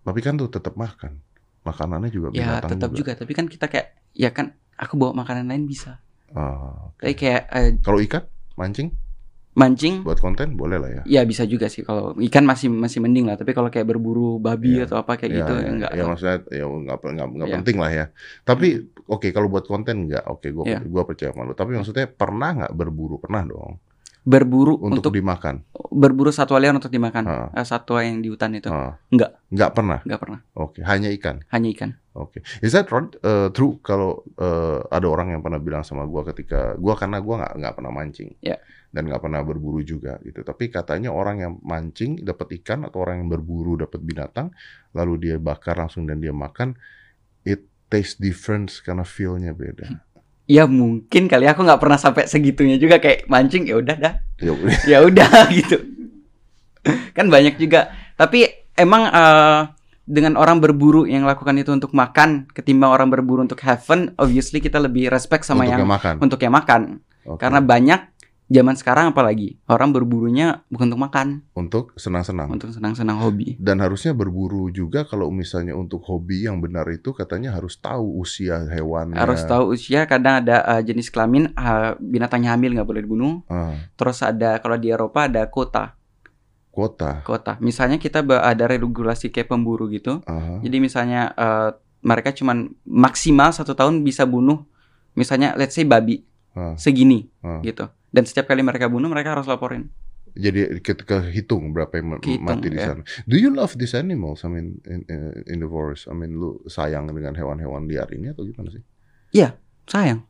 Tapi 0.00 0.20
kan 0.22 0.38
tuh 0.38 0.48
tetap 0.48 0.78
makan. 0.78 1.20
Makanannya 1.60 2.08
juga 2.08 2.32
Ya 2.32 2.56
binatang 2.56 2.70
tetap 2.72 2.90
juga. 2.94 3.12
tapi 3.12 3.32
kan 3.34 3.44
kita 3.44 3.66
kayak 3.68 3.92
ya 4.14 4.30
kan 4.32 4.54
aku 4.78 4.96
bawa 4.96 5.12
makanan 5.12 5.50
lain 5.50 5.66
bisa. 5.66 5.98
Oke. 6.30 7.02
Tapi 7.02 7.14
kayak 7.18 7.42
eh, 7.50 7.70
Kalau 7.82 7.98
ikan 8.00 8.24
mancing 8.54 8.94
mancing 9.60 10.00
buat 10.00 10.16
konten 10.16 10.56
boleh 10.56 10.80
lah 10.80 10.90
ya. 10.90 11.02
ya 11.04 11.20
bisa 11.22 11.44
juga 11.44 11.68
sih 11.68 11.84
kalau 11.84 12.16
ikan 12.16 12.42
masih 12.42 12.72
masih 12.72 12.98
mending 12.98 13.28
lah 13.28 13.36
tapi 13.36 13.52
kalau 13.52 13.68
kayak 13.68 13.84
berburu 13.84 14.40
babi 14.40 14.80
Iya. 14.80 14.88
atau 14.88 14.96
apa 14.98 15.14
kayak 15.14 15.28
ya, 15.28 15.38
gitu 15.38 15.52
ya, 15.52 15.68
enggak 15.68 15.90
ya 15.92 16.04
maksudnya 16.08 16.36
ya 16.48 16.64
nggak 16.64 16.96
nggak 16.96 17.26
nggak 17.28 17.48
Iya. 17.48 17.56
penting 17.60 17.76
lah 17.76 17.90
ya. 17.90 18.04
Tapi 18.40 18.68
oke 19.06 19.28
kalau 19.30 19.46
buat 19.46 19.68
konten 19.68 20.08
nggak 20.08 20.24
oke 20.24 20.48
gue 20.48 20.64
Iya. 20.64 20.80
gua 20.82 21.04
percaya 21.04 21.30
sama 21.30 21.44
lu. 21.44 21.52
Tapi 21.52 21.76
maksudnya 21.76 22.08
pernah 22.08 22.50
nggak 22.56 22.72
berburu 22.72 23.20
pernah 23.20 23.44
dong 23.44 23.76
berburu 24.20 24.76
untuk, 24.76 25.08
untuk, 25.08 25.12
dimakan. 25.16 25.64
berburu 25.90 26.28
satwa 26.28 26.60
liar 26.60 26.76
untuk 26.76 26.92
dimakan 26.92 27.24
Ah. 27.24 27.48
Eh, 27.52 27.64
satwa 27.64 28.04
yang 28.04 28.20
di 28.20 28.28
hutan 28.28 28.52
itu 28.52 28.68
Ah. 28.68 28.96
Nggak. 29.08 29.48
Nggak 29.48 29.70
pernah. 29.72 29.98
nggak 30.04 30.20
pernah 30.20 30.38
Oke 30.54 30.80
hanya 30.84 31.08
ikan. 31.12 31.40
hanya 31.48 31.68
ikan 31.72 31.90
Oke. 32.10 32.42
Is 32.58 32.74
that 32.74 32.90
right? 32.90 33.06
Uh, 33.22 33.54
true 33.54 33.78
kalau 33.86 34.26
uh, 34.34 34.82
ada 34.90 35.06
orang 35.06 35.30
yang 35.30 35.42
pernah 35.46 35.62
bilang 35.62 35.86
sama 35.86 36.02
gua 36.10 36.26
ketika 36.26 36.74
gua 36.74 36.98
karena 36.98 37.22
gua 37.22 37.46
nggak 37.46 37.52
nggak 37.62 37.74
pernah 37.78 37.92
mancing. 37.94 38.30
Ya. 38.42 38.58
Dan 38.90 39.06
nggak 39.06 39.22
pernah 39.22 39.40
berburu 39.46 39.78
juga 39.86 40.18
gitu. 40.26 40.42
Tapi 40.42 40.74
katanya 40.74 41.14
orang 41.14 41.36
yang 41.38 41.52
mancing 41.62 42.18
dapat 42.26 42.58
ikan 42.62 42.82
atau 42.82 43.06
orang 43.06 43.22
yang 43.22 43.30
berburu 43.30 43.78
dapat 43.78 44.02
binatang 44.02 44.50
lalu 44.90 45.30
dia 45.30 45.36
bakar 45.38 45.78
langsung 45.78 46.10
dan 46.10 46.18
dia 46.18 46.34
makan 46.34 46.74
it 47.46 47.62
taste 47.86 48.18
different 48.18 48.74
karena 48.82 49.06
feel-nya 49.06 49.54
beda. 49.54 49.86
ya 50.50 50.66
mungkin 50.66 51.30
kali 51.30 51.46
aku 51.46 51.62
nggak 51.62 51.78
pernah 51.78 51.94
sampai 51.94 52.26
segitunya 52.26 52.74
juga 52.74 52.98
kayak 52.98 53.30
mancing 53.30 53.70
ya 53.70 53.78
udah 53.78 53.96
dah 54.02 54.14
Ya 54.90 54.98
udah. 54.98 55.30
ya 55.46 55.46
gitu 55.62 55.78
kan 57.14 57.30
banyak 57.30 57.54
juga 57.60 57.94
tapi 58.18 58.48
emang 58.74 59.06
eh, 59.06 59.60
dengan 60.06 60.34
orang 60.34 60.58
berburu 60.58 61.06
yang 61.06 61.22
lakukan 61.22 61.54
itu 61.60 61.70
untuk 61.70 61.92
makan 61.94 62.48
ketimbang 62.50 62.90
orang 62.90 63.08
berburu 63.12 63.44
untuk 63.44 63.60
have 63.62 63.82
fun, 63.82 64.10
obviously 64.18 64.58
kita 64.58 64.80
lebih 64.80 65.12
respect 65.12 65.46
sama 65.46 65.64
Untuk 65.64 65.70
yang 65.70 65.80
yang 65.84 65.92
makan. 65.92 66.14
untuk 66.18 66.38
yang 66.42 66.54
makan. 66.54 66.82
Oke. 67.28 67.40
Karena 67.40 67.60
banyak 67.62 68.00
zaman 68.50 68.74
sekarang 68.74 69.14
apalagi 69.14 69.62
orang 69.70 69.94
berburunya 69.94 70.66
bukan 70.66 70.90
untuk 70.90 71.02
makan, 71.06 71.46
untuk 71.54 71.94
senang-senang. 71.94 72.50
untuk 72.50 72.74
senang-senang 72.74 73.22
hobi. 73.22 73.54
Dan 73.62 73.78
harusnya 73.78 74.10
berburu 74.10 74.66
juga 74.74 75.06
kalau 75.06 75.30
misalnya 75.30 75.78
untuk 75.78 76.02
hobi 76.10 76.50
yang 76.50 76.58
benar 76.58 76.90
itu 76.90 77.14
katanya 77.14 77.54
harus 77.54 77.78
tahu 77.78 78.18
usia 78.18 78.66
hewannya. 78.66 79.14
Harus 79.14 79.46
tahu 79.46 79.78
usia, 79.78 80.10
kadang 80.10 80.42
ada 80.42 80.66
uh, 80.66 80.82
jenis 80.82 81.14
kelamin 81.14 81.54
uh, 81.54 81.94
binatangnya 82.02 82.58
hamil 82.58 82.74
nggak 82.74 82.88
boleh 82.90 83.02
dibunuh. 83.06 83.46
Ah, 83.46 83.78
Terus 83.94 84.18
ada 84.26 84.58
kalau 84.58 84.74
di 84.74 84.90
Eropa 84.90 85.30
ada 85.30 85.46
kota, 85.46 85.94
kuota. 86.70 87.20
kota. 87.26 87.58
Misalnya 87.58 87.98
kita 87.98 88.22
ada 88.22 88.64
regulasi 88.70 89.28
kayak 89.30 89.50
pemburu 89.50 89.90
gitu. 89.90 90.22
Aha. 90.26 90.62
Jadi 90.62 90.76
misalnya 90.78 91.34
eh, 91.34 91.70
mereka 92.00 92.32
cuman 92.32 92.72
maksimal 92.86 93.52
satu 93.52 93.76
tahun 93.76 94.00
bisa 94.06 94.24
bunuh, 94.24 94.64
misalnya 95.14 95.52
let's 95.58 95.76
say 95.76 95.84
babi 95.84 96.24
Ah, 96.50 96.74
segini 96.74 97.30
ah. 97.46 97.62
gitu. 97.62 97.86
Dan 98.10 98.26
setiap 98.26 98.50
kali 98.50 98.58
mereka 98.66 98.90
bunuh 98.90 99.06
mereka 99.06 99.38
harus 99.38 99.46
laporin. 99.46 99.86
Jadi 100.34 100.82
ketika 100.82 101.22
hitung 101.26 101.70
berapa 101.74 101.90
yang 101.98 102.18
Kehitung, 102.18 102.42
mati 102.42 102.70
di 102.70 102.78
ya. 102.78 102.94
sana. 102.94 103.02
Do 103.26 103.38
you 103.38 103.50
love 103.54 103.74
these 103.78 103.94
animals? 103.94 104.42
I 104.42 104.50
mean 104.50 104.82
in, 104.86 105.06
in, 105.06 105.20
in 105.46 105.58
the 105.62 105.70
forest. 105.70 106.10
I 106.10 106.14
mean 106.14 106.38
lu 106.38 106.58
sayang 106.66 107.06
dengan 107.10 107.34
hewan-hewan 107.38 107.86
liar 107.86 108.10
ini 108.14 108.30
atau 108.34 108.42
gimana 108.46 108.70
sih? 108.70 108.82
Sayang. 109.90 110.22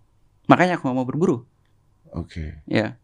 Makanya 0.48 0.80
aku 0.80 0.88
mau 0.92 1.04
berburu. 1.04 1.44
Oke. 2.16 2.64
Ya. 2.64 2.96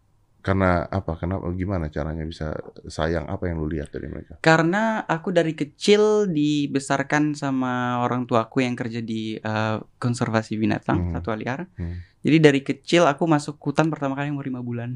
Karena 0.47 0.87
apa? 0.87 1.19
Kenapa? 1.19 1.51
Gimana 1.51 1.91
caranya 1.91 2.23
bisa 2.23 2.55
sayang? 2.87 3.27
Apa 3.27 3.51
yang 3.51 3.59
lu 3.59 3.67
lihat 3.67 3.91
dari 3.91 4.07
mereka? 4.07 4.39
Karena 4.39 5.03
aku 5.03 5.35
dari 5.35 5.53
kecil 5.53 6.31
dibesarkan 6.31 7.35
sama 7.35 7.99
orang 7.99 8.25
tuaku 8.25 8.63
yang 8.63 8.79
kerja 8.79 9.03
di 9.03 9.35
eh, 9.35 9.77
konservasi 9.99 10.55
binatang 10.55 11.11
Hmm. 11.11 11.13
satwa 11.19 11.35
liar. 11.35 11.61
Hmm. 11.75 11.99
Jadi 12.23 12.37
dari 12.39 12.61
kecil 12.63 13.03
aku 13.05 13.27
masuk 13.27 13.59
hutan 13.59 13.91
pertama 13.91 14.15
kali 14.15 14.31
umur 14.31 14.47
lima 14.47 14.63
bulan. 14.63 14.95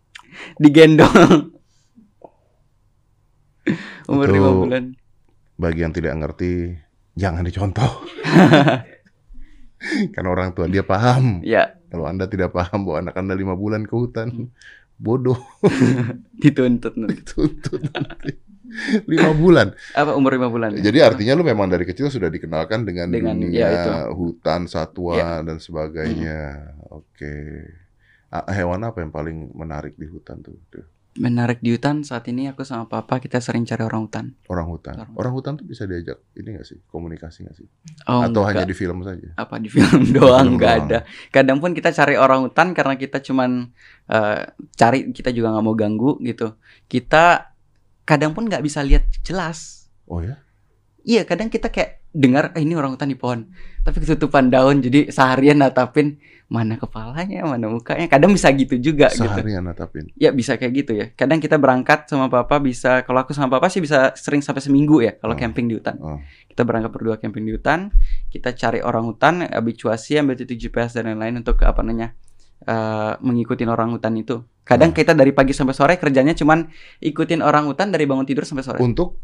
Digendong. 0.62 1.54
umur 4.10 4.26
Itu- 4.26 4.34
lima 4.34 4.50
bulan. 4.50 4.84
Bagi 5.54 5.80
yang 5.84 5.92
tidak 5.92 6.16
ngerti, 6.16 6.72
jangan 7.14 7.44
dicontoh. 7.44 7.92
Karena 10.12 10.28
orang 10.28 10.52
tua 10.52 10.66
dia 10.66 10.80
paham. 10.80 11.40
Ya, 11.40 11.76
Kalau 11.90 12.04
anda 12.04 12.24
tidak 12.24 12.50
paham 12.50 12.84
bahwa 12.84 12.96
anak 13.00 13.14
anda 13.16 13.34
lima 13.34 13.52
bulan 13.52 13.84
ke 13.84 13.92
hutan, 13.92 14.48
bodoh 15.00 15.40
dituntut 16.42 16.94
nanti. 16.94 17.24
tuntut 17.24 17.80
nanti. 17.88 18.36
lima 19.08 19.34
bulan. 19.34 19.74
Apa 19.96 20.14
umur 20.14 20.30
lima 20.30 20.46
bulan? 20.46 20.78
ya? 20.78 20.86
Jadi 20.86 20.98
artinya 21.02 21.34
lu 21.34 21.42
memang 21.42 21.66
dari 21.66 21.82
kecil 21.82 22.06
sudah 22.06 22.30
dikenalkan 22.30 22.86
dengan, 22.86 23.10
Dengan, 23.10 23.34
dunia 23.34 23.50
ya, 23.58 23.70
itu. 23.74 23.90
hutan, 24.14 24.70
satwa 24.70 25.18
Ya. 25.18 25.42
dan 25.42 25.58
sebagainya. 25.58 26.70
Oke. 26.86 27.66
Ah, 28.30 28.46
Hewan 28.46 28.86
apa 28.86 29.02
yang 29.02 29.10
paling 29.10 29.50
menarik 29.58 29.98
di 29.98 30.06
hutan 30.06 30.38
tuh? 30.38 30.54
Tuh, 30.70 30.86
menarik 31.12 31.58
di 31.58 31.70
hutan 31.70 32.00
saat 32.00 32.22
ini 32.26 32.46
aku 32.46 32.62
sama 32.62 32.86
papa 32.86 33.18
kita 33.18 33.38
sering 33.38 33.62
cari 33.62 33.82
orang 33.82 34.06
hutan. 34.06 34.24
Orang 34.46 34.70
hutan. 34.70 34.94
Orang- 34.94 35.14
Orang 35.16 35.32
hutan 35.34 35.52
tuh 35.54 35.64
bisa 35.64 35.82
diajak 35.82 36.22
ini 36.32 36.54
gak 36.54 36.62
sih? 36.64 36.78
Komunikasi 36.84 37.44
gak 37.44 37.56
sih? 37.56 37.66
Oh, 38.06 38.22
Atau 38.22 38.40
enggak. 38.40 38.54
hanya 38.54 38.64
di 38.64 38.72
film 38.72 39.02
saja? 39.02 39.28
apa 39.34 39.54
di 39.56 39.66
film 39.66 40.06
doang 40.16 40.54
nggak 40.54 40.74
ada. 40.80 40.98
Kadang 41.28 41.58
pun 41.58 41.72
kita 41.72 41.90
cari 41.90 42.14
orang 42.14 42.46
hutan 42.46 42.70
karena 42.70 42.94
kita 42.94 43.18
cuman 43.20 43.74
eh, 44.06 44.40
cari 44.72 45.10
kita 45.10 45.30
juga 45.30 45.50
nggak 45.50 45.64
mau 45.64 45.74
ganggu 45.74 46.16
gitu. 46.20 46.54
Kita 46.86 47.52
kadang 48.02 48.30
pun 48.30 48.46
nggak 48.46 48.62
bisa 48.62 48.80
lihat 48.80 49.06
jelas. 49.20 49.90
Oh 50.04 50.18
ya? 50.18 50.38
Iya, 51.00 51.24
kadang 51.24 51.48
kita 51.48 51.68
kayak 51.68 51.99
dengar 52.10 52.50
"Eh, 52.54 52.62
ini 52.62 52.74
orang 52.74 52.94
hutan 52.94 53.06
di 53.06 53.14
pohon, 53.14 53.46
tapi 53.80 54.02
ketutupan 54.02 54.50
daun 54.50 54.78
jadi 54.78 55.08
seharian 55.08 55.58
natapin 55.58 56.18
mana 56.50 56.74
kepalanya, 56.74 57.46
mana 57.46 57.70
mukanya. 57.70 58.10
Kadang 58.10 58.34
bisa 58.34 58.50
gitu 58.50 58.74
juga 58.74 59.06
gitu. 59.08 59.22
Seharian 59.22 59.62
natapin. 59.62 60.10
Ya 60.18 60.34
bisa 60.34 60.58
kayak 60.58 60.72
gitu 60.74 60.92
ya. 60.98 61.06
Kadang 61.14 61.38
kita 61.38 61.54
berangkat 61.54 62.10
sama 62.10 62.26
papa 62.26 62.58
bisa 62.58 63.06
kalau 63.06 63.22
aku 63.22 63.30
sama 63.30 63.46
papa 63.48 63.70
sih 63.70 63.78
bisa 63.78 64.10
sering 64.18 64.42
sampai 64.42 64.58
seminggu 64.58 64.98
ya 64.98 65.14
kalau 65.14 65.34
Oh. 65.34 65.38
camping 65.38 65.70
di 65.70 65.78
hutan. 65.78 65.94
Oh. 66.02 66.18
Kita 66.50 66.66
berangkat 66.66 66.90
berdua 66.90 67.16
camping 67.16 67.46
di 67.46 67.54
hutan, 67.54 67.94
kita 68.28 68.50
cari 68.52 68.82
orang 68.82 69.06
hutan, 69.06 69.46
habituasi, 69.46 70.18
ambil 70.18 70.34
titik 70.34 70.58
GPS 70.58 70.98
dan 70.98 71.06
lain-lain 71.06 71.38
untuk 71.38 71.62
apa 71.62 71.80
namanya? 71.80 72.18
eh 72.60 73.14
mengikuti 73.24 73.64
orang 73.64 73.96
hutan 73.96 74.12
itu. 74.20 74.44
Kadang 74.68 74.92
Oh. 74.92 74.94
kita 74.94 75.16
dari 75.16 75.32
pagi 75.32 75.56
sampai 75.56 75.72
sore 75.72 75.96
kerjanya 75.96 76.36
cuman 76.36 76.68
ikutin 77.00 77.40
orang 77.40 77.64
hutan 77.64 77.88
dari 77.88 78.04
bangun 78.04 78.28
tidur 78.28 78.44
sampai 78.44 78.60
sore 78.60 78.76
Untuk 78.84 79.16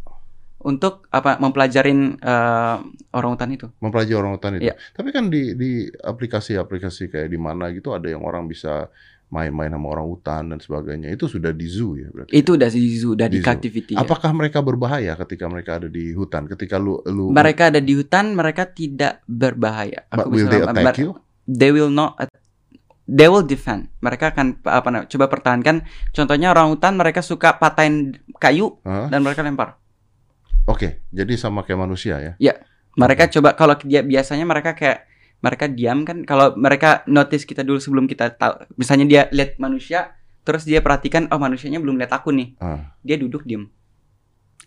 untuk 0.67 1.07
apa 1.15 1.39
mempelajarin 1.39 2.19
eh, 2.19 2.77
orang 3.15 3.31
hutan 3.39 3.51
itu. 3.55 3.67
mempelajari 3.79 4.17
orang 4.19 4.35
hutan 4.35 4.53
itu. 4.59 4.67
Iya. 4.67 4.75
Tapi 4.93 5.09
kan 5.15 5.31
di 5.31 5.55
di 5.55 5.71
aplikasi-aplikasi 5.87 7.07
kayak 7.09 7.31
di 7.31 7.39
mana 7.39 7.71
gitu 7.71 7.95
ada 7.95 8.11
yang 8.11 8.27
orang 8.27 8.51
bisa 8.51 8.91
main-main 9.27 9.71
sama 9.75 9.91
orang 9.91 10.07
hutan 10.07 10.43
dan 10.55 10.59
sebagainya. 10.59 11.11
Itu 11.11 11.27
sudah 11.27 11.51
di 11.51 11.67
zoo 11.67 11.99
ya 11.99 12.11
berarti. 12.11 12.31
Itu 12.31 12.55
udah 12.55 12.69
di 12.71 12.83
zoo, 12.95 13.15
udah 13.19 13.27
di, 13.27 13.39
Di 13.39 13.43
zoo. 13.43 13.47
captivity. 13.47 13.93
ya. 13.95 14.03
Apakah 14.03 14.31
mereka 14.35 14.59
berbahaya 14.63 15.15
ketika 15.19 15.47
mereka 15.51 15.83
ada 15.83 15.89
di 15.91 16.15
hutan? 16.15 16.47
Ketika 16.47 16.79
lu 16.79 17.03
lu 17.07 17.31
Mereka 17.31 17.75
ada 17.75 17.81
di 17.83 17.93
hutan, 17.95 18.35
mereka 18.35 18.71
tidak 18.71 19.23
berbahaya. 19.27 20.07
But 20.11 20.31
will 20.31 20.47
they 20.51 20.63
attack 20.63 20.99
you? 20.99 21.19
they 21.47 21.71
will 21.71 21.91
not 21.91 22.19
they 23.07 23.31
will 23.31 23.47
defend. 23.47 23.91
Mereka 24.03 24.35
akan 24.35 24.63
apa 24.67 24.87
namanya? 24.91 25.07
Coba 25.11 25.27
pertahankan. 25.31 25.87
Contohnya 26.11 26.51
orang 26.51 26.75
hutan 26.75 26.95
mereka 26.99 27.23
suka 27.23 27.55
patahin 27.59 28.19
kayu 28.39 28.79
Hah? 28.83 29.11
dan 29.11 29.23
mereka 29.23 29.43
lempar. 29.47 29.79
Oke, 30.67 31.07
jadi 31.09 31.33
sama 31.35 31.63
kayak 31.63 31.81
manusia 31.81 32.19
ya. 32.19 32.33
Mereka 32.97 33.29
coba 33.29 33.53
kalau 33.53 33.77
dia 33.85 34.01
biasanya 34.01 34.43
mereka 34.43 34.73
kayak 34.73 35.05
mereka 35.39 35.69
diam 35.69 36.03
kan? 36.03 36.25
Kalau 36.25 36.57
mereka 36.57 37.05
notice 37.07 37.45
kita 37.45 37.61
dulu 37.61 37.77
sebelum 37.77 38.09
kita 38.09 38.33
tahu 38.35 38.67
misalnya 38.75 39.05
dia 39.05 39.23
lihat 39.31 39.61
manusia 39.61 40.17
terus 40.43 40.65
dia 40.65 40.79
perhatikan 40.81 41.29
oh 41.29 41.39
manusianya 41.39 41.77
belum 41.79 42.01
lihat 42.01 42.17
aku 42.17 42.33
nih. 42.33 42.57
Ah, 42.59 42.97
dia 43.05 43.21
duduk 43.21 43.45
diem. 43.45 43.69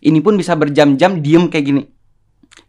Ini 0.00 0.18
pun 0.22 0.38
bisa 0.38 0.54
berjam-jam 0.54 1.20
diem 1.20 1.50
kayak 1.50 1.64
gini. 1.66 1.82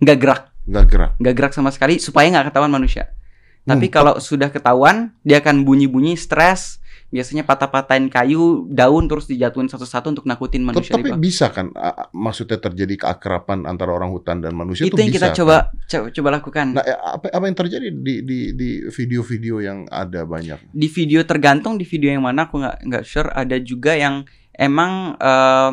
Nggak 0.02 0.18
gerak. 0.18 0.42
Nggak 0.62 0.86
gerak. 0.90 1.12
nggak 1.18 1.36
gerak 1.38 1.54
sama 1.54 1.70
sekali 1.72 1.98
supaya 1.98 2.28
nggak 2.28 2.52
ketahuan 2.52 2.74
manusia. 2.74 3.14
Tapi 3.62 3.86
Hmm. 3.88 3.94
kalau 3.94 4.14
sudah 4.18 4.50
ketahuan 4.50 5.14
dia 5.22 5.38
akan 5.38 5.62
bunyi-bunyi 5.62 6.18
stres 6.18 6.82
biasanya 7.12 7.44
patah-patahin 7.44 8.08
kayu 8.08 8.64
daun 8.72 9.04
terus 9.12 9.28
dijatuhin 9.28 9.68
satu-satu 9.68 10.16
untuk 10.16 10.24
nakutin 10.24 10.64
manusia 10.64 10.96
Tapi 10.96 11.12
bisa 11.20 11.52
kan 11.52 11.68
maksudnya 12.16 12.56
terjadi 12.56 12.96
keakraban 12.96 13.68
antara 13.68 13.92
orang 13.92 14.16
hutan 14.16 14.40
dan 14.40 14.56
manusia 14.56 14.88
itu 14.88 14.96
tuh 14.96 15.04
yang 15.04 15.12
bisa. 15.12 15.20
kita 15.20 15.28
kan? 15.28 15.36
coba 15.36 15.56
coba 15.92 16.06
coba 16.16 16.30
lakukan 16.40 16.66
Nah, 16.72 16.84
eh, 16.88 16.96
apa 16.96 17.28
apa 17.28 17.46
yang 17.52 17.58
terjadi 17.60 17.88
di 17.92 18.24
di 18.24 18.40
di 18.56 18.70
video-video 18.88 19.60
yang 19.60 19.84
ada 19.92 20.24
banyak? 20.24 20.72
di 20.72 20.88
video 20.88 21.20
tergantung 21.28 21.76
di 21.76 21.84
video 21.84 22.16
yang 22.16 22.24
mana 22.24 22.48
aku 22.48 22.64
nggak 22.64 22.78
nggak 22.88 23.04
sure 23.04 23.28
ada 23.36 23.60
juga 23.60 23.92
yang 23.92 24.24
emang 24.56 25.20
eh, 25.20 25.70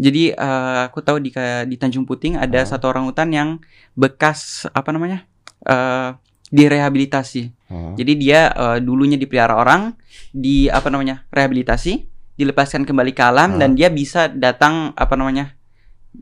jadi 0.00 0.32
eh, 0.40 0.80
aku 0.88 1.04
tahu 1.04 1.20
di 1.20 1.28
di 1.68 1.76
Tanjung 1.76 2.08
Puting 2.08 2.40
ada 2.40 2.64
Ah. 2.64 2.66
satu 2.66 2.88
orang 2.88 3.04
hutan 3.04 3.28
yang 3.28 3.60
bekas 3.92 4.64
apa 4.72 4.88
namanya 4.88 5.28
eh 5.68 6.16
direhabilitasi 6.50 7.42
Hah? 7.68 7.92
jadi 7.94 8.12
dia 8.14 8.40
eh, 8.50 8.78
dulunya 8.80 9.16
dipelihara 9.16 9.54
orang 9.54 9.94
di 10.30 10.68
apa 10.68 10.88
namanya 10.88 11.24
rehabilitasi 11.28 12.06
dilepaskan 12.34 12.84
kembali 12.84 13.12
ke 13.12 13.22
alam 13.22 13.56
Ah. 13.56 13.58
dan 13.58 13.74
dia 13.74 13.88
bisa 13.88 14.26
datang 14.26 14.94
apa 14.94 15.14
namanya 15.14 15.58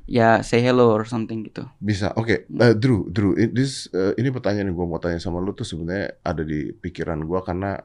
ya 0.04 0.40
say 0.40 0.60
hello 0.60 0.90
or 0.90 1.04
something 1.04 1.42
gitu 1.42 1.62
Bisa. 1.78 2.10
Oke, 2.14 2.44
eh, 2.44 2.74
Drew, 2.74 3.06
Drew, 3.06 3.32
this, 3.48 3.86
eh, 3.90 4.12
ini 4.16 4.28
pertanyaan 4.28 4.68
yang 4.68 4.76
gue 4.76 4.86
mau 4.86 4.98
tanya 4.98 5.16
sama 5.16 5.38
lu 5.38 5.52
tuh 5.52 5.62
sebenarnya 5.62 6.18
ada 6.20 6.42
di 6.42 6.72
pikiran 6.72 7.22
gue 7.22 7.40
karena 7.40 7.78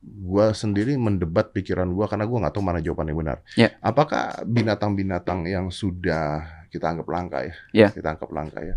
gue 0.00 0.46
sendiri 0.52 0.94
mendebat 0.94 1.50
pikiran 1.50 1.88
gue 1.88 2.06
karena 2.06 2.24
gue 2.24 2.38
nggak 2.38 2.52
tahu 2.52 2.62
mana 2.62 2.78
jawaban 2.78 3.06
yang 3.06 3.18
benar. 3.18 3.38
Ya. 3.54 3.74
Apakah 3.80 4.42
binatang-binatang 4.44 5.44
yang 5.44 5.66
sudah 5.68 6.42
kita 6.68 6.90
anggap 6.90 7.06
langka 7.06 7.38
ya, 7.42 7.54
Ya. 7.72 7.88
kita 7.90 8.12
anggap 8.12 8.30
langka 8.30 8.60
ya, 8.60 8.74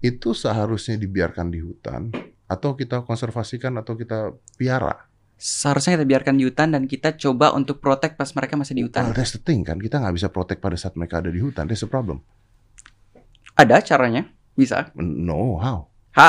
itu 0.00 0.32
seharusnya 0.32 0.96
dibiarkan 0.96 1.48
di 1.48 1.60
hutan 1.60 2.12
atau 2.50 2.74
kita 2.74 3.06
konservasikan 3.06 3.78
atau 3.78 3.94
kita 3.94 4.34
piara? 4.58 5.06
seharusnya 5.40 5.96
kita 5.96 6.04
biarkan 6.04 6.36
di 6.36 6.44
hutan 6.44 6.68
dan 6.68 6.84
kita 6.84 7.16
coba 7.16 7.56
untuk 7.56 7.80
protect 7.80 8.20
pas 8.20 8.28
mereka 8.36 8.60
masih 8.60 8.76
di 8.76 8.84
Well, 8.84 8.92
hutan 8.92 9.16
that's 9.16 9.32
the 9.32 9.40
thing 9.40 9.64
kan, 9.64 9.80
kita 9.80 9.96
nggak 9.96 10.12
bisa 10.12 10.28
protect 10.28 10.60
pada 10.60 10.76
saat 10.76 11.00
mereka 11.00 11.24
ada 11.24 11.32
di 11.32 11.40
hutan. 11.40 11.64
That's 11.64 11.80
the 11.80 11.88
problem. 11.88 12.20
ada 13.54 13.80
caranya 13.80 14.28
bisa 14.52 14.92
No, 14.92 15.56
how? 15.56 15.88
Ha, 16.12 16.28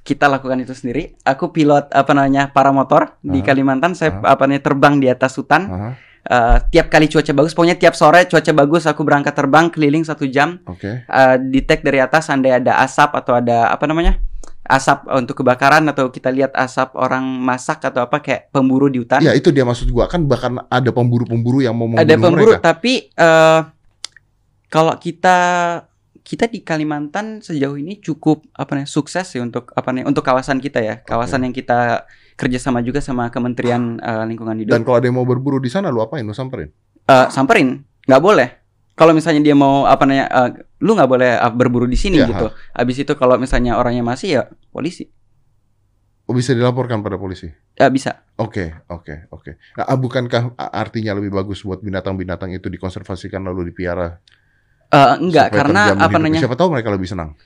kita 0.00 0.28
lakukan 0.28 0.60
itu 0.60 0.72
sendiri. 0.72 1.16
Aku 1.20 1.48
pilot 1.48 1.88
apa 1.90 2.12
namanya 2.12 2.48
paramotor 2.48 3.16
di 3.20 3.40
Ah. 3.40 3.44
Kalimantan. 3.44 3.92
Saya 3.92 4.20
Ah. 4.20 4.32
apa 4.32 4.44
namanya 4.44 4.64
terbang 4.64 4.94
di 4.96 5.08
atas 5.08 5.36
hutan. 5.36 5.62
Aha, 5.68 5.90
Eh, 6.24 6.58
tiap 6.72 6.88
kali 6.88 7.04
cuaca 7.04 7.36
bagus, 7.36 7.52
pokoknya 7.52 7.76
tiap 7.76 7.92
sore 7.92 8.24
cuaca 8.24 8.48
bagus, 8.56 8.88
aku 8.88 9.04
berangkat 9.04 9.36
terbang 9.36 9.68
keliling 9.68 10.08
satu 10.08 10.24
jam. 10.24 10.56
Oke. 10.64 11.04
Eh, 11.04 11.36
detect 11.52 11.84
dari 11.84 12.00
atas, 12.00 12.32
andai 12.32 12.48
ada 12.56 12.80
asap 12.80 13.12
atau 13.12 13.36
ada 13.36 13.68
apa 13.68 13.84
namanya 13.84 14.16
asap 14.64 15.04
untuk 15.12 15.44
kebakaran 15.44 15.84
atau 15.92 16.08
kita 16.08 16.32
lihat 16.32 16.56
asap 16.56 16.96
orang 16.96 17.22
masak 17.22 17.84
atau 17.84 18.08
apa 18.08 18.24
kayak 18.24 18.48
pemburu 18.48 18.88
di 18.88 19.00
hutan. 19.04 19.20
Ya 19.20 19.36
itu 19.36 19.52
dia 19.52 19.62
maksud 19.62 19.92
gua 19.92 20.08
kan 20.08 20.24
bahkan 20.24 20.64
ada 20.72 20.90
pemburu-pemburu 20.90 21.60
yang 21.60 21.76
mau 21.76 21.84
membunuh 21.84 22.04
ada 22.04 22.14
pemburu, 22.16 22.52
mereka. 22.56 22.64
tapi 22.64 23.12
eh 23.12 23.60
kalau 24.72 24.96
kita 24.96 25.38
kita 26.24 26.48
di 26.48 26.64
Kalimantan 26.64 27.44
sejauh 27.44 27.76
ini 27.76 28.00
cukup 28.00 28.48
apa 28.56 28.80
nih 28.80 28.88
sukses 28.88 29.28
sih 29.28 29.44
untuk 29.44 29.68
apa 29.76 29.92
nih 29.92 30.08
untuk 30.08 30.24
kawasan 30.24 30.56
kita 30.56 30.80
ya 30.80 30.94
kawasan 31.04 31.44
yang 31.44 31.52
kita 31.52 32.08
kerjasama 32.34 32.80
juga 32.80 33.04
sama 33.04 33.28
Kementerian 33.28 34.00
eh, 34.00 34.24
Lingkungan 34.26 34.56
Hidup 34.58 34.72
Dan 34.72 34.82
kalau 34.82 34.96
ada 34.98 35.06
yang 35.06 35.20
mau 35.20 35.28
berburu 35.28 35.62
di 35.62 35.70
sana, 35.70 35.92
lu 35.94 36.02
apain? 36.02 36.26
Lu 36.26 36.34
samperin? 36.34 36.72
Eh, 37.06 37.26
samperin 37.30 37.84
nggak 38.08 38.22
boleh 38.24 38.63
kalau 38.94 39.12
misalnya 39.14 39.42
dia 39.42 39.56
mau 39.58 39.84
apa 39.86 40.02
namanya 40.06 40.26
eh, 40.30 40.48
lu 40.82 40.94
nggak 40.94 41.10
boleh 41.10 41.30
eh, 41.38 41.52
berburu 41.54 41.86
di 41.90 41.98
sini 41.98 42.22
Ya, 42.22 42.30
gitu 42.30 42.46
habis 42.72 42.96
itu 43.02 43.12
kalau 43.18 43.36
misalnya 43.38 43.74
orangnya 43.78 44.02
masih 44.06 44.28
ya 44.40 44.42
polisi 44.70 45.10
Oh, 46.24 46.32
bisa 46.32 46.56
dilaporkan 46.56 47.04
pada 47.04 47.20
polisi? 47.20 47.52
ya 47.76 47.92
bisa 47.92 48.24
Oke, 48.40 48.72
oke, 48.90 49.28
oke. 49.30 49.60
Nah, 49.78 49.84
ah, 49.86 49.94
bukankah 49.94 50.56
artinya 50.58 51.14
lebih 51.14 51.30
bagus 51.30 51.62
buat 51.62 51.78
binatang-binatang 51.84 52.50
itu 52.50 52.66
dikonservasikan 52.66 53.44
lalu 53.46 53.70
dipiara? 53.70 54.18
Eh, 54.90 55.14
enggak 55.22 55.52
karena 55.54 55.94
apa 55.94 56.16
namanya 56.18 56.42
Siapa 56.42 56.56
tahu 56.58 56.74
mereka 56.74 56.90
lebih 56.90 57.06
senang. 57.06 57.36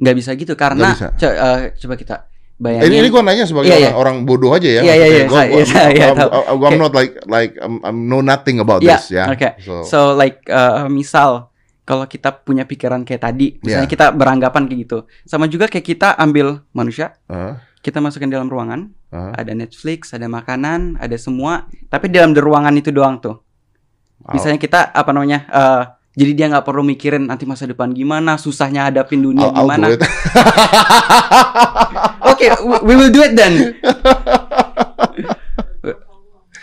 nggak 0.00 0.16
bisa 0.16 0.30
gitu 0.36 0.54
karena 0.56 0.92
bisa. 0.94 1.08
co- 1.16 1.32
eh, 1.34 1.72
coba 1.76 1.94
kita 1.98 2.14
bayangin 2.60 2.86
ini, 2.86 2.96
ini 3.00 3.08
gue 3.08 3.22
nanya 3.24 3.44
sebagai 3.44 3.66
Iya, 3.66 3.74
orang, 3.74 3.82
iya. 3.82 3.92
orang 3.96 4.16
bodoh 4.22 4.52
aja 4.52 4.68
ya. 4.70 4.82
Iya, 4.82 4.94
iya, 4.94 5.06
iya, 5.08 5.24
gua- 5.24 5.40
saya- 5.66 5.92
iya, 5.96 6.06
I'm- 6.12 6.76
not 6.76 6.92
like 6.92 7.16
like 7.26 7.56
I'm, 7.56 7.80
I'm 7.80 8.04
know 8.04 8.20
nothing 8.20 8.60
about 8.60 8.80
Iya, 8.80 9.00
this 9.00 9.10
ya. 9.10 9.24
oke. 9.26 9.48
So, 9.58 9.72
So 9.82 9.98
like 10.12 10.44
uh, 10.46 10.84
misal 10.86 11.48
kalau 11.82 12.04
kita 12.04 12.30
punya 12.38 12.62
pikiran 12.62 13.02
kayak 13.02 13.24
tadi, 13.24 13.58
misalnya 13.58 13.88
Yeah. 13.88 13.90
kita 13.90 14.06
beranggapan 14.12 14.68
kayak 14.68 14.80
gitu. 14.80 14.98
Sama 15.24 15.48
juga 15.48 15.66
kayak 15.66 15.82
kita 15.82 16.14
ambil 16.14 16.62
manusia, 16.70 17.16
uh, 17.26 17.58
kita 17.80 17.98
masukin 17.98 18.28
dalam 18.28 18.46
ruangan, 18.46 18.92
uh, 19.08 19.32
ada 19.34 19.50
Netflix, 19.50 20.12
ada 20.12 20.28
makanan, 20.28 20.94
ada 20.96 21.16
semua, 21.16 21.64
tapi 21.88 22.06
dalam 22.06 22.30
ruangan 22.30 22.70
itu 22.72 22.90
doang 22.90 23.18
tuh. 23.18 23.40
Misalnya 24.22 24.60
kita 24.60 24.92
apa 24.92 25.10
namanya? 25.10 25.48
uh, 25.48 25.82
jadi 26.10 26.30
dia 26.34 26.46
nggak 26.50 26.62
perlu 26.62 26.82
mikirin 26.82 27.24
nanti 27.24 27.46
masa 27.46 27.64
depan 27.64 27.90
gimana, 27.90 28.34
susahnya 28.34 28.86
hadapin 28.86 29.22
dunia 29.22 29.46
I'll, 29.46 29.62
gimana. 29.62 29.86
Oke, 32.30 32.46
we- 32.60 32.82
we 32.82 32.94
will 32.96 33.08
do 33.08 33.22
it 33.22 33.32
then. 33.32 33.72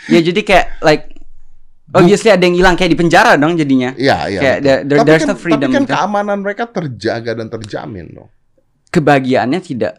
ya 0.08 0.20
jadi 0.20 0.40
kayak 0.40 0.66
like 0.80 1.04
obviously 1.92 2.28
ada 2.28 2.40
yang 2.40 2.56
hilang 2.56 2.74
kayak 2.76 2.92
di 2.92 2.98
penjara 2.98 3.36
dong 3.36 3.56
jadinya. 3.56 3.92
Iya, 3.96 4.16
iya. 4.28 4.40
Kayak 4.40 4.58
there- 4.60 4.82
there- 4.84 5.00
tapi 5.00 5.08
there's 5.08 5.24
kan, 5.24 5.32
no 5.32 5.36
freedom 5.36 5.60
Tapi 5.62 5.74
kan 5.74 5.82
gitu. 5.84 5.92
keamanan 5.96 6.38
mereka 6.40 6.64
terjaga 6.68 7.30
dan 7.32 7.46
terjamin 7.48 8.06
dong. 8.12 8.28
Kebahagiaannya 8.88 9.60
tidak. 9.60 9.94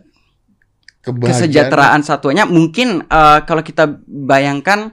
Kebahagiaan. 0.99 1.31
kesejahteraan 1.31 2.01
satunya 2.03 2.43
mungkin 2.43 3.01
eh, 3.01 3.39
kalau 3.47 3.63
kita 3.63 3.88
bayangkan 4.03 4.91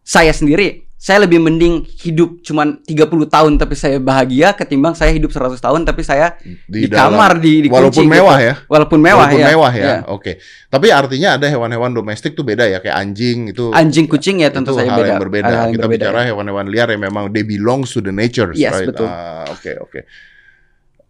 saya 0.00 0.32
sendiri 0.32 0.88
saya 1.04 1.20
lebih 1.28 1.36
mending 1.36 1.84
hidup 2.00 2.40
cuman 2.40 2.80
30 2.88 3.28
tahun 3.28 3.52
tapi 3.60 3.76
saya 3.76 4.00
bahagia 4.00 4.56
ketimbang 4.56 4.96
saya 4.96 5.12
hidup 5.12 5.36
100 5.36 5.60
tahun 5.60 5.84
tapi 5.84 6.00
saya 6.00 6.40
di, 6.64 6.88
dalam- 6.88 7.12
kamar 7.12 7.44
di, 7.44 7.68
dikunci 7.68 7.76
walaupun 7.76 8.04
gitu. 8.08 8.14
mewah 8.16 8.38
ya. 8.40 8.54
walaupun 8.64 8.98
mewah 9.04 9.28
walaupun 9.28 9.40
ya 9.44 9.46
mewah 9.52 9.72
ya. 9.76 9.84
Ya. 9.84 9.96
Oke. 10.08 10.40
Tapi 10.72 10.88
artinya 10.88 11.36
ada 11.36 11.44
hewan-hewan 11.44 11.92
domestik 11.92 12.32
tuh 12.32 12.40
beda 12.40 12.64
ya 12.72 12.80
kayak 12.80 12.96
anjing 12.96 13.52
itu. 13.52 13.68
anjing 13.76 14.08
kucing 14.08 14.40
ya 14.40 14.48
tentu 14.48 14.72
saja 14.72 14.88
hal 14.88 14.96
beda 14.96 15.10
yang 15.12 15.20
berbeda. 15.20 15.44
Hal 15.44 15.56
yang 15.68 15.74
Kita 15.76 15.84
berbeda. 15.84 16.04
bicara 16.08 16.20
hewan-hewan 16.24 16.66
liar 16.72 16.88
yang 16.88 17.02
memang 17.04 17.28
they 17.36 17.44
belongs 17.44 17.92
to 17.92 18.00
the 18.00 18.08
nature, 18.08 18.48
Yes, 18.56 18.72
right? 18.72 18.88
Ah, 19.04 19.44
Oke, 19.52 19.76
oke. 19.76 20.00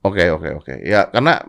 Oke, 0.04 0.24
oke, 0.28 0.48
oke. 0.58 0.74
Ya, 0.82 1.06
karena 1.08 1.40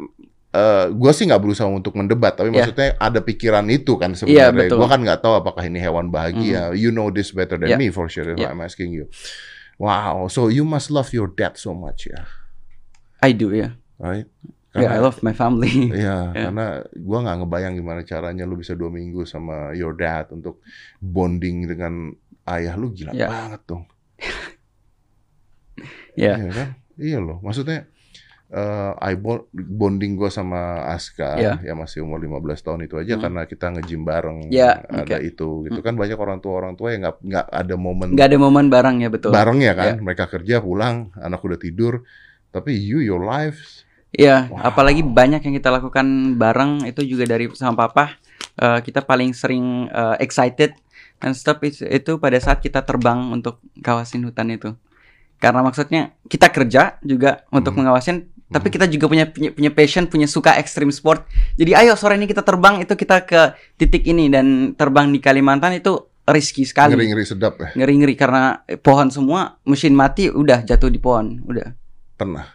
eh 0.56 0.84
gue 0.90 1.12
sih 1.12 1.28
nggak 1.28 1.38
berusaha 1.38 1.68
untuk 1.68 1.92
mendebat, 1.94 2.34
tapi 2.34 2.48
Iya. 2.48 2.64
maksudnya 2.64 2.88
ada 2.96 3.20
pikiran 3.20 3.68
itu 3.68 3.92
kan 4.00 4.12
Iya, 4.12 4.18
sebenarnya. 4.50 4.72
betul. 4.72 4.78
gue 4.80 4.88
kan 4.88 5.00
nggak 5.04 5.20
tahu 5.20 5.34
apakah 5.36 5.62
ini 5.62 5.78
hewan 5.78 6.08
bahagia. 6.08 6.72
You 6.72 6.90
know 6.90 7.12
this 7.12 7.30
better 7.30 7.56
than 7.56 7.68
Iya. 7.68 7.76
me 7.76 7.88
for 7.90 8.08
sure 8.08 8.26
if 8.26 8.36
Iya. 8.36 8.50
I'm 8.50 8.60
asking 8.60 8.90
you. 8.90 9.06
Wow, 9.76 10.28
so 10.28 10.48
you 10.48 10.64
must 10.64 10.88
love 10.88 11.12
your 11.12 11.28
dad 11.28 11.56
so 11.56 11.76
much 11.76 12.08
ya, 12.08 12.24
I 13.20 13.36
do 13.36 13.52
ya 13.52 13.76
right? 14.00 14.24
yeah, 14.72 14.92
I 14.92 15.00
love 15.00 15.20
my 15.20 15.32
family 15.32 15.88
Iya, 15.92 16.32
Ya. 16.32 16.42
karena 16.48 16.84
gua 16.96 17.18
nggak 17.22 17.36
ngebayang 17.44 17.74
gimana 17.76 18.00
caranya 18.04 18.44
lu 18.44 18.56
bisa 18.56 18.72
dua 18.72 18.88
minggu 18.88 19.24
sama 19.24 19.72
your 19.72 19.92
dad 19.92 20.32
untuk 20.32 20.60
bonding 21.00 21.68
dengan 21.68 22.12
ayah 22.48 22.74
lu 22.76 22.90
gila 22.90 23.12
Ya. 23.12 23.28
banget 23.28 23.62
dong. 23.68 23.84
ya 26.16 26.40
Iya 26.40 26.50
kan? 26.52 26.68
Iya 26.96 27.18
loh, 27.20 27.44
maksudnya 27.44 27.92
eh 28.46 28.92
I 29.02 29.18
bo- 29.18 29.50
bonding 29.52 30.14
gua 30.14 30.30
sama 30.30 30.86
Aska 30.94 31.34
Iya. 31.34 31.54
ya 31.66 31.74
masih 31.74 32.06
umur 32.06 32.22
15 32.22 32.62
tahun 32.62 32.86
itu 32.86 32.96
aja 33.02 33.18
Hmm. 33.18 33.24
karena 33.26 33.42
kita 33.50 33.66
nge-gym 33.74 34.06
bareng 34.06 34.54
Iya, 34.54 34.86
ada 34.86 35.18
oke. 35.18 35.26
itu 35.26 35.48
gitu 35.66 35.80
kan 35.82 35.98
banyak 35.98 36.14
orang 36.16 36.38
tua 36.40 36.54
orang 36.62 36.78
tua 36.78 36.94
yang 36.94 37.10
nggak 37.10 37.18
nggak 37.26 37.46
ada 37.50 37.76
momen 37.76 38.08
nggak 38.14 38.28
ada 38.30 38.38
momen 38.38 38.66
bareng 38.70 38.96
ya 39.02 39.10
betul 39.10 39.34
bareng 39.34 39.60
ya 39.60 39.74
kan 39.74 39.98
mereka 39.98 40.30
kerja 40.30 40.62
pulang 40.62 41.10
anak 41.18 41.42
udah 41.42 41.58
tidur 41.58 42.06
tapi 42.50 42.78
you 42.78 43.02
your 43.02 43.22
life 43.22 43.82
Iya, 44.16 44.48
Wow. 44.48 44.64
apalagi 44.72 45.04
banyak 45.04 45.44
yang 45.44 45.60
kita 45.60 45.68
lakukan 45.68 46.08
bareng 46.40 46.88
itu 46.88 47.04
juga 47.04 47.28
dari 47.28 47.52
sama 47.52 47.76
papa. 47.76 48.16
Eh, 48.56 48.80
kita 48.80 49.04
paling 49.04 49.36
sering 49.36 49.92
eh, 49.92 50.16
excited 50.24 50.72
dan 51.20 51.36
stuff 51.36 51.60
itu, 51.60 51.84
itu 51.84 52.16
pada 52.16 52.40
saat 52.40 52.64
kita 52.64 52.80
terbang 52.80 53.20
untuk 53.28 53.60
kawasin 53.84 54.24
hutan 54.24 54.56
itu. 54.56 54.72
Karena 55.36 55.60
maksudnya 55.60 56.16
kita 56.32 56.48
kerja 56.48 56.96
juga 57.04 57.44
untuk 57.52 57.76
Hmm. 57.76 57.84
mengawasin, 57.84 58.24
tapi 58.56 58.72
kita 58.72 58.88
juga 58.88 59.12
punya, 59.12 59.28
punya 59.28 59.52
punya 59.52 59.68
passion, 59.76 60.08
punya 60.08 60.32
suka 60.32 60.56
ekstrim 60.56 60.88
sport. 60.88 61.28
Jadi 61.60 61.76
ayo 61.76 62.00
sore 62.00 62.16
ini 62.16 62.24
kita 62.24 62.40
terbang 62.40 62.80
itu 62.80 62.96
kita 62.96 63.28
ke 63.28 63.52
titik 63.76 64.08
ini. 64.08 64.32
Dan 64.32 64.72
terbang 64.80 65.12
di 65.12 65.20
Kalimantan 65.20 65.76
itu 65.76 66.08
risky 66.24 66.64
sekali. 66.64 66.96
ngeri-ngeri 66.96 67.28
sedap 67.28 67.60
ya. 67.60 67.70
Ngeri-ngeri 67.76 68.16
karena 68.16 68.64
pohon 68.80 69.12
semua 69.12 69.60
mesin 69.68 69.92
mati 69.92 70.32
udah 70.32 70.64
jatuh 70.64 70.88
di 70.88 71.04
pohon, 71.04 71.44
udah. 71.44 71.76
pernah? 72.16 72.48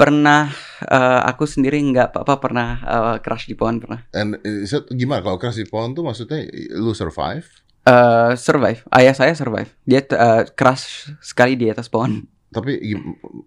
Pernah 0.00 0.48
eh, 0.80 1.20
aku 1.28 1.44
sendiri 1.44 1.76
nggak 1.92 2.16
apa-apa 2.16 2.34
pernah 2.40 2.68
eh, 2.80 3.16
crash 3.20 3.44
di 3.44 3.52
pohon 3.52 3.84
pernah. 3.84 4.00
And 4.16 4.40
is 4.48 4.72
it- 4.72 4.88
gimana 4.96 5.20
kalau 5.20 5.36
keras 5.36 5.60
di 5.60 5.68
pohon 5.68 5.92
tuh 5.92 6.08
maksudnya 6.08 6.40
lu 6.80 6.96
survive? 6.96 7.44
Eh, 7.84 8.32
survive. 8.40 8.80
Ayah 8.88 9.12
saya 9.12 9.36
survive. 9.36 9.68
Dia 9.84 10.00
eh, 10.00 10.48
crash 10.56 11.12
sekali 11.20 11.52
di 11.52 11.68
atas 11.68 11.92
pohon 11.92 12.24
tapi 12.54 12.78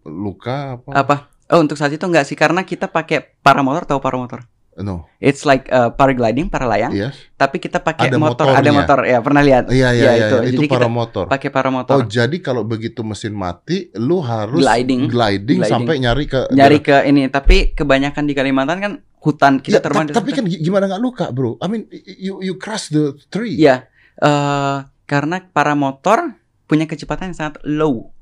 luka 0.03 0.75
apa 0.75 0.89
apa 0.93 1.15
oh 1.47 1.59
untuk 1.59 1.75
saat 1.75 1.89
itu 1.89 2.03
nggak 2.03 2.23
sih 2.23 2.35
karena 2.35 2.61
kita 2.61 2.85
pakai 2.85 3.39
paramotor 3.39 3.83
tahu 3.85 3.99
paramotor 3.99 4.43
no 4.77 5.09
it's 5.17 5.41
like 5.41 5.65
eh, 5.65 5.89
paragliding 5.89 6.45
para 6.45 6.63
layang 6.63 6.93
yes 6.93 7.17
tapi 7.33 7.57
kita 7.57 7.79
pakai 7.79 8.07
Ada 8.07 8.17
motor 8.19 8.45
ada 8.45 8.53
motornya. 8.53 8.71
motor 8.75 8.99
ya 9.03 9.17
pernah 9.19 9.41
lihat 9.41 9.63
iya 9.69 9.89
iya 9.89 10.03
Ya, 10.03 10.11
iya 10.13 10.25
itu. 10.27 10.35
itu, 10.37 10.51
Jadi 10.53 10.67
para 10.67 10.77
kita 10.79 10.89
motor 10.91 11.25
pakai 11.25 11.47
Oh 11.47 11.53
paramotor 11.53 11.97
jadi 12.05 12.37
kalau 12.37 12.61
begitu 12.61 13.01
mesin 13.01 13.33
mati, 13.33 13.89
lu 13.95 14.19
harus 14.19 14.61
Gliding. 14.61 15.09
gliding, 15.09 15.57
Gliding. 15.57 15.65
sampai 15.65 15.95
nyari 15.97 16.25
ke 16.25 16.39
nyari 16.51 16.77
ke 16.79 16.95
ini 17.03 17.25
tapi 17.27 17.73
kebanyakan 17.73 18.23
di 18.23 18.33
Kalimantan 18.33 18.77
kan 18.77 18.93
hutan 19.17 19.57
Ya, 19.57 19.61
kita 19.65 19.79
terbang 19.81 20.05
ta- 20.05 20.07
di 20.07 20.13
tapi 20.13 20.29
kan 20.31 20.45
gi- 20.45 20.61
gimana 20.61 20.85
nggak 20.85 21.01
luka, 21.01 21.25
bro? 21.31 21.57
I 21.57 21.65
mean, 21.65 21.89
you 21.97 22.37
you 22.39 22.53
crush 22.55 22.87
the 22.87 23.17
tree. 23.27 23.57
Iya, 23.57 23.89
eh 24.15 24.77
karena 25.05 25.41
para 25.41 25.73
motor 25.73 26.37
punya 26.65 26.85
kecepatan 26.85 27.33
yang 27.33 27.37
sangat 27.39 27.57
low. 27.63 28.13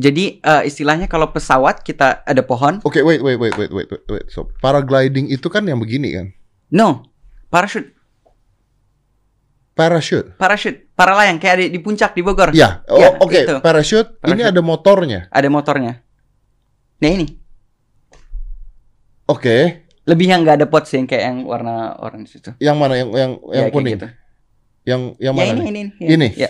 Jadi 0.00 0.40
eh, 0.40 0.62
istilahnya 0.64 1.04
kalau 1.04 1.28
pesawat 1.28 1.84
kita 1.84 2.24
ada 2.24 2.40
pohon, 2.40 2.80
Oke, 2.82 3.04
wait, 3.04 3.20
wait, 3.20 3.36
wait, 3.36 3.52
wait, 3.52 3.68
wait, 3.68 3.84
wait, 3.86 4.04
wait. 4.08 4.26
So, 4.28 4.48
paragliding 4.58 5.28
itu 5.28 5.44
kan 5.46 5.60
yang 5.62 5.76
begini 5.76 6.08
kan? 6.10 6.26
no, 6.70 7.04
parachute, 7.48 7.92
Parachute. 9.70 10.36
parachute, 10.36 10.88
para 10.92 11.12
layang 11.14 11.36
kayak 11.36 11.54
ada 11.56 11.64
di 11.66 11.80
puncak 11.80 12.12
di 12.12 12.20
Bogor. 12.20 12.52
Ya, 12.52 12.80
oh, 12.86 12.96
Ya, 12.96 13.08
oke, 13.16 13.38
itu. 13.38 13.56
parachute, 13.60 14.08
Ini 14.18 14.40
Parachute. 14.40 14.50
ada 14.50 14.60
motornya. 14.62 15.20
Ada 15.28 15.48
motornya. 15.48 15.92
Nah 16.96 17.10
ini 17.10 17.26
Oke, 19.24 19.86
lebih 20.04 20.26
yang 20.26 20.42
nggak 20.42 20.56
ada 20.58 20.66
pot 20.66 20.84
sih 20.84 20.98
yang 20.98 21.06
kayak 21.06 21.22
yang 21.22 21.38
warna 21.44 21.94
orange 21.96 22.34
itu. 22.34 22.50
yang 22.58 22.74
mana? 22.74 22.98
Yang 22.98 23.08
yang 23.14 23.32
yang 23.48 23.66
Ya, 23.66 23.72
kuning? 23.72 23.94
gitu. 23.94 24.08
Yang 24.82 25.00
yang 25.16 25.34
Ya 25.34 25.38
mana? 25.38 25.50
ini 25.54 25.60
nih? 25.60 25.68
ini 25.70 25.80
ini. 26.02 26.14
Ini? 26.14 26.28
Ya, 26.34 26.48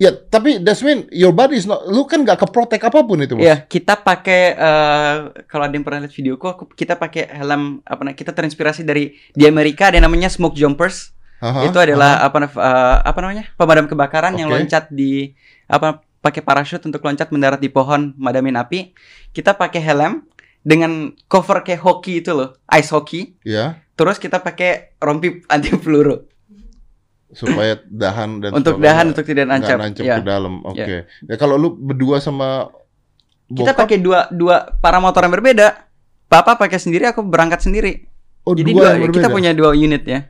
Ya, 0.00 0.10
tapi 0.10 0.58
that's 0.58 0.80
mean 0.80 1.06
your 1.12 1.30
body 1.30 1.60
is 1.60 1.68
not. 1.68 1.84
Lu 1.86 2.08
kan 2.08 2.24
nggak 2.24 2.40
keprotek 2.40 2.82
apa 2.82 3.04
pun 3.04 3.20
itu, 3.20 3.36
bos. 3.36 3.44
ya 3.44 3.62
kita 3.62 4.00
pakai 4.00 4.56
eh, 4.56 5.16
kalau 5.46 5.68
ada 5.68 5.74
yang 5.76 5.84
pernah 5.84 6.02
lihat 6.02 6.14
videoku, 6.16 6.46
aku 6.48 6.64
kita 6.72 6.96
pakai 6.96 7.28
helm 7.28 7.84
apa 7.84 8.00
namanya? 8.02 8.18
Kita 8.18 8.32
terinspirasi 8.32 8.82
dari 8.82 9.14
di 9.36 9.44
Amerika 9.44 9.92
ada 9.92 10.00
yang 10.00 10.08
namanya 10.08 10.32
smoke 10.32 10.56
jumpers. 10.56 11.12
Aha, 11.42 11.66
itu 11.66 11.74
adalah 11.74 12.22
apa 12.22 12.38
eh, 12.46 12.98
apa 13.02 13.18
namanya 13.18 13.44
pemadam 13.58 13.86
kebakaran 13.90 14.38
yang 14.38 14.46
Oke. 14.46 14.62
loncat 14.62 14.86
di 14.94 15.34
apa 15.66 16.02
pakai 16.22 16.40
parachute 16.40 16.86
untuk 16.86 17.02
loncat 17.02 17.34
mendarat 17.34 17.58
di 17.58 17.66
pohon 17.66 18.14
madamin 18.14 18.54
api 18.54 18.94
kita 19.34 19.58
pakai 19.58 19.82
helm 19.82 20.22
dengan 20.62 21.10
cover 21.26 21.66
kayak 21.66 21.82
hoki 21.82 22.22
itu 22.22 22.30
loh 22.30 22.54
ice 22.70 22.94
hockey 22.94 23.34
Ya, 23.42 23.82
terus 23.98 24.22
kita 24.22 24.38
pakai 24.38 24.94
rompi 25.02 25.42
anti 25.50 25.74
peluru 25.82 26.30
supaya 27.32 27.80
dahan 27.88 28.44
dan 28.44 28.50
untuk 28.52 28.76
dahan 28.78 29.12
untuk 29.16 29.24
tidak 29.24 29.48
nancap 29.48 29.78
nancap 29.80 30.04
ya 30.04 30.16
ke 30.20 30.24
dalam. 30.24 30.60
Oke. 30.68 31.08
Ya 31.08 31.36
kalau 31.40 31.56
lu 31.56 31.72
berdua 31.72 32.20
sama 32.20 32.68
kita 33.52 33.72
bokap, 33.72 33.80
pakai 33.84 33.98
dua 34.00 34.20
dua 34.32 34.56
paramotor 34.80 35.24
yang 35.24 35.34
berbeda 35.36 35.88
papa 36.32 36.56
pakai 36.56 36.80
sendiri 36.80 37.04
aku 37.12 37.20
berangkat 37.20 37.60
sendiri 37.60 38.08
oh, 38.48 38.56
jadi 38.56 38.72
dua 38.72 38.88
dua, 38.96 39.12
kita 39.12 39.28
punya 39.28 39.52
dua 39.52 39.76
unit 39.76 40.02
ya 40.08 40.20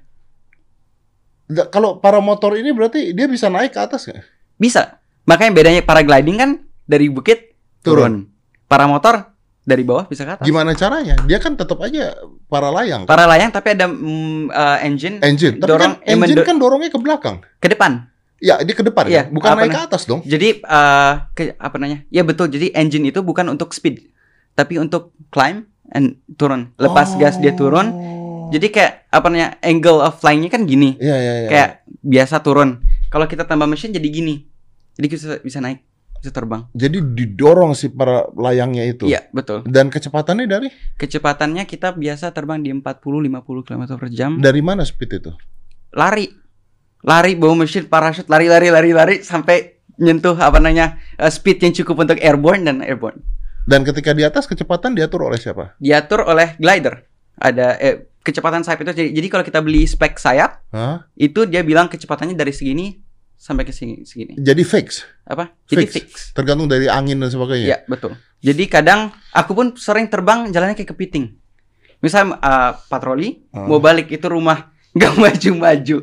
Nggak, 1.53 1.69
kalau 1.69 2.01
para 2.01 2.19
motor 2.23 2.57
ini 2.57 2.73
berarti 2.73 3.13
dia 3.13 3.29
bisa 3.29 3.47
naik 3.53 3.77
ke 3.77 3.81
atas 3.83 4.09
nggak? 4.09 4.25
bisa 4.59 4.99
makanya 5.29 5.53
bedanya 5.55 5.83
paragliding 5.87 6.39
kan 6.39 6.51
dari 6.87 7.07
bukit 7.07 7.55
turun 7.87 8.33
Para 8.73 8.89
motor 8.89 9.37
dari 9.69 9.85
bawah 9.85 10.09
bisa 10.09 10.25
ke 10.25 10.33
atas. 10.33 10.45
Gimana 10.49 10.73
caranya? 10.73 11.21
Dia 11.29 11.37
kan 11.37 11.61
tetap 11.61 11.77
aja 11.85 12.17
para 12.53 12.69
layang. 12.69 13.09
Para 13.09 13.25
layang 13.25 13.49
tapi 13.49 13.73
ada 13.73 13.89
mm, 13.89 14.53
uh, 14.53 14.79
engine 14.85 15.17
engine. 15.25 15.57
Tapi 15.57 15.71
dorong- 15.73 15.97
kan 16.05 16.13
engine 16.13 16.45
kan 16.45 16.57
dorongnya 16.61 16.91
ke 16.93 17.01
belakang. 17.01 17.41
ke 17.57 17.73
depan. 17.73 18.13
Ya, 18.43 18.59
dia 18.59 18.75
ke 18.75 18.83
depan 18.83 19.07
Iya, 19.07 19.31
kan? 19.31 19.39
Bukan 19.39 19.49
naik 19.55 19.71
ke 19.71 19.81
atas 19.87 20.03
dong. 20.03 20.21
Jadi 20.27 20.61
uh, 20.67 21.31
ke, 21.31 21.55
apa 21.57 21.79
namanya? 21.79 22.03
Ya 22.11 22.27
betul. 22.27 22.51
Jadi 22.51 22.75
engine 22.75 23.09
itu 23.15 23.23
bukan 23.23 23.47
untuk 23.47 23.71
speed, 23.71 24.11
tapi 24.59 24.83
untuk 24.83 25.15
climb 25.31 25.71
and 25.95 26.19
turun. 26.35 26.75
Lepas 26.75 27.15
gas 27.17 27.39
dia 27.39 27.55
turun. 27.55 27.95
Oh. 27.95 28.51
Jadi 28.51 28.69
kayak 28.75 29.07
apa 29.15 29.27
namanya? 29.31 29.63
Angle 29.63 30.03
of 30.03 30.19
flyingnya 30.19 30.51
kan 30.51 30.67
gini. 30.67 30.99
Iya, 30.99 31.17
iya, 31.17 31.35
iya. 31.47 31.49
Kayak 31.49 31.71
biasa 32.03 32.43
turun. 32.43 32.83
Kalau 33.15 33.31
kita 33.31 33.47
tambah 33.47 33.71
mesin 33.71 33.95
jadi 33.95 34.11
gini. 34.11 34.43
Jadi 34.99 35.07
kita 35.07 35.39
bisa 35.41 35.63
naik, 35.63 35.81
bisa 36.23 36.31
terbang. 36.31 36.63
Jadi 36.71 37.03
didorong 37.03 37.75
si 37.75 37.91
para 37.91 38.31
layangnya 38.39 38.87
itu. 38.87 39.11
Iya, 39.11 39.27
betul. 39.35 39.67
Dan 39.67 39.91
kecepatannya 39.91 40.47
dari 40.47 40.71
Kecepatannya 40.95 41.67
kita 41.67 41.99
biasa 41.99 42.31
terbang 42.31 42.63
di 42.63 42.71
40-50 42.71 43.67
km 43.67 43.83
per 43.99 44.09
jam. 44.15 44.39
dari 44.39 44.63
mana 44.63 44.87
speed 44.87 45.11
itu? 45.19 45.35
Lari. 45.91 46.31
Lari 47.03 47.35
bawa 47.35 47.67
mesin 47.67 47.91
parachute 47.91 48.31
lari 48.31 48.47
lari 48.47 48.71
lari 48.71 48.95
lari 48.95 49.17
sampai 49.27 49.83
nyentuh 49.99 50.39
apa 50.39 50.63
namanya? 50.63 51.03
eh, 51.19 51.27
speed 51.27 51.59
yang 51.59 51.75
cukup 51.83 52.07
untuk 52.07 52.23
airborne 52.23 52.63
dan 52.63 52.79
airborne. 52.87 53.19
Dan 53.67 53.83
ketika 53.83 54.15
di 54.15 54.23
atas 54.23 54.47
kecepatan 54.47 54.95
diatur 54.95 55.27
oleh 55.27 55.43
siapa? 55.43 55.75
Diatur 55.83 56.23
oleh 56.23 56.55
glider. 56.63 57.03
Ada 57.35 57.83
eh, 57.83 58.07
kecepatan 58.23 58.63
sayap 58.63 58.87
itu 58.87 58.95
jadi, 58.95 59.11
jadi 59.11 59.27
kalau 59.27 59.43
kita 59.43 59.59
beli 59.59 59.83
spek 59.83 60.15
sayap 60.15 60.63
Hah? 60.71 61.11
itu 61.19 61.43
dia 61.51 61.67
bilang 61.67 61.91
kecepatannya 61.91 62.39
dari 62.39 62.55
segini 62.55 63.02
sampai 63.43 63.67
ke 63.67 63.75
sini 63.75 64.03
segini. 64.03 64.39
Jadi 64.39 64.63
fix, 64.63 65.03
Apa? 65.25 65.51
Jadi 65.67 65.83
Fix. 65.83 65.91
fix. 65.93 66.09
tergantung 66.31 66.65
dari 66.65 66.87
angin 66.87 67.19
dan 67.19 67.27
sebagainya. 67.27 67.67
Iya, 67.67 67.79
betul. 67.85 68.15
Jadi 68.39 68.65
kadang 68.67 69.01
aku 69.31 69.51
pun 69.53 69.67
sering 69.75 70.07
terbang 70.07 70.47
jalannya 70.49 70.73
kayak 70.73 70.95
kepiting. 70.95 71.35
Misal 71.99 72.33
uh, 72.33 72.71
patroli, 72.85 73.43
Ah. 73.51 73.67
mau 73.67 73.79
balik 73.79 74.09
itu 74.09 74.27
rumah 74.27 74.71
nggak 74.95 75.13
maju-maju. 75.17 75.99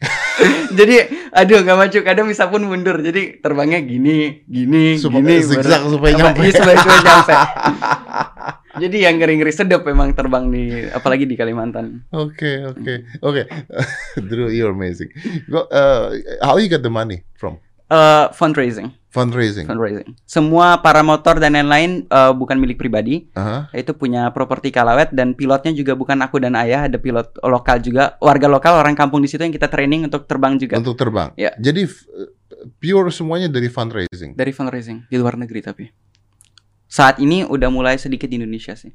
Jadi 0.70 0.94
aduh 1.30 1.60
nggak 1.60 1.78
maju 1.78 1.98
kadang 2.00 2.24
bisa 2.24 2.48
pun 2.48 2.62
mundur. 2.62 2.96
Jadi 2.98 3.36
terbangnya 3.38 3.76
gini, 3.78 4.40
gini, 4.42 4.96
Supaya 4.96 5.20
gini. 5.20 5.36
zigzag 5.42 5.84
baru- 5.84 5.92
supaya 5.92 6.12
nyampe. 6.18 6.40
iya, 6.40 6.52
supaya, 6.54 6.76
supaya 6.78 7.00
nyampe. 7.02 7.34
Jadi 8.72 9.02
yang 9.02 9.16
ngeri-ngeri 9.16 9.50
sedap 9.50 9.82
memang 9.82 10.12
terbang 10.12 10.46
di 10.46 10.64
apalagi 10.86 11.24
di 11.24 11.34
Kalimantan. 11.34 12.06
Oke, 12.10 12.62
oke, 12.62 12.94
oke. 13.18 13.42
Drew, 14.28 14.46
you're 14.48 14.70
amazing. 14.70 15.10
Go, 15.46 15.66
uh, 15.66 16.12
how 16.40 16.54
you 16.54 16.66
get 16.66 16.80
the 16.80 16.90
money 16.90 17.26
from 17.34 17.58
Eh, 17.90 18.26
fundraising, 18.30 18.94
fundraising? 19.10 19.66
fundraising. 19.66 20.14
Semua 20.22 20.78
para 20.78 21.02
motor 21.02 21.42
dan 21.42 21.58
lain-lain 21.58 22.06
eh, 22.06 22.32
bukan 22.32 22.54
milik 22.54 22.78
pribadi. 22.78 23.26
Aha. 23.34 23.66
itu 23.72 23.90
punya 23.92 24.30
properti 24.30 24.70
Kalawet 24.70 25.10
dan 25.10 25.34
pilotnya 25.34 25.74
juga 25.74 25.98
bukan 25.98 26.22
aku 26.22 26.38
dan 26.38 26.54
ayah 26.54 26.86
ada 26.86 26.94
pilot 26.96 27.34
lokal 27.42 27.82
juga 27.82 28.14
warga 28.18 28.46
lokal 28.46 28.78
orang 28.78 28.94
kampung 28.94 29.18
di 29.18 29.26
situ 29.26 29.42
yang 29.42 29.50
kita 29.50 29.66
training 29.66 30.06
untuk 30.06 30.22
terbang 30.24 30.54
juga 30.54 30.78
Untuk 30.78 30.94
terbang. 30.94 31.34
Ya. 31.34 31.50
Jadi 31.58 31.90
f- 31.90 32.06
pure 32.78 33.10
semuanya 33.10 33.50
dari 33.50 33.66
fundraising. 33.66 34.38
dari 34.38 34.54
fundraising 34.54 35.10
di 35.10 35.16
luar 35.18 35.34
negeri 35.34 35.58
tapi 35.58 35.90
saat 36.90 37.22
ini 37.22 37.46
udah 37.46 37.70
mulai 37.70 37.94
sedikit 37.96 38.26
di 38.26 38.36
Indonesia 38.36 38.74
sih. 38.74 38.90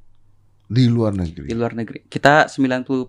Di 0.67 0.91
luar 0.91 1.15
di 1.15 1.23
negeri. 1.23 1.47
luar 1.55 1.71
negeri. 1.71 1.99
Kita 2.05 2.51
90 2.51 3.07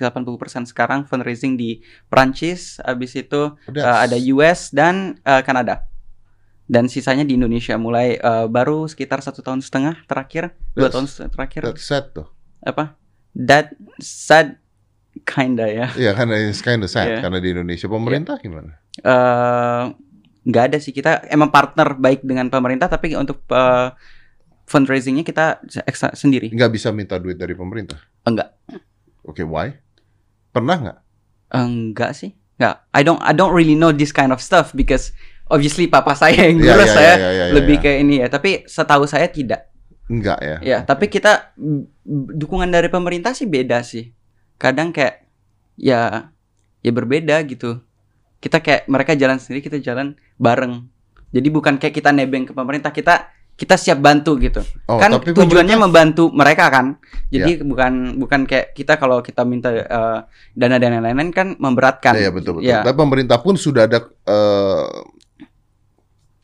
80% 0.00 0.64
sekarang 0.64 1.04
fundraising 1.04 1.54
di 1.54 1.84
Prancis 2.08 2.80
habis 2.80 3.12
itu 3.12 3.52
eh, 3.68 3.84
ada 3.84 4.16
US 4.32 4.72
dan 4.72 5.20
eh, 5.22 5.42
Kanada. 5.44 5.84
Dan 6.64 6.88
sisanya 6.88 7.22
di 7.22 7.36
Indonesia. 7.36 7.76
Mulai 7.76 8.16
eh, 8.16 8.46
baru 8.48 8.88
sekitar 8.88 9.20
satu 9.20 9.44
tahun 9.44 9.60
setengah 9.60 10.08
terakhir 10.08 10.56
dua 10.72 10.88
That's- 10.88 10.94
tahun 10.96 11.04
setengah 11.06 11.30
terakhir. 11.36 11.60
That's 11.68 11.84
sad 11.84 12.04
tuh. 12.10 12.26
apa? 12.60 12.96
That 13.36 13.76
sad 14.00 14.56
kinda 15.22 15.68
ya. 15.68 15.86
Iya 15.92 16.16
karena 16.16 16.34
it's 16.48 16.64
kind 16.64 16.80
of 16.80 16.88
sad. 16.88 17.06
Yeah. 17.08 17.20
karena 17.20 17.38
di 17.38 17.48
Indonesia 17.52 17.86
pemerintah 17.86 18.40
gimana? 18.40 18.80
eh 19.00 19.84
nggak 20.40 20.64
ada 20.72 20.78
sih 20.78 20.90
kita 20.90 21.28
emang 21.28 21.48
partner 21.48 21.94
baik 21.94 22.24
dengan 22.24 22.48
pemerintah 22.48 22.88
tapi 22.88 23.12
untuk 23.12 23.44
eh, 23.48 23.92
fundraisingnya 24.64 25.20
kita 25.20 25.60
ekstra 25.82 26.14
sendiri 26.14 26.48
Nggak 26.48 26.70
bisa 26.70 26.88
minta 26.90 27.18
duit 27.18 27.36
dari 27.36 27.52
pemerintah. 27.52 27.98
enggak 28.22 28.54
Oke, 29.20 29.44
why? 29.44 29.76
Pernah 30.50 30.76
nggak? 30.80 30.98
enggak 31.50 32.12
sih 32.14 32.30
enggak 32.56 32.86
I 32.90 33.02
don't 33.02 33.18
I 33.20 33.34
don't 33.34 33.50
really 33.50 33.74
know 33.74 33.90
this 33.90 34.10
kind 34.10 34.30
of 34.30 34.38
stuff 34.38 34.70
because 34.70 35.10
obviously 35.50 35.90
papa 35.90 36.14
saya 36.14 36.46
yang 36.46 36.62
Iya, 36.62 36.72
ngurus 36.72 36.86
iya, 36.86 36.94
saya 36.94 37.12
iya, 37.12 37.18
iya, 37.18 37.44
iya, 37.50 37.54
lebih 37.54 37.76
iya. 37.78 37.84
ke 37.84 37.90
ini 37.98 38.14
ya 38.22 38.28
tapi 38.30 38.50
setahu 38.64 39.04
saya 39.04 39.26
tidak 39.26 39.66
Enggak 40.06 40.38
ya. 40.42 40.56
ya 40.62 40.78
tapi 40.82 41.06
kita 41.06 41.54
dukungan 42.34 42.70
dari 42.70 42.86
pemerintah 42.86 43.34
sih 43.34 43.46
beda 43.46 43.82
sih 43.82 44.10
kadang 44.56 44.90
kayak 44.90 45.26
ya 45.74 46.30
ya 46.80 46.90
berbeda 46.90 47.38
gitu 47.46 47.82
kita 48.40 48.58
kayak 48.58 48.82
mereka 48.86 49.12
jalan 49.14 49.36
sendiri 49.36 49.60
kita 49.60 49.78
jalan 49.78 50.12
bareng 50.34 50.88
jadi 51.28 51.48
bukan 51.48 51.76
kayak 51.76 51.94
kita 51.94 52.10
nebeng 52.10 52.42
ke 52.42 52.52
pemerintah 52.52 52.90
kita 52.90 53.28
kita 53.52 53.76
siap 53.76 54.00
bantu 54.00 54.34
gitu 54.36 54.64
Oh, 54.86 54.96
kan 54.96 55.12
tapi 55.12 55.30
tujuannya 55.30 55.46
pemerintah- 55.70 55.78
membantu 55.78 56.24
mereka 56.30 56.64
kan 56.66 56.96
jadi 57.28 57.60
bukan 57.60 57.92
bukan 58.16 58.40
kayak 58.42 58.72
kita 58.72 58.96
kalau 58.96 59.20
kita 59.20 59.44
minta 59.44 59.68
eh, 59.70 60.18
dana 60.50 60.76
dan 60.76 60.98
lain-lain 60.98 61.28
kan 61.30 61.54
memberatkan 61.54 62.16
Iya 62.16 62.30
betul 62.30 62.58
betul. 62.58 62.66
Ya. 62.66 62.80
Tapi 62.80 62.96
pemerintah 62.96 63.36
pun 63.36 63.54
sudah 63.54 63.84
ada 63.84 64.00
eh, 64.02 64.88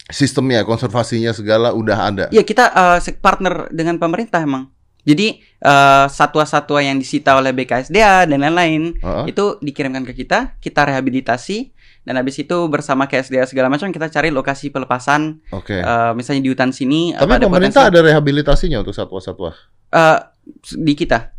sistemnya, 0.07 0.63
konservasinya 0.63 1.33
segala 1.33 1.73
udah 1.73 1.99
ada. 1.99 2.25
Iya 2.29 2.43
kita 2.43 2.65
eh, 2.69 2.99
se- 3.01 3.17
partner 3.17 3.67
dengan 3.71 3.97
pemerintah 3.97 4.39
emang 4.39 4.71
jadi 5.03 5.39
eh, 5.41 6.05
satwa-satwa 6.09 6.79
yang 6.81 6.99
disita 6.99 7.33
oleh 7.33 7.51
BKSDA 7.51 8.27
dan 8.27 8.39
lain-lain 8.39 8.95
Heeh. 8.97 9.25
itu 9.27 9.57
dikirimkan 9.59 10.05
ke 10.05 10.15
kita 10.15 10.55
kita 10.57 10.85
rehabilitasi 10.85 11.73
dan 12.07 12.15
habis 12.15 12.39
itu 12.39 12.55
bersama 12.71 13.11
KSDA 13.11 13.51
segala 13.51 13.67
macam 13.67 13.91
kita 13.91 14.07
cari 14.07 14.31
lokasi 14.31 14.71
pelepasan 14.71 15.43
Oke. 15.51 15.83
eh, 15.83 16.13
misalnya 16.15 16.47
di 16.47 16.51
hutan 16.55 16.71
sini 16.71 17.11
Tapi 17.13 17.27
apa 17.27 17.35
ada 17.43 17.47
pemerintah 17.51 17.83
potensi- 17.91 17.99
ada 17.99 18.07
rehabilitasinya 18.07 18.79
untuk 18.87 18.95
satwa-satwa. 18.95 19.51
Eh, 19.91 20.19
di 20.79 20.95
kita. 20.95 21.35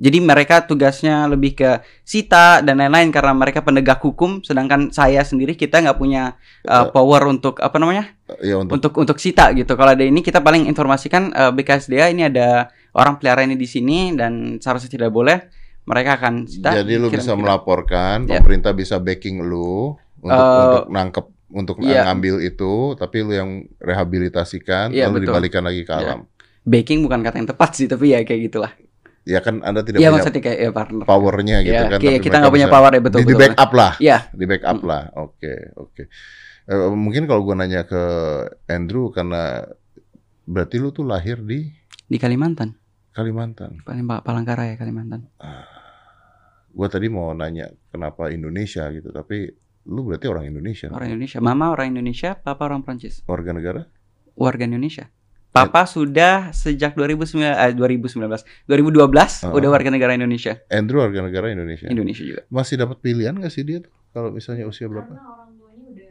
Jadi 0.00 0.16
mereka 0.16 0.64
tugasnya 0.64 1.28
lebih 1.28 1.52
ke 1.60 1.84
sita 2.08 2.64
dan 2.64 2.80
lain-lain 2.80 3.12
karena 3.12 3.36
mereka 3.36 3.60
penegak 3.60 4.00
hukum, 4.00 4.40
sedangkan 4.40 4.88
saya 4.88 5.20
sendiri 5.20 5.60
kita 5.60 5.76
nggak 5.84 6.00
punya 6.00 6.40
uh, 6.64 6.88
power 6.88 7.28
untuk 7.28 7.60
apa 7.60 7.76
namanya 7.76 8.08
Ya 8.40 8.56
untuk 8.56 8.80
untuk 8.80 8.92
untuk 8.96 9.18
sita 9.20 9.52
gitu. 9.52 9.76
Kalau 9.76 9.92
ada 9.92 10.00
ini 10.00 10.24
kita 10.24 10.40
paling 10.40 10.64
informasikan 10.72 11.36
uh, 11.36 11.52
BKSDA 11.52 12.16
ini 12.16 12.32
ada 12.32 12.72
orang 12.96 13.20
pelihara 13.20 13.44
ini 13.44 13.60
di 13.60 13.68
sini 13.68 14.16
dan 14.16 14.56
seharusnya 14.56 14.88
tidak 14.88 15.12
boleh. 15.12 15.36
Mereka 15.82 16.10
akan 16.16 16.34
jadi 16.46 16.94
lu 16.96 17.08
kirim 17.08 17.18
bisa 17.18 17.32
melaporkan, 17.34 18.24
Ya. 18.24 18.38
pemerintah 18.38 18.72
bisa 18.72 18.96
backing 18.96 19.40
lu 19.40 19.96
untuk 20.20 20.36
Eh, 20.36 20.62
untuk 20.62 20.86
nangkep 20.88 21.26
untuk 21.50 21.76
iya. 21.82 22.06
ngambil 22.06 22.38
itu, 22.40 22.72
tapi 22.94 23.16
lu 23.20 23.32
yang 23.32 23.50
rehabilitasikan 23.76 24.90
Iya, 24.90 25.08
lalu 25.08 25.14
betul. 25.18 25.26
dibalikan 25.26 25.62
lagi 25.64 25.82
ke 25.82 25.90
Iya. 25.90 26.00
alam. 26.04 26.20
Backing 26.62 27.00
bukan 27.02 27.20
kata 27.20 27.36
yang 27.36 27.48
tepat 27.48 27.70
sih, 27.74 27.86
tapi 27.86 28.12
ya 28.12 28.20
kayak 28.20 28.40
gitulah. 28.46 28.72
Ya 29.22 29.40
kan 29.40 29.60
Anda 29.60 29.80
tidak 29.80 29.98
Iya 29.98 30.08
punya 30.08 30.16
maksudnya 30.16 30.42
kayak 30.42 30.58
ya 30.58 30.70
partner. 30.70 31.04
powernya 31.04 31.56
gitu 31.60 31.74
Ya, 31.74 31.82
kan. 31.86 31.98
kayak 31.98 32.12
tapi 32.12 32.24
kita 32.24 32.36
nggak 32.38 32.54
punya 32.54 32.68
power 32.68 32.90
ya 32.90 33.00
betul 33.00 33.18
di, 33.18 33.22
di 33.22 33.28
betul. 33.30 33.42
backup 33.42 33.70
lah, 33.72 33.92
Iya. 33.98 34.18
di 34.30 34.44
backup 34.46 34.78
Hmm. 34.78 34.88
lah. 34.88 35.02
Oke, 35.18 35.52
oke. 35.74 36.02
Eh, 36.64 36.88
mungkin 36.94 37.22
kalau 37.26 37.42
gua 37.42 37.54
nanya 37.54 37.82
ke 37.82 38.02
Andrew 38.66 39.10
karena 39.10 39.66
berarti 40.44 40.76
lu 40.78 40.90
tuh 40.90 41.02
lahir 41.02 41.36
di 41.38 41.68
Di 42.02 42.16
Kalimantan, 42.16 42.74
Kalimantan. 43.10 43.82
paling 43.82 44.06
Palangkaraya 44.06 44.74
Kalimantan. 44.74 45.26
Gua 46.70 46.86
tadi 46.86 47.10
mau 47.10 47.34
nanya 47.34 47.66
kenapa 47.90 48.30
Indonesia 48.30 48.86
gitu, 48.94 49.10
tapi 49.10 49.50
lu 49.90 50.06
berarti 50.06 50.30
orang 50.30 50.46
Indonesia, 50.46 50.86
Orang 50.88 51.10
Indonesia, 51.10 51.42
mama 51.42 51.74
orang 51.74 51.90
Indonesia, 51.90 52.38
papa 52.38 52.62
orang 52.64 52.86
Prancis. 52.86 53.26
warga 53.26 53.50
negara? 53.50 53.82
warga 54.38 54.64
Indonesia. 54.64 55.10
Papa 55.50 55.82
sudah 55.82 56.54
sejak 56.54 56.94
2009 56.94 57.42
eh, 57.42 57.74
2019 57.74 58.70
2012 58.70 58.70
Uh-uh. 58.70 59.50
udah 59.50 59.68
warga 59.68 59.90
negara 59.90 60.14
Indonesia. 60.14 60.62
Andrew 60.70 61.02
warga 61.02 61.26
negara 61.26 61.50
Indonesia. 61.50 61.90
Indonesia 61.90 62.22
juga. 62.22 62.42
Masih 62.46 62.78
dapat 62.78 63.02
pilihan 63.02 63.34
nggak 63.34 63.50
sih 63.50 63.66
dia 63.66 63.82
tuh 63.82 63.90
kalau 64.14 64.30
misalnya 64.30 64.70
usia 64.70 64.86
berapa? 64.86 65.10
Karena 65.10 65.26
orang 65.26 65.50
tuanya 65.58 65.86
udah 65.90 66.10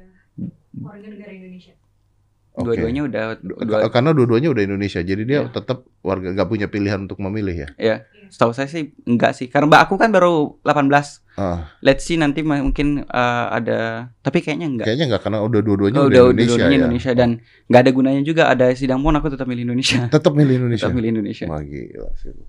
warga 0.83 1.07
negara 1.07 1.31
Indonesia. 1.31 1.73
Dua-duanya 2.51 3.01
udah 3.03 3.23
Du- 3.37 3.55
dua, 3.57 3.87
Karena 3.87 4.11
dua-duanya 4.11 4.49
udah 4.49 4.63
Indonesia, 4.63 4.99
jadi 4.99 5.21
dia 5.21 5.39
Iya. 5.41 5.49
tetap 5.49 5.85
warga 5.99 6.29
nggak 6.29 6.45
punya 6.45 6.67
pilihan 6.67 6.99
untuk 7.01 7.19
memilih 7.19 7.55
ya. 7.55 7.69
ya. 7.75 7.95
Setahu 8.27 8.51
saya 8.51 8.65
sih 8.65 8.93
enggak 9.03 9.33
sih. 9.33 9.47
Karena 9.47 9.65
mbak 9.67 9.81
aku 9.85 9.95
kan 9.95 10.09
baru 10.09 10.59
18. 10.61 11.25
Ah, 11.33 11.71
Let's 11.79 12.03
see 12.03 12.13
nanti 12.13 12.41
mungkin 12.41 13.01
eh, 13.01 13.45
ada 13.49 13.79
tapi 14.19 14.39
kayaknya 14.39 14.67
enggak. 14.67 14.85
kayaknya 14.85 15.05
nggak 15.09 15.21
karena 15.23 15.39
udah 15.39 15.59
dua-duanya 15.59 15.97
Oh, 15.97 16.05
udah, 16.05 16.21
udah 16.21 16.25
Indonesia 16.29 16.51
dua-duanya 16.51 16.69
ya. 16.69 16.79
Indonesia 16.83 17.11
dan 17.13 17.29
nggak 17.65 17.81
ada 17.81 17.91
gunanya 17.91 18.21
juga 18.21 18.43
ada 18.45 18.65
sidang 18.71 18.99
pun 18.99 19.13
aku 19.13 19.27
tetap 19.29 19.45
milih 19.45 19.63
Indonesia. 19.63 19.99
Tetap 20.11 20.33
milih 20.33 20.55
Indonesia. 20.57 20.83
tetap 20.83 20.93
milih 20.93 21.09
Indonesia. 21.11 21.45
Wah 21.47 21.61
gila 21.61 22.09
sih. 22.15 22.29
lu. 22.29 22.43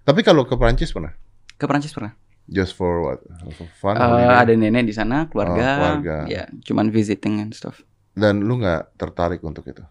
Tapi 0.00 0.20
kalau 0.22 0.42
ke 0.42 0.54
Prancis 0.54 0.88
pernah? 0.88 1.12
Ke 1.54 1.66
Prancis 1.66 1.90
pernah. 1.90 2.14
Just 2.46 2.72
for 2.72 3.04
what? 3.04 3.20
For 3.52 3.68
fun? 3.76 3.92
Holiday? 3.92 4.32
ada 4.38 4.52
nenek 4.54 4.86
di 4.86 4.94
sana, 4.94 5.28
keluarga. 5.28 5.68
Oh, 5.68 5.76
keluarga. 6.00 6.16
Ya, 6.24 6.42
cuman 6.62 6.88
visiting 6.88 7.36
and 7.38 7.52
stuff. 7.52 7.84
Dan 8.18 8.42
lu 8.42 8.58
nggak 8.58 8.98
tertarik 8.98 9.38
untuk 9.46 9.62
itu? 9.70 9.82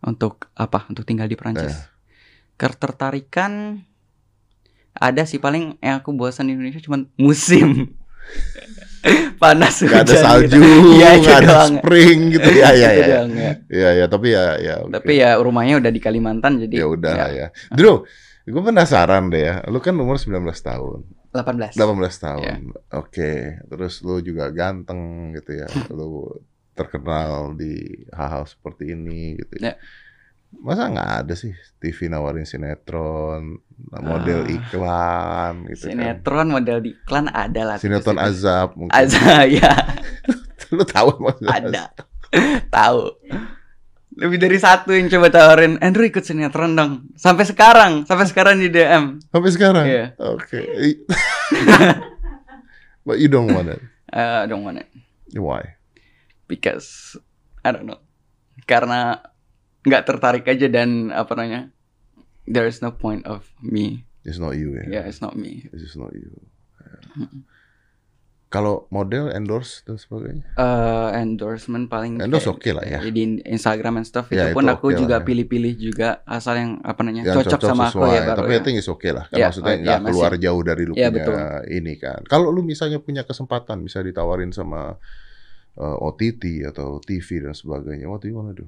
Untuk 0.00 0.48
apa? 0.56 0.88
Untuk 0.88 1.04
tinggal 1.04 1.28
di 1.28 1.36
Prancis. 1.36 1.76
Eh. 1.76 1.84
Ketertarikan 2.56 3.84
ada 4.98 5.22
sih 5.28 5.38
paling 5.38 5.78
yang 5.78 6.02
aku 6.02 6.10
bosan 6.16 6.50
di 6.50 6.56
Indonesia 6.56 6.80
cuman 6.80 7.06
musim. 7.20 7.68
Panas 9.38 9.86
Gak 9.86 10.10
ada 10.10 10.14
salju, 10.18 10.58
gitu. 10.58 10.98
Iya, 10.98 11.08
itu 11.14 11.30
gak 11.30 11.38
ada 11.38 11.48
doang. 11.54 11.74
spring 11.78 12.18
gitu 12.34 12.50
ya 12.50 12.68
ya 12.74 12.88
Itu 12.92 12.98
ya. 12.98 13.06
doang, 13.06 13.30
ya. 13.30 13.52
Iya 13.70 13.90
ya, 13.94 14.06
tapi 14.10 14.26
ya 14.34 14.44
ya. 14.58 14.74
oke. 14.82 14.92
Tapi 14.98 15.12
ya 15.22 15.30
rumahnya 15.38 15.78
udah 15.78 15.90
di 15.94 16.00
Kalimantan 16.02 16.58
jadi 16.66 16.82
ya 16.82 16.86
udah 16.90 17.12
lah 17.14 17.30
ya. 17.30 17.46
Drew, 17.70 18.02
gue 18.42 18.62
penasaran 18.66 19.30
deh 19.30 19.42
ya. 19.46 19.54
Lu 19.70 19.78
kan 19.78 19.94
umur 19.94 20.18
19 20.18 20.34
tahun, 20.42 21.06
18. 21.30 21.78
18 21.78 22.24
tahun. 22.26 22.42
Iya. 22.42 22.54
Oke, 22.98 23.32
terus 23.70 24.02
lu 24.02 24.18
juga 24.18 24.50
ganteng 24.50 25.30
gitu 25.38 25.62
ya. 25.62 25.70
lu 25.96 26.34
terkenal 26.78 27.52
di 27.52 27.74
hal-hal 28.14 28.46
seperti 28.46 28.94
ini 28.94 29.34
gitu. 29.36 29.58
Ya. 29.58 29.74
Masa 30.48 30.88
nggak 30.88 31.10
ada 31.26 31.34
sih 31.36 31.52
TV 31.76 32.08
nawarin 32.08 32.42
sinetron, 32.42 33.60
model 33.92 34.46
Ah. 34.46 34.48
iklan 34.48 35.54
gitu 35.68 35.84
kan. 35.84 35.88
Sinetron 35.92 36.48
model 36.48 36.78
di 36.80 36.90
iklan 36.94 37.28
ada 37.28 37.60
lah. 37.62 37.76
Sinetron 37.76 38.16
situ-situ. 38.16 38.48
azab 38.48 38.68
mungkin. 38.72 38.96
Azab 38.96 39.44
ya 39.44 39.72
Lu 40.72 40.84
tahu 40.84 41.08
maksudnya? 41.18 41.52
ada. 41.52 41.82
Tahu. 42.76 43.00
Lebih 44.18 44.36
dari 44.36 44.58
satu 44.58 44.92
yang 44.92 45.08
coba 45.08 45.30
tawarin 45.30 45.78
Andrew 45.78 46.02
ikut 46.02 46.20
sinetron 46.20 46.74
dong. 46.74 47.06
Sampai 47.14 47.44
sekarang, 47.44 48.04
sampai 48.04 48.26
sekarang 48.26 48.58
di 48.58 48.68
DM. 48.68 49.20
Sampai 49.28 49.48
sekarang? 49.48 49.84
Iya. 49.84 50.04
Oke. 50.18 50.58
But 53.04 53.18
you 53.18 53.28
don't 53.28 53.48
want 53.48 53.68
it. 53.68 53.80
Uh, 54.08 54.42
I 54.42 54.44
don't 54.44 54.64
want 54.64 54.80
it 54.80 54.88
Why? 55.32 55.76
Because 56.50 57.14
I 57.62 57.70
don't 57.70 57.84
know. 57.84 58.00
Karena 58.64 59.20
nggak 59.84 60.04
tertarik 60.04 60.44
aja 60.48 60.66
dan 60.66 61.12
apa 61.12 61.32
namanya? 61.36 61.70
There 62.48 62.64
is 62.64 62.80
no 62.80 62.90
point 62.90 63.28
of 63.28 63.44
me. 63.60 64.08
It's 64.24 64.40
not 64.40 64.56
you 64.56 64.72
ya. 64.74 64.84
Yeah, 64.88 65.04
it's 65.04 65.20
not 65.20 65.36
me. 65.36 65.68
It's 65.68 65.84
just 65.84 66.00
not 66.00 66.10
you. 66.12 66.32
Kalau 68.48 68.88
model 68.88 69.28
endorse 69.28 69.84
dan 69.84 70.00
sebagainya. 70.00 70.40
Uh, 70.56 71.12
endorsement 71.20 71.84
paling 71.84 72.16
Endorse 72.16 72.48
oke 72.48 72.64
lah 72.72 72.80
ya. 72.80 73.04
Di 73.04 73.44
Instagram 73.44 74.00
and 74.00 74.08
stuff 74.08 74.32
Ya, 74.32 74.48
itu 74.48 74.56
pun 74.56 74.64
itu 74.64 74.72
aku 74.72 74.86
oke 74.88 74.96
juga 74.96 75.20
ya. 75.20 75.24
pilih-pilih 75.24 75.72
juga 75.76 76.24
asal 76.24 76.56
yang 76.56 76.70
apa 76.80 77.04
namanya 77.04 77.28
Yang 77.28 77.44
cocok, 77.44 77.60
sama 77.60 77.92
aku 77.92 78.08
ya 78.08 78.24
baru. 78.24 78.38
Tapi 78.40 78.52
ya. 78.52 78.56
I 78.56 78.62
think 78.64 78.76
it's 78.80 78.88
okay 78.88 79.12
lah. 79.12 79.28
Kan 79.28 79.36
Ya, 79.36 79.52
maksudnya 79.52 79.76
oh, 79.76 79.80
nggak 79.84 80.00
ya, 80.00 80.06
keluar 80.08 80.30
masih. 80.32 80.40
jauh 80.40 80.62
dari 80.64 80.82
lu 80.88 80.94
Ya, 80.96 81.12
punya 81.12 81.24
betul. 81.28 81.36
ini 81.76 81.92
kan. 82.00 82.20
Kalau 82.24 82.48
lu 82.48 82.64
misalnya 82.64 82.98
punya 83.04 83.22
kesempatan 83.28 83.84
bisa 83.84 84.00
ditawarin 84.00 84.48
sama 84.48 84.96
uh, 85.76 85.98
OTT 86.00 86.64
atau 86.64 87.02
TV 87.02 87.44
dan 87.44 87.52
sebagainya, 87.52 88.08
what 88.08 88.24
do 88.24 88.30
you 88.30 88.36
wanna 88.38 88.56
do? 88.56 88.64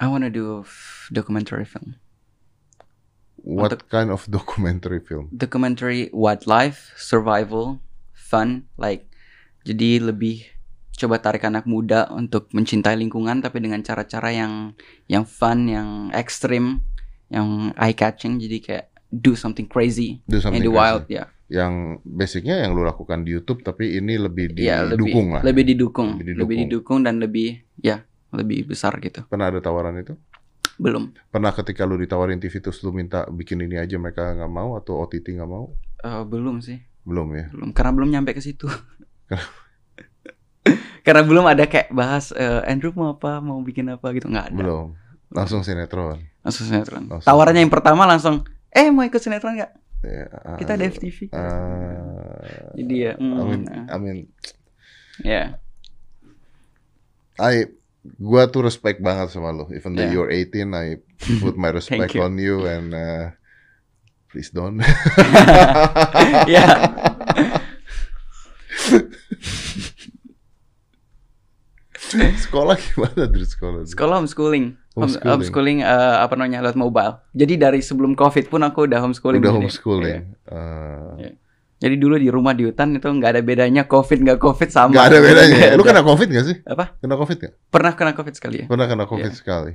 I 0.00 0.10
wanna 0.10 0.28
do 0.28 0.66
documentary 1.12 1.64
film. 1.64 1.96
What 3.46 3.86
kind 3.86 4.10
of 4.10 4.26
documentary 4.30 4.98
film? 5.04 5.30
Documentary 5.30 6.10
wildlife, 6.10 6.90
survival, 6.98 7.78
fun, 8.10 8.66
like 8.74 9.06
jadi 9.62 10.02
lebih 10.02 10.46
coba 10.96 11.20
tarik 11.20 11.44
anak 11.44 11.68
muda 11.68 12.08
untuk 12.08 12.48
mencintai 12.56 12.96
lingkungan 12.96 13.44
tapi 13.44 13.60
dengan 13.60 13.84
cara-cara 13.84 14.32
yang 14.32 14.72
yang 15.06 15.28
fun, 15.28 15.68
yang 15.68 16.08
ekstrim, 16.16 16.80
yang 17.28 17.70
eye 17.76 17.92
catching 17.94 18.40
jadi 18.40 18.58
kayak 18.58 18.86
do 19.12 19.38
something 19.38 19.68
crazy 19.70 20.18
Do 20.26 20.42
something 20.42 20.58
in 20.58 20.66
the 20.66 20.72
crazy. 20.72 20.80
wild 20.80 21.04
ya. 21.06 21.24
Yang 21.46 21.72
basicnya 22.02 22.58
yang 22.58 22.74
lu 22.74 22.82
lakukan 22.82 23.22
di 23.22 23.30
YouTube 23.30 23.62
tapi 23.62 23.96
ini 23.96 24.16
lebih 24.16 24.50
Ya, 24.54 24.82
lebih 24.82 25.06
didukung 25.06 25.26
lah. 25.30 25.42
lebih 25.42 25.64
didukung, 25.64 26.08
Lebih 26.16 26.34
lebih 26.34 26.56
didukung. 26.56 26.58
didukung 26.60 26.98
dan 27.02 27.14
lebih 27.16 27.48
ya 27.76 28.02
lebih 28.30 28.66
besar 28.66 28.98
gitu. 28.98 29.22
Pernah 29.24 29.48
ada 29.48 29.60
tawaran 29.60 29.94
itu? 29.96 30.18
Belum. 30.76 31.14
Pernah 31.26 31.52
ketika 31.52 31.82
lu 31.82 31.96
ditawarin 31.96 32.36
TV 32.36 32.60
terus 32.60 32.82
lu 32.82 32.90
minta 32.90 33.24
bikin 33.26 33.58
ini 33.58 33.76
aja 33.76 33.96
mereka 33.96 34.34
nggak 34.34 34.50
mau 34.50 34.74
atau 34.74 35.00
OTT 35.00 35.32
nggak 35.32 35.46
mau? 35.46 35.70
Eh, 35.98 36.22
belum 36.22 36.58
sih. 36.58 36.82
Belum 37.02 37.30
ya. 37.32 37.46
belum 37.48 37.70
karena 37.70 37.92
belum 37.92 38.08
nyampe 38.10 38.30
ke 38.32 38.42
situ 38.42 38.66
karena 41.00 41.22
belum 41.22 41.46
ada 41.46 41.64
kayak 41.64 41.88
bahas 41.88 42.34
eh, 42.34 42.66
Andrew 42.66 42.90
mau 42.92 43.14
apa 43.14 43.38
mau 43.38 43.62
bikin 43.62 43.86
apa 43.88 44.10
gitu 44.10 44.26
nggak 44.26 44.50
ada 44.50 44.58
Belum. 44.58 44.88
Langsung 45.28 45.62
sinetron. 45.62 46.18
langsung 46.42 46.66
sinetron 46.66 47.06
Langsung. 47.08 47.22
tawarannya 47.24 47.62
yang 47.62 47.70
pertama 47.70 48.02
langsung 48.04 48.42
eh 48.68 48.90
mau 48.90 49.02
ikut 49.02 49.16
sinetron 49.16 49.54
nggak 49.54 49.70
Ya, 49.70 49.85
kita 50.56 50.72
ada 50.74 50.84
aduh. 50.84 50.94
FTV 50.94 51.18
Ah, 51.34 52.70
jadi 52.74 52.94
ya 52.94 53.12
mm, 53.18 53.90
I 53.90 53.96
mean, 53.98 54.18
ya 55.20 55.58
I 57.36 57.66
gua 58.16 58.46
tuh 58.46 58.62
respect 58.64 59.02
banget 59.02 59.34
sama 59.34 59.50
lu. 59.50 59.66
Even 59.70 59.92
though 59.92 60.06
Yeah. 60.06 60.14
you're 60.14 60.30
18, 60.30 60.70
I 60.72 60.86
put 61.42 61.58
my 61.58 61.74
respect 61.78 62.14
you. 62.14 62.22
on 62.22 62.38
you 62.38 62.64
and 62.64 62.94
uh, 62.94 63.34
please 64.30 64.54
don't. 64.54 64.78
ya 66.54 66.64
sekolah 72.08 72.76
gimana 72.76 73.22
dari 73.24 73.44
sekolah? 73.44 73.80
sekolah 73.84 74.14
homeschooling 74.16 74.66
Home- 74.92 75.12
Homeschooling. 75.12 75.28
homeschooling 75.28 75.78
eh, 75.80 75.92
apa 76.18 76.34
namanya 76.34 76.62
lewat 76.62 76.76
mobile 76.76 77.12
jadi 77.30 77.54
dari 77.60 77.80
sebelum 77.80 78.12
covid 78.12 78.46
pun 78.46 78.60
aku 78.60 78.84
udah 78.84 79.00
homeschooling 79.00 79.38
Udah 79.38 79.50
jadi. 79.50 79.58
homeschooling. 79.60 80.14
Iya. 80.16 80.20
Uh, 80.46 81.12
Iya. 81.18 81.30
jadi 81.78 81.94
dulu 81.94 82.16
di 82.16 82.28
rumah 82.28 82.52
di 82.52 82.64
hutan 82.64 82.92
itu 82.92 83.04
nggak 83.04 83.30
ada 83.30 83.42
bedanya 83.42 83.82
covid 83.84 84.18
nggak 84.18 84.38
covid 84.38 84.68
sama 84.68 84.94
Gak 84.94 85.06
ada 85.06 85.18
bedanya. 85.20 85.56
Nggak 85.68 85.72
Lu 85.72 85.82
kena 85.82 86.02
covid 86.02 86.28
gak 86.30 86.44
sih? 86.44 86.56
apa 86.64 86.84
Kena 86.96 87.14
covid 87.14 87.36
gak? 87.38 87.52
pernah 87.68 87.92
kena 87.92 88.12
covid 88.12 88.32
sekali 88.32 88.56
ya 88.58 88.66
Pernah 88.66 88.86
kena 88.86 89.04
covid 89.04 89.28
Iya. 89.28 89.36
sekali. 89.36 89.72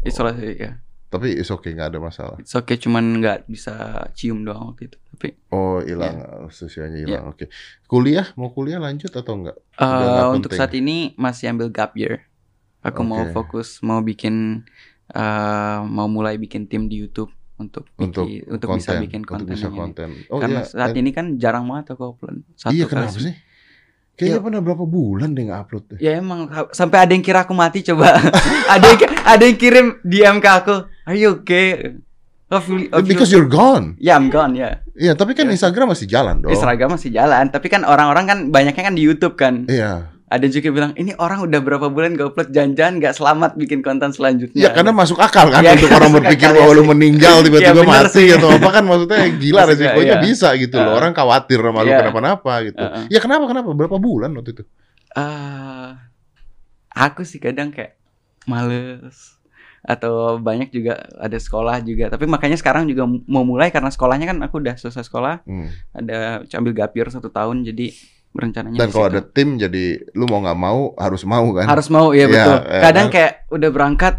isolasi 0.00 0.46
ya 0.56 0.70
Tapi 1.10 1.34
it's 1.34 1.50
okay, 1.50 1.74
gak 1.74 1.90
ada 1.90 1.98
masalah. 1.98 2.38
It's 2.38 2.54
okay, 2.54 2.74
cuman 2.76 3.18
nggak 3.18 3.44
bisa 3.44 3.74
cium 4.12 4.40
doang 4.40 4.70
waktu 4.70 4.86
itu. 4.86 4.98
Tapi 5.10 5.28
Oh 5.50 5.78
hilang, 5.80 6.22
usianya 6.46 6.96
hilang. 6.96 7.26
Oke. 7.28 7.50
Kuliah 7.84 8.30
mau 8.34 8.48
kuliah 8.48 8.78
lanjut 8.78 9.10
atau 9.10 9.34
enggak? 9.34 9.58
eh, 9.72 9.82
Udah 9.82 10.06
nggak 10.08 10.28
untuk 10.32 10.48
penting. 10.48 10.60
saat 10.60 10.72
ini 10.72 10.96
masih 11.16 11.50
ambil 11.50 11.68
gap 11.68 11.92
year. 11.92 12.30
Aku 12.80 13.02
mau 13.02 13.20
Oke. 13.20 13.34
fokus, 13.34 13.82
mau 13.82 14.00
bikin, 14.00 14.62
eh, 15.08 15.78
mau 15.84 16.06
mulai 16.06 16.38
bikin 16.38 16.64
tim 16.64 16.86
di 16.86 16.96
YouTube 16.96 17.28
untuk 17.56 17.90
Untuk 17.96 18.24
bikin- 18.24 18.46
untuk 18.48 18.68
konten, 18.70 18.80
bisa 18.80 18.92
bikin 18.96 19.20
untuk 19.20 19.30
konten. 19.36 19.50
bisa 19.50 19.62
yang 19.62 19.68
ini. 19.68 19.80
konten. 19.82 20.08
Oh 20.26 20.38
Karena 20.38 20.60
iya. 20.60 20.70
saat 20.70 20.90
eh, 20.90 20.96
ini 20.96 21.10
kan 21.10 21.26
jarang 21.36 21.66
banget 21.66 21.92
aku 21.92 22.06
upload. 22.08 22.46
Satu 22.54 22.70
iya 22.70 22.86
kali 22.86 22.94
kenapa 23.02 23.12
se- 23.12 23.26
sih? 23.26 23.34
Kayaknya 24.12 24.32
Iya. 24.32 24.44
pernah 24.44 24.60
berapa 24.62 24.84
bulan 24.86 25.28
deh 25.32 25.42
nggak 25.42 25.60
upload 25.60 25.84
deh. 25.88 25.98
Ya 25.98 26.12
emang 26.14 26.40
sampai 26.70 26.98
ada 27.00 27.10
yang 27.10 27.20
kira 27.20 27.42
aku 27.42 27.52
mati 27.52 27.80
coba. 27.82 28.14
ada 28.70 28.84
yang 28.86 29.00
ada 29.30 29.42
yang 29.46 29.58
kirim 29.58 29.86
DM 30.02 30.36
ke 30.38 30.50
aku, 30.50 30.76
"Are 31.06 31.14
you 31.14 31.42
okay?" 31.42 31.98
Of, 32.50 32.66
of 32.66 33.06
Because 33.06 33.30
you're 33.30 33.46
gone. 33.46 33.94
Yeah, 34.02 34.18
I'm 34.18 34.26
gone, 34.26 34.58
ya. 34.58 34.82
Iya, 34.98 35.14
tapi 35.14 35.38
kan 35.38 35.46
Iya. 35.46 35.54
Instagram 35.54 35.94
masih 35.94 36.10
jalan 36.10 36.42
dong. 36.42 36.50
Instagram 36.50 36.98
masih 36.98 37.14
jalan, 37.14 37.46
tapi 37.46 37.70
kan 37.70 37.86
orang-orang 37.86 38.26
kan 38.26 38.38
banyaknya 38.50 38.90
kan 38.90 38.94
di 38.98 39.06
YouTube 39.06 39.38
kan. 39.38 39.70
Iya. 39.70 40.10
Ada 40.26 40.46
juga 40.50 40.74
bilang 40.74 40.90
ini 40.98 41.14
orang 41.14 41.46
udah 41.46 41.58
berapa 41.62 41.86
bulan 41.90 42.18
gak 42.18 42.34
upload 42.34 42.50
janjian 42.50 42.98
gak 42.98 43.14
selamat 43.14 43.54
bikin 43.54 43.86
konten 43.86 44.10
selanjutnya. 44.10 44.66
Iya, 44.66 44.70
karena 44.74 44.90
masuk 44.90 45.22
akal 45.22 45.46
kan 45.46 45.62
Iya, 45.62 45.78
untuk 45.78 45.94
orang 45.94 46.10
berpikir 46.10 46.50
bahwa 46.50 46.70
ya 46.70 46.78
lu 46.78 46.82
meninggal 46.90 47.36
tiba-tiba 47.46 47.70
Iya, 47.70 47.82
bener 47.86 48.02
mati 48.02 48.14
sih. 48.18 48.28
atau 48.34 48.48
apa 48.50 48.70
kan 48.74 48.82
maksudnya 48.82 49.22
gila 49.46 49.62
resikonya 49.70 50.16
iya. 50.18 50.22
bisa 50.22 50.48
gitu 50.58 50.74
loh. 50.82 50.90
Uh. 50.90 50.98
Orang 50.98 51.12
khawatir 51.14 51.58
sama 51.62 51.86
lu 51.86 51.90
Iya. 51.94 51.98
kenapa-napa 52.02 52.54
gitu. 52.66 52.82
Uh-uh. 52.82 53.04
Ya 53.06 53.18
kenapa 53.22 53.46
kenapa? 53.46 53.68
Berapa 53.78 53.94
bulan 54.02 54.34
waktu 54.34 54.50
itu? 54.58 54.62
Eh, 55.14 55.90
aku 56.98 57.22
sih 57.22 57.38
kadang 57.38 57.70
kayak 57.70 57.98
males 58.50 59.38
atau 59.80 60.36
banyak 60.36 60.68
juga 60.68 60.92
ada 61.16 61.34
sekolah 61.34 61.80
juga. 61.80 62.08
Tapi 62.08 62.26
makanya 62.26 62.54
sekarang 62.54 62.84
juga 62.84 63.04
mau 63.06 63.40
mulai 63.42 63.70
karena 63.70 63.88
sekolahnya 63.88 64.26
kan 64.26 64.38
aku 64.40 64.58
udah 64.58 64.74
selesai 64.74 65.02
sekolah, 65.02 65.40
Hmm. 65.42 65.70
ada 65.90 66.18
ambil 66.52 66.74
gapir 66.74 67.06
satu 67.06 67.28
tahun 67.28 67.64
jadi 67.64 67.88
rencananya 68.30 68.76
Dan 68.76 68.90
kalau 68.90 69.06
ada 69.08 69.22
tim 69.24 69.56
jadi 69.56 69.84
lu 70.12 70.22
mau 70.24 70.38
nggak 70.38 70.54
mau 70.56 70.92
harus 70.94 71.24
mau 71.24 71.50
kan? 71.50 71.66
harus 71.66 71.88
mau 71.88 72.12
ya 72.12 72.26
betul. 72.26 72.58
iya 72.60 72.80
Kadang 72.82 73.06
kan? 73.06 73.12
kayak 73.12 73.32
udah 73.48 73.70
berangkat, 73.70 74.14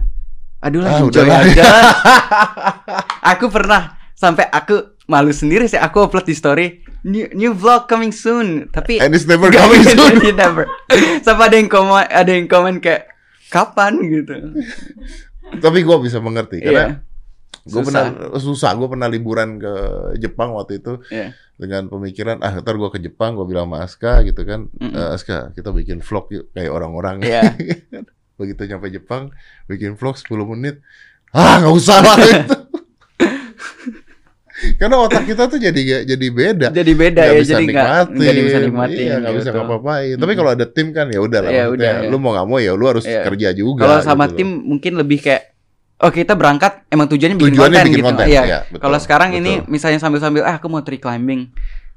aduh 0.60 0.82
lah 0.82 0.92
Ah, 0.92 1.00
enjoy 1.00 1.22
udahlah. 1.22 1.40
aja. 1.46 1.64
aku 3.32 3.46
pernah 3.48 3.82
sampai 4.14 4.48
aku 4.48 4.76
malu 5.06 5.32
sendiri 5.32 5.66
sih 5.66 5.78
aku 5.78 6.02
upload 6.02 6.24
di 6.24 6.34
story 6.34 6.68
new, 7.04 7.28
new 7.32 7.52
vlog 7.52 7.86
coming 7.86 8.10
soon 8.10 8.68
tapi 8.68 8.98
And 8.98 9.12
it's 9.12 9.26
never 9.26 9.50
coming 9.54 9.84
soon. 9.88 10.22
Never. 10.32 10.68
Sampai 11.22 11.48
ada 11.48 11.56
yang 11.56 11.68
komen 11.68 12.04
ada 12.04 12.32
yang 12.32 12.48
komen 12.48 12.80
kayak 12.80 13.11
kapan 13.52 14.00
gitu. 14.02 14.32
Tapi 15.60 15.84
gua 15.84 16.00
bisa 16.00 16.18
mengerti 16.18 16.64
karena 16.64 17.04
Iya. 17.04 17.68
gue 17.68 17.82
pernah 17.84 18.06
susah. 18.40 18.72
Gue 18.74 18.88
pernah 18.88 19.06
liburan 19.06 19.60
ke 19.60 19.74
Jepang 20.18 20.56
waktu 20.56 20.80
itu 20.80 21.04
Iya. 21.12 21.36
dengan 21.60 21.86
pemikiran 21.86 22.40
ah 22.40 22.58
ntar 22.58 22.74
gue 22.74 22.90
ke 22.90 22.98
Jepang 22.98 23.36
gue 23.36 23.46
bilang 23.46 23.68
sama 23.70 23.84
Aska 23.84 24.24
gitu 24.24 24.42
kan, 24.42 24.66
Mm-mm. 24.72 24.96
"Eh, 24.96 25.10
Aska 25.14 25.52
kita 25.54 25.70
bikin 25.70 26.00
vlog 26.00 26.32
yuk 26.32 26.50
kayak 26.52 26.72
orang-orang. 26.72 27.22
Iya. 27.22 27.54
Begitu 28.42 28.62
nyampe 28.66 28.90
Jepang 28.90 29.30
bikin 29.68 29.94
vlog 29.94 30.18
10 30.18 30.48
menit, 30.48 30.82
ah 31.30 31.62
nggak 31.62 31.76
usah 31.76 31.98
lah 32.02 32.18
itu. 32.18 32.58
Karena 34.78 34.96
otak 35.00 35.24
kita 35.24 35.44
tuh 35.46 35.58
jadi 35.58 35.82
jadi 36.06 36.28
beda. 36.30 36.68
Jadi 36.70 36.92
beda 36.94 37.22
Nggak 37.22 37.28
ya 37.28 37.40
bisa 37.40 37.52
jadi 37.52 37.64
nggak 37.64 37.74
nikmatin, 37.74 38.18
nggak 38.22 38.36
bisa 38.42 38.60
nikmatin. 38.60 38.98
iya, 39.00 39.16
nggak 39.18 39.34
bisa 39.34 39.44
gitu. 39.44 39.58
ngapa-ngapain. 39.58 40.16
Tapi 40.16 40.34
kalau 40.34 40.50
ada 40.52 40.66
tim 40.66 40.88
kan 40.90 41.06
ya 41.08 41.20
udah 41.20 41.40
lah. 41.40 41.50
Iya, 41.50 41.64
maksudnya 41.64 41.74
udah, 41.92 41.92
iya. 42.00 42.10
Lu 42.10 42.18
mau 42.18 42.32
nggak 42.32 42.48
mau 42.48 42.58
ya 42.58 42.72
lu 42.72 42.86
harus 42.86 43.04
Iya. 43.04 43.22
kerja 43.24 43.50
juga. 43.52 43.82
Kalau 43.82 43.98
sama 44.02 44.26
gitu 44.26 44.38
tim 44.38 44.50
loh. 44.50 44.62
mungkin 44.68 44.92
lebih 44.96 45.20
kayak 45.20 45.44
oh 46.00 46.10
kita 46.10 46.34
berangkat 46.34 46.74
emang 46.88 47.08
tujuannya 47.08 47.38
bikin 47.38 47.52
Tujuannya 47.52 47.74
konten 47.74 47.88
bikin 47.88 47.98
gitu. 47.98 48.08
konten. 48.08 48.26
Iya. 48.28 48.42
ya, 48.44 48.60
betul, 48.66 48.82
Kalau 48.82 48.98
sekarang 48.98 49.30
ini 49.32 49.52
betul. 49.58 49.70
misalnya 49.70 50.00
sambil-sambil 50.00 50.42
ah 50.44 50.56
aku 50.56 50.68
mau 50.68 50.82
tree 50.82 50.98
climbing. 50.98 51.42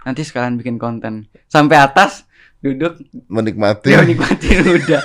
Nanti 0.03 0.21
sekalian 0.21 0.55
bikin 0.55 0.77
konten. 0.77 1.25
Sampai 1.47 1.77
atas 1.77 2.29
duduk 2.59 2.97
menikmati 3.29 3.89
dia 3.89 4.01
nikmatin 4.01 4.57
udah. 4.81 5.01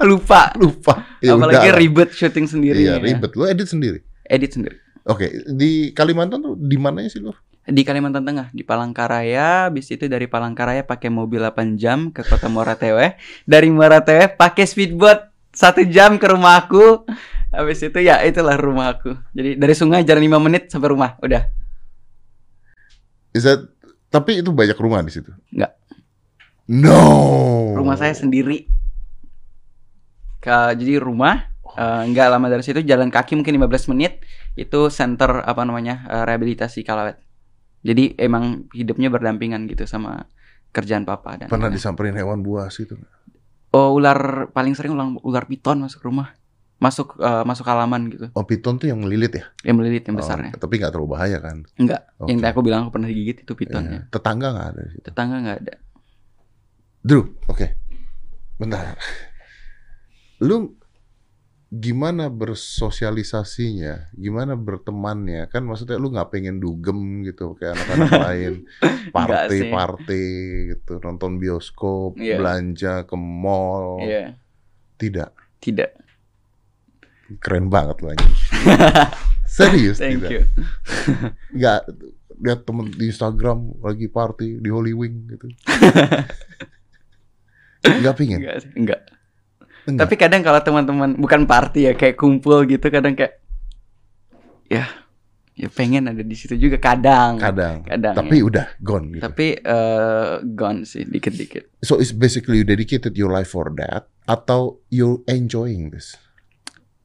Lupa. 0.00 0.54
lupa. 0.54 0.94
Ya 1.18 1.34
Apalagi 1.34 1.66
udah. 1.66 1.76
ribet 1.76 2.10
syuting 2.10 2.46
sendiri. 2.46 2.80
Iya, 2.80 2.92
ya. 2.92 3.02
ribet. 3.02 3.30
Lu 3.32 3.44
edit 3.44 3.66
sendiri. 3.66 3.98
Edit 4.22 4.50
sendiri. 4.52 4.78
Oke, 5.08 5.32
di 5.48 5.96
Kalimantan 5.96 6.44
tuh 6.44 6.54
di 6.60 6.76
mananya 6.76 7.08
sih 7.08 7.24
lu? 7.24 7.32
Di 7.64 7.86
Kalimantan 7.86 8.24
Tengah, 8.24 8.48
di 8.52 8.66
Palangkaraya, 8.66 9.70
habis 9.70 9.88
itu 9.92 10.10
dari 10.10 10.26
Palangkaraya 10.26 10.82
pakai 10.84 11.08
mobil 11.12 11.40
8 11.44 11.78
jam 11.78 12.10
ke 12.10 12.24
kota 12.26 12.50
Moratewe. 12.50 13.16
Dari 13.46 13.68
Moratewe 13.70 14.32
pakai 14.32 14.64
speedboat 14.66 15.30
satu 15.54 15.86
jam 15.86 16.18
ke 16.18 16.26
rumahku. 16.28 17.06
Habis 17.54 17.86
itu 17.86 17.98
ya 18.02 18.20
itulah 18.26 18.58
rumahku. 18.58 19.14
Jadi 19.32 19.56
dari 19.56 19.74
sungai 19.76 20.02
jalan 20.04 20.40
5 20.40 20.46
menit 20.50 20.62
sampai 20.68 20.88
rumah, 20.90 21.16
udah. 21.22 21.46
Is 23.32 23.46
that 23.46 23.70
tapi 24.10 24.42
itu 24.42 24.50
banyak 24.50 24.74
rumah 24.74 25.00
di 25.06 25.12
situ. 25.14 25.30
Nggak. 25.54 25.72
No. 26.74 27.02
Rumah 27.78 27.96
saya 27.96 28.12
sendiri. 28.12 28.66
Ke, 30.42 30.74
jadi 30.74 30.98
rumah 30.98 31.50
nggak 31.80 32.26
lama 32.26 32.46
dari 32.50 32.66
situ 32.66 32.82
jalan 32.82 33.12
kaki 33.14 33.38
mungkin 33.38 33.54
15 33.54 33.94
menit 33.94 34.26
itu 34.54 34.80
center 34.88 35.40
apa 35.40 35.62
namanya 35.62 36.06
eh, 36.06 36.24
rehabilitasi 36.24 36.82
Kalawet. 36.82 37.18
Jadi 37.80 38.12
emang 38.16 38.68
hidupnya 38.70 39.08
berdampingan 39.08 39.64
gitu 39.66 39.84
sama 39.84 40.28
kerjaan 40.70 41.02
papa 41.02 41.34
dan 41.40 41.48
Pernah 41.48 41.68
disamperin 41.68 42.14
hewan 42.14 42.40
buas 42.40 42.76
itu. 42.76 42.94
Oh 43.70 43.94
ular 43.94 44.50
paling 44.50 44.74
sering 44.74 44.92
ular, 44.92 45.06
ular 45.22 45.44
piton 45.46 45.78
masuk 45.80 46.02
rumah, 46.02 46.34
masuk 46.76 47.14
eh, 47.16 47.44
masuk 47.46 47.64
halaman 47.64 48.10
gitu, 48.10 48.26
Oh, 48.34 48.42
piton 48.42 48.76
tuh 48.76 48.90
yang 48.90 48.98
melilit 48.98 49.30
ya? 49.32 49.44
yang 49.62 49.78
melilit 49.78 50.02
yang 50.04 50.18
Oh, 50.18 50.20
besarnya. 50.20 50.50
tapi 50.54 50.76
nggak 50.76 50.90
terlalu 50.90 51.10
bahaya 51.14 51.38
kan? 51.38 51.62
Enggak, 51.78 52.02
Oke. 52.18 52.28
yang 52.28 52.38
aku 52.42 52.60
bilang 52.60 52.80
aku 52.84 52.98
pernah 52.98 53.08
digigit 53.08 53.46
itu 53.46 53.52
pitonnya. 53.54 54.04
Iya. 54.04 54.12
Tetangga 54.12 54.48
nggak 54.50 54.68
ada 54.74 54.82
situ. 54.90 55.04
Tetangga 55.06 55.36
nggak 55.40 55.58
ada. 55.62 55.74
Drew, 57.00 57.22
oke. 57.48 57.66
Bentar. 58.60 58.98
Lu 60.40 60.76
gimana 61.70 62.26
bersosialisasinya? 62.26 64.10
Gimana 64.12 64.58
bertemannya? 64.58 65.46
Kan 65.46 65.70
maksudnya 65.70 66.02
lu 66.02 66.10
nggak 66.10 66.34
pengen 66.34 66.58
dugem 66.58 67.22
gitu 67.22 67.54
kayak 67.54 67.78
anak-anak 67.78 68.10
lain. 68.26 68.52
Nggak. 68.82 69.14
Party-party 69.14 70.26
gitu, 70.74 70.98
nonton 70.98 71.38
bioskop, 71.38 72.18
Iya. 72.18 72.42
belanja 72.42 73.06
ke 73.06 73.14
mall. 73.14 74.02
Iya, 74.02 74.34
Tidak. 74.98 75.30
tidak. 75.62 75.90
Keren 77.38 77.70
banget 77.70 78.02
lu 78.02 78.10
anjing. 78.10 78.34
Serius 79.46 80.02
Thank 80.02 80.26
tidak. 80.26 80.30
you. 80.30 80.42
Nggak 81.58 81.80
lihat 82.40 82.60
temen 82.64 82.90
di 82.90 83.06
Instagram 83.06 83.78
lagi 83.78 84.08
party 84.08 84.58
di 84.58 84.70
Holy 84.72 84.90
Wing 84.90 85.30
gitu. 85.30 85.46
Nggak. 87.86 88.16
Enggak 88.26 88.58
sih, 88.66 88.70
enggak. 88.74 89.00
Enggak. 89.88 90.08
Tapi 90.08 90.14
kadang 90.20 90.42
kalau 90.44 90.60
teman-teman 90.60 91.16
bukan 91.16 91.48
party 91.48 91.88
ya 91.88 91.92
kayak 91.96 92.16
kumpul 92.20 92.64
gitu 92.68 92.92
kadang 92.92 93.16
kayak 93.16 93.40
ya 94.68 94.86
ya 95.60 95.68
pengen 95.68 96.08
ada 96.08 96.24
di 96.24 96.36
situ 96.36 96.56
juga 96.56 96.80
kadang. 96.80 97.36
kadang. 97.36 97.84
Kadang. 97.84 98.14
Tapi 98.16 98.36
ya. 98.40 98.44
udah 98.48 98.66
gone 98.80 99.06
gitu. 99.12 99.22
Tapi 99.28 99.46
eh, 99.60 100.32
gone 100.56 100.88
sih 100.88 101.04
dikit-dikit. 101.04 101.84
So 101.84 102.00
it's 102.00 102.16
basically 102.16 102.60
you 102.60 102.66
dedicated 102.66 103.16
your 103.16 103.28
life 103.28 103.52
for 103.52 103.68
that 103.76 104.08
atau 104.24 104.80
you 104.88 105.20
enjoying 105.28 105.92
this? 105.92 106.16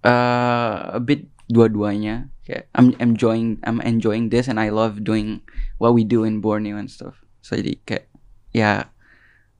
eh 0.05 0.75
a 0.95 1.01
bit 1.01 1.27
dua-duanya. 1.49 2.29
Kayak 2.45 2.69
I'm 2.77 2.93
enjoying 3.01 3.57
I'm 3.65 3.81
enjoying 3.81 4.29
this 4.29 4.45
and 4.45 4.61
I 4.61 4.69
love 4.69 5.01
doing 5.01 5.41
what 5.81 5.97
we 5.97 6.05
do 6.05 6.21
in 6.21 6.45
Borneo 6.45 6.77
and 6.77 6.87
stuff. 6.87 7.17
So 7.41 7.57
jadi 7.57 7.81
kayak 7.83 8.05
ya 8.53 8.93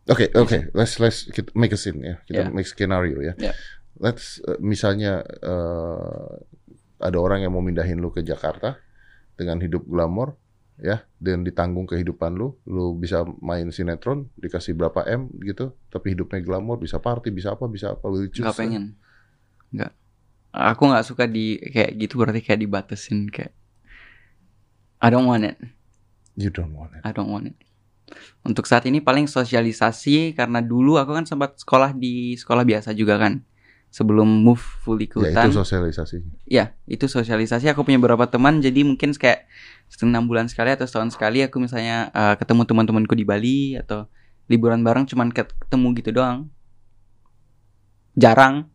Oke, 0.05 0.29
oke. 0.37 0.69
Let's 0.77 1.01
let's 1.01 1.25
kita 1.25 1.49
make 1.57 1.73
a 1.73 1.79
scene 1.79 1.97
ya. 2.01 2.15
Kita 2.29 2.45
Yeah. 2.45 2.53
make 2.53 2.69
scenario 2.69 3.17
ya. 3.25 3.33
Yeah. 3.41 3.55
Let's 3.97 4.37
uh, 4.45 4.61
misalnya 4.61 5.25
uh, 5.41 6.37
ada 7.01 7.17
orang 7.17 7.41
yang 7.41 7.57
mau 7.57 7.63
mindahin 7.65 7.97
lu 7.97 8.13
ke 8.13 8.21
Jakarta 8.21 8.77
dengan 9.33 9.57
hidup 9.59 9.83
glamor 9.89 10.37
ya 10.75 11.07
dan 11.23 11.47
ditanggung 11.47 11.87
kehidupan 11.87 12.35
lu, 12.35 12.59
lu 12.67 12.99
bisa 12.99 13.23
main 13.39 13.63
sinetron 13.71 14.27
dikasih 14.35 14.75
berapa 14.75 15.07
M 15.07 15.31
gitu, 15.39 15.71
tapi 15.87 16.11
hidupnya 16.11 16.43
glamor, 16.43 16.75
bisa 16.75 16.99
party, 16.99 17.31
bisa 17.31 17.55
apa, 17.55 17.63
bisa 17.71 17.95
apa, 17.95 18.05
will 18.11 18.27
choose 18.27 18.43
nggak 18.43 18.55
that? 18.55 18.61
pengen. 18.61 18.83
Nggak. 19.71 19.91
Aku 20.55 20.83
nggak 20.91 21.05
suka 21.07 21.23
di 21.27 21.59
kayak 21.59 21.95
gitu 21.99 22.19
berarti 22.19 22.43
kayak 22.43 22.59
dibatasin 22.63 23.27
kayak 23.31 23.55
I 24.99 25.07
don't 25.11 25.27
want 25.27 25.47
it. 25.47 25.55
You 26.35 26.51
don't 26.51 26.75
want 26.75 26.95
it. 26.95 27.01
I 27.07 27.11
don't 27.15 27.31
want 27.31 27.47
it. 27.51 27.57
Untuk 28.45 28.69
saat 28.69 28.85
ini 28.85 29.01
paling 29.01 29.25
sosialisasi 29.25 30.37
karena 30.37 30.61
dulu 30.61 31.01
aku 31.01 31.17
kan 31.17 31.25
sempat 31.25 31.57
sekolah 31.57 31.97
di 31.97 32.37
sekolah 32.37 32.61
biasa 32.61 32.93
juga 32.93 33.17
kan. 33.17 33.41
Sebelum 33.89 34.27
move 34.27 34.59
fully 34.59 35.07
ke 35.07 35.23
Ya 35.23 35.47
itu 35.47 35.55
sosialisasi. 35.55 36.17
Ya, 36.45 36.65
itu 36.83 37.07
sosialisasi. 37.07 37.71
Aku 37.71 37.87
punya 37.87 37.95
beberapa 37.95 38.27
teman, 38.27 38.59
jadi 38.59 38.83
mungkin 38.83 39.15
kayak 39.15 39.47
enam 40.03 40.27
bulan 40.27 40.51
sekali 40.51 40.75
atau 40.75 40.83
setahun 40.83 41.15
sekali 41.15 41.45
aku 41.47 41.63
misalnya 41.63 42.11
eh, 42.11 42.35
ketemu 42.35 42.67
teman-temanku 42.67 43.15
di 43.15 43.23
Bali 43.23 43.57
atau 43.79 44.11
liburan 44.51 44.83
bareng 44.83 45.07
cuman 45.07 45.31
ketemu 45.31 45.87
gitu 45.97 46.11
doang. 46.11 46.51
Jarang 48.15 48.67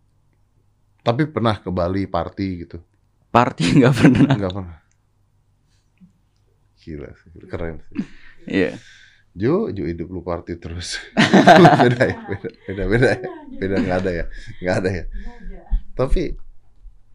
Tapi 1.01 1.24
pernah 1.33 1.57
ke 1.57 1.72
Bali 1.72 2.05
party 2.05 2.49
gitu. 2.66 2.78
party 3.33 3.64
nggak 3.81 3.95
pernah. 3.95 4.33
Enggak 4.37 4.53
pernah. 4.53 4.78
Gila 6.81 7.11
sih, 7.12 7.31
keren 7.45 7.76
sih. 7.89 7.97
Iya. 8.49 8.81
Jo, 9.31 9.70
Jo 9.70 9.87
hidup 9.87 10.11
lu 10.11 10.20
party 10.20 10.59
terus. 10.59 10.99
beda 11.14 12.03
ya, 12.11 12.16
beda, 12.26 12.49
beda, 12.66 12.83
beda 12.91 13.09
ya. 13.14 13.18
Beda 13.61 13.74
nggak 13.78 13.99
ada 14.03 14.11
ya, 14.11 14.24
nggak 14.59 14.76
ada 14.83 14.91
ya. 14.91 15.05
Tapi 15.95 16.22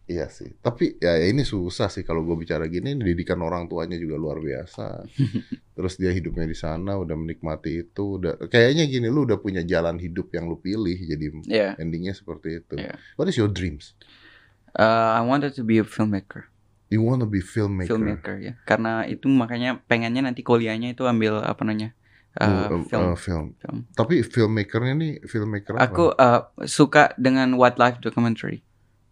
iya 0.05 0.29
sih. 0.31 0.53
Tapi 0.61 0.95
ya 1.01 1.19
ini 1.19 1.43
susah 1.43 1.91
sih 1.91 2.07
kalau 2.07 2.23
gue 2.23 2.37
bicara 2.37 2.69
gini. 2.69 2.95
Didikan 2.95 3.41
orang 3.41 3.67
tuanya 3.67 3.99
juga 3.99 4.15
luar 4.15 4.39
biasa. 4.39 5.03
Terus 5.75 5.99
dia 5.99 6.15
hidupnya 6.15 6.47
di 6.47 6.55
sana, 6.55 6.95
udah 6.95 7.19
menikmati 7.19 7.83
itu. 7.83 8.15
Udah 8.21 8.39
kayaknya 8.47 8.87
gini, 8.87 9.11
lu 9.11 9.27
udah 9.27 9.35
punya 9.35 9.59
jalan 9.61 9.99
hidup 9.99 10.31
yang 10.31 10.47
lu 10.47 10.55
pilih. 10.55 10.95
Jadi 10.95 11.51
Iya. 11.51 11.75
endingnya 11.75 12.15
seperti 12.15 12.63
itu. 12.63 12.79
Iya. 12.79 12.95
What 13.19 13.27
is 13.27 13.35
your 13.35 13.51
dreams? 13.51 13.91
Uh, 14.71 15.19
I 15.19 15.23
wanted 15.23 15.51
to 15.55 15.63
be 15.63 15.79
a 15.79 15.87
filmmaker. 15.87 16.47
You 16.87 17.01
want 17.03 17.19
to 17.19 17.27
be 17.27 17.41
filmmaker? 17.41 17.91
filmmaker 17.91 18.35
ya 18.37 18.53
karena 18.61 19.09
itu 19.09 19.25
makanya 19.25 19.81
pengennya 19.89 20.21
nanti 20.21 20.45
kuliahnya 20.45 20.93
itu 20.93 21.01
ambil 21.09 21.41
apa 21.41 21.65
namanya 21.65 21.97
uh, 22.39 22.45
Uh, 22.45 22.79
uh, 22.79 22.83
film 22.83 23.03
uh, 23.11 23.17
film. 23.17 23.45
film. 23.59 23.77
Tapi 23.95 24.21
filmmakernya 24.23 24.93
nih 24.99 25.13
filmmaker 25.23 25.79
apa? 25.79 25.87
aku 25.87 26.05
uh, 26.15 26.41
suka 26.67 27.15
dengan 27.15 27.55
wildlife 27.55 28.03
documentary 28.03 28.61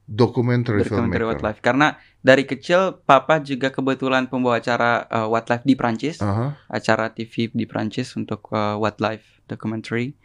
documentary 0.04 0.84
documentary 0.84 1.24
filmmaker. 1.24 1.28
wildlife 1.32 1.60
karena 1.64 1.96
dari 2.20 2.44
kecil 2.44 3.00
papa 3.08 3.40
juga 3.40 3.72
kebetulan 3.72 4.28
pembawa 4.28 4.60
acara 4.60 5.08
uh, 5.08 5.32
wildlife 5.32 5.64
di 5.64 5.80
Prancis 5.80 6.20
Aha. 6.20 6.60
acara 6.68 7.08
TV 7.16 7.48
di 7.56 7.64
Prancis 7.64 8.12
untuk 8.20 8.52
uh, 8.52 8.76
wildlife 8.76 9.40
documentary 9.48 10.20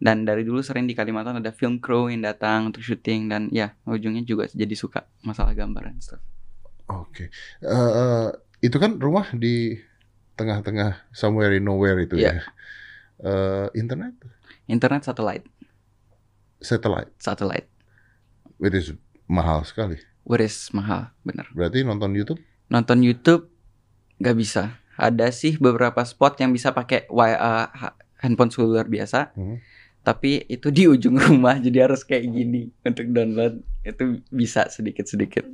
dan 0.00 0.24
dari 0.24 0.40
dulu 0.40 0.64
sering 0.64 0.88
di 0.88 0.96
Kalimantan 0.96 1.36
ada 1.36 1.52
film 1.52 1.76
crew 1.76 2.08
yang 2.08 2.24
datang 2.24 2.72
untuk 2.72 2.80
syuting 2.80 3.28
dan 3.28 3.52
ya 3.52 3.76
ujungnya 3.84 4.24
juga 4.24 4.48
jadi 4.48 4.72
suka 4.72 5.04
masalah 5.20 5.52
gambar 5.52 5.92
dan 5.92 6.00
stuff 6.00 6.24
Oke. 6.90 7.30
Eh, 7.62 7.70
eh, 7.70 8.28
itu 8.60 8.76
kan 8.76 8.98
rumah 8.98 9.30
di 9.32 9.78
tengah-tengah 10.40 11.12
somewhere 11.12 11.52
in 11.52 11.62
nowhere 11.62 12.00
itu 12.00 12.16
Iya. 12.16 12.40
ya. 12.40 12.42
Eh, 13.20 13.66
internet, 13.76 14.16
internet 14.64 15.04
satellite 15.04 15.44
satellite, 16.58 17.12
satellite 17.16 17.68
which 18.56 18.72
is 18.72 18.92
mahal 19.26 19.60
sekali. 19.62 20.00
what 20.22 20.38
is 20.38 20.68
mahal 20.70 21.12
bener 21.20 21.44
Berarti 21.52 21.80
nonton 21.82 22.12
YouTube 22.12 22.40
nonton 22.66 23.00
YouTube 23.00 23.48
nggak 24.16 24.36
bisa. 24.36 24.76
Ada 24.94 25.28
sih 25.30 25.56
beberapa 25.56 26.00
spot 26.02 26.36
yang 26.36 26.50
bisa 26.50 26.70
pakai 26.70 27.08
uh, 27.08 27.24
ha- 27.66 27.96
handphone 28.18 28.48
seluler 28.48 28.84
biasa, 28.84 29.32
Hmm. 29.32 29.56
tapi 30.00 30.44
itu 30.46 30.68
di 30.68 30.84
ujung 30.84 31.16
rumah 31.18 31.56
jadi 31.56 31.84
harus 31.84 32.04
kayak 32.04 32.24
gini 32.26 32.68
untuk 32.80 33.08
download 33.08 33.58
itu 33.80 34.20
bisa 34.28 34.68
sedikit-sedikit. 34.68 35.48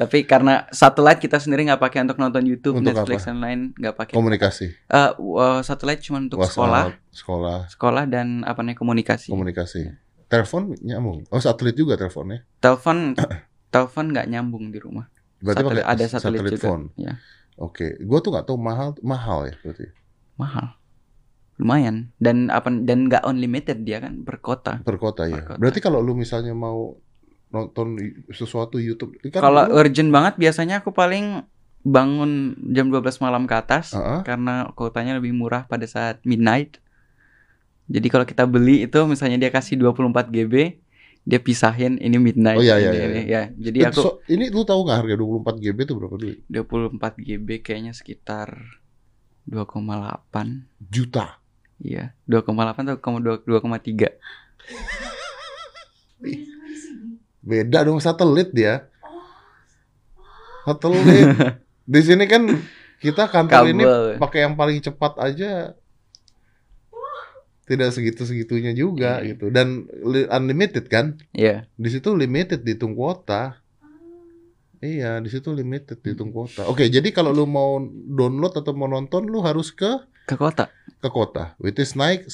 Tapi 0.00 0.24
karena 0.24 0.64
satelit 0.70 1.20
kita 1.20 1.36
sendiri 1.36 1.60
nggak 1.62 1.76
pakai 1.78 2.00
untuk 2.00 2.16
nonton 2.16 2.40
YouTube, 2.42 2.80
Untuk 2.80 2.96
Netflix 2.96 3.20
apa? 3.20 3.28
dan 3.28 3.36
lain 3.38 3.60
nggak 3.74 3.94
pakai. 3.94 4.14
komunikasi, 4.14 4.66
Uh, 4.88 5.12
uh, 5.36 5.60
satelit 5.60 6.00
cuma 6.00 6.18
untuk 6.18 6.40
sekolah, 6.40 6.88
WhatsApp, 6.88 7.12
sekolah, 7.12 7.58
sekolah 7.68 8.04
dan 8.06 8.40
apa 8.42 8.58
namanya 8.58 8.80
komunikasi. 8.80 9.28
komunikasi. 9.28 9.92
Telepon 10.24 10.72
nyambung. 10.80 11.28
Oh, 11.28 11.36
satelit 11.36 11.74
juga 11.74 11.94
teleponnya. 11.94 12.48
Telepon, 12.56 13.12
telepon 13.74 14.04
nggak 14.08 14.26
nyambung 14.26 14.72
di 14.72 14.78
rumah. 14.78 15.04
Berarti 15.36 15.60
Satelit- 15.60 15.84
pakai 15.84 15.92
ada 15.92 16.04
satelit, 16.06 16.40
juga. 16.48 16.64
phone. 16.64 16.84
Ya, 16.96 17.12
Oke, 17.56 18.00
gua 18.00 18.18
tuh 18.18 18.30
nggak 18.30 18.46
tahu 18.46 18.56
mahal 18.56 18.96
mahal 19.00 19.44
ya 19.44 19.54
berarti. 19.58 19.84
mahal. 20.34 20.80
Lumayan 21.56 22.08
dan 22.16 22.48
apa 22.48 22.72
dan 22.72 23.04
nggak 23.04 23.20
unlimited 23.22 23.84
dia 23.84 24.00
kan 24.00 24.24
per 24.24 24.40
kota. 24.40 24.80
Per 24.80 24.96
kota 24.96 25.28
ya. 25.28 25.36
Per 25.36 25.44
kota. 25.44 25.58
Berarti 25.60 25.78
kalau 25.78 26.00
lu 26.00 26.14
misalnya 26.14 26.56
mau 26.56 26.96
nonton 27.50 27.98
sesuatu 28.28 28.78
YouTube. 28.78 29.18
Kan 29.28 29.42
Kalau 29.42 29.62
lu- 29.64 29.74
urgent 29.76 30.08
banget 30.08 30.34
biasanya 30.36 30.80
aku 30.80 30.90
paling 30.90 31.42
bangun 31.80 32.30
jam 32.70 32.88
12 32.88 33.02
malam 33.18 33.44
ke 33.44 33.54
atas 33.54 33.92
Heeh. 33.92 34.20
karena 34.22 34.68
kuotanya 34.72 35.16
lebih 35.16 35.32
murah 35.32 35.64
pada 35.64 35.84
saat 35.84 36.20
midnight. 36.22 36.78
Jadi 37.86 38.06
kalau 38.06 38.22
kita 38.22 38.44
beli 38.44 38.84
itu 38.84 39.00
misalnya 39.02 39.34
dia 39.36 39.50
kasih 39.50 39.74
24 39.74 40.30
GB, 40.30 40.78
dia 41.20 41.40
pisahin 41.40 41.98
ini 41.98 42.16
midnight. 42.16 42.54
Oh, 42.54 42.62
iya, 42.62 42.78
iya, 42.78 42.86
ini, 42.86 42.96
iya, 42.96 43.04
ini. 43.04 43.20
iya. 43.20 43.26
Ya, 43.26 43.42
jadi 43.60 43.78
Eh, 43.80 43.88
aku 43.90 44.00
so- 44.00 44.18
ini 44.26 44.46
lu 44.46 44.62
tahu 44.62 44.86
nggak 44.86 44.98
harga 45.00 45.14
24 45.16 45.54
GB 45.58 45.78
itu 45.80 45.94
berapa 45.96 46.14
duit? 46.16 46.38
24 46.46 47.14
GB 47.18 47.48
kayaknya 47.58 47.90
sekitar 47.90 48.78
2,8. 49.44 50.70
Juta. 50.78 51.42
Iya, 51.80 52.12
2,8 52.24 52.86
atau 52.86 53.00
2,2 53.00 53.42
2,3. 53.42 54.14
Beda 57.40 57.78
di 57.78 57.86
dong 57.86 57.98
satelit 57.98 58.50
dia. 58.50 58.86
Satelit. 60.62 61.26
Di 61.90 62.00
sini 62.00 62.24
kan 62.24 62.46
kita 62.96 63.26
kantor 63.26 63.64
ini 63.66 63.82
Kabel. 63.82 64.06
pakai 64.16 64.40
yang 64.40 64.54
paling 64.54 64.78
cepat 64.78 65.18
aja 65.18 65.74
tidak 67.64 67.90
segitu-segitunya 67.90 68.70
juga 68.72 69.18
Iya. 69.18 69.26
gitu 69.30 69.46
dan 69.48 69.68
li- 70.04 70.28
unlimited 70.28 70.86
kan 70.86 71.16
Iya. 71.32 71.66
di 71.72 71.88
situ 71.88 72.12
limited 72.12 72.60
dihitung 72.60 72.92
kuota 72.92 73.62
iya 74.76 75.16
di 75.16 75.26
situ 75.26 75.48
limited 75.48 75.98
dihitung 75.98 76.28
kuota 76.28 76.66
oke 76.66 76.82
jadi 76.84 77.08
kalau 77.08 77.30
lu 77.30 77.42
mau 77.44 77.78
download 78.10 78.52
atau 78.52 78.70
mau 78.70 78.86
nonton 78.86 79.24
lu 79.24 79.38
harus 79.40 79.70
ke 79.70 79.86
Ke 80.24 80.34
kota. 80.34 80.66
ke 80.92 81.08
kota 81.08 81.54
which 81.56 81.78
is 81.78 81.94
naik 81.94 82.26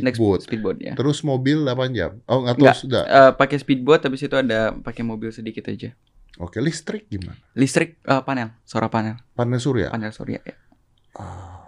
Speedboat 0.00 0.40
speedboat 0.40 0.78
ya. 0.78 0.92
terus 0.92 1.20
mobil 1.20 1.60
8 1.60 1.90
jam 1.90 2.18
oh 2.24 2.40
nggak 2.40 2.54
Nggak. 2.54 2.72
terus 2.72 2.78
sudah 2.80 3.02
Eh, 3.04 3.32
pakai 3.32 3.56
speedboat 3.56 4.00
habis 4.00 4.20
itu 4.20 4.32
ada 4.32 4.72
pakai 4.72 5.02
mobil 5.02 5.28
sedikit 5.28 5.66
aja. 5.66 5.92
oke 6.34 6.58
listrik 6.58 7.06
gimana 7.06 7.38
Listrik 7.52 8.00
eh, 8.00 8.22
panel, 8.22 8.50
solar 8.62 8.88
panel, 8.88 9.20
panel 9.32 9.58
surya 9.58 9.88
panel 9.88 10.10
surya 10.10 10.40
ya. 10.40 10.56
Ah. 11.12 11.62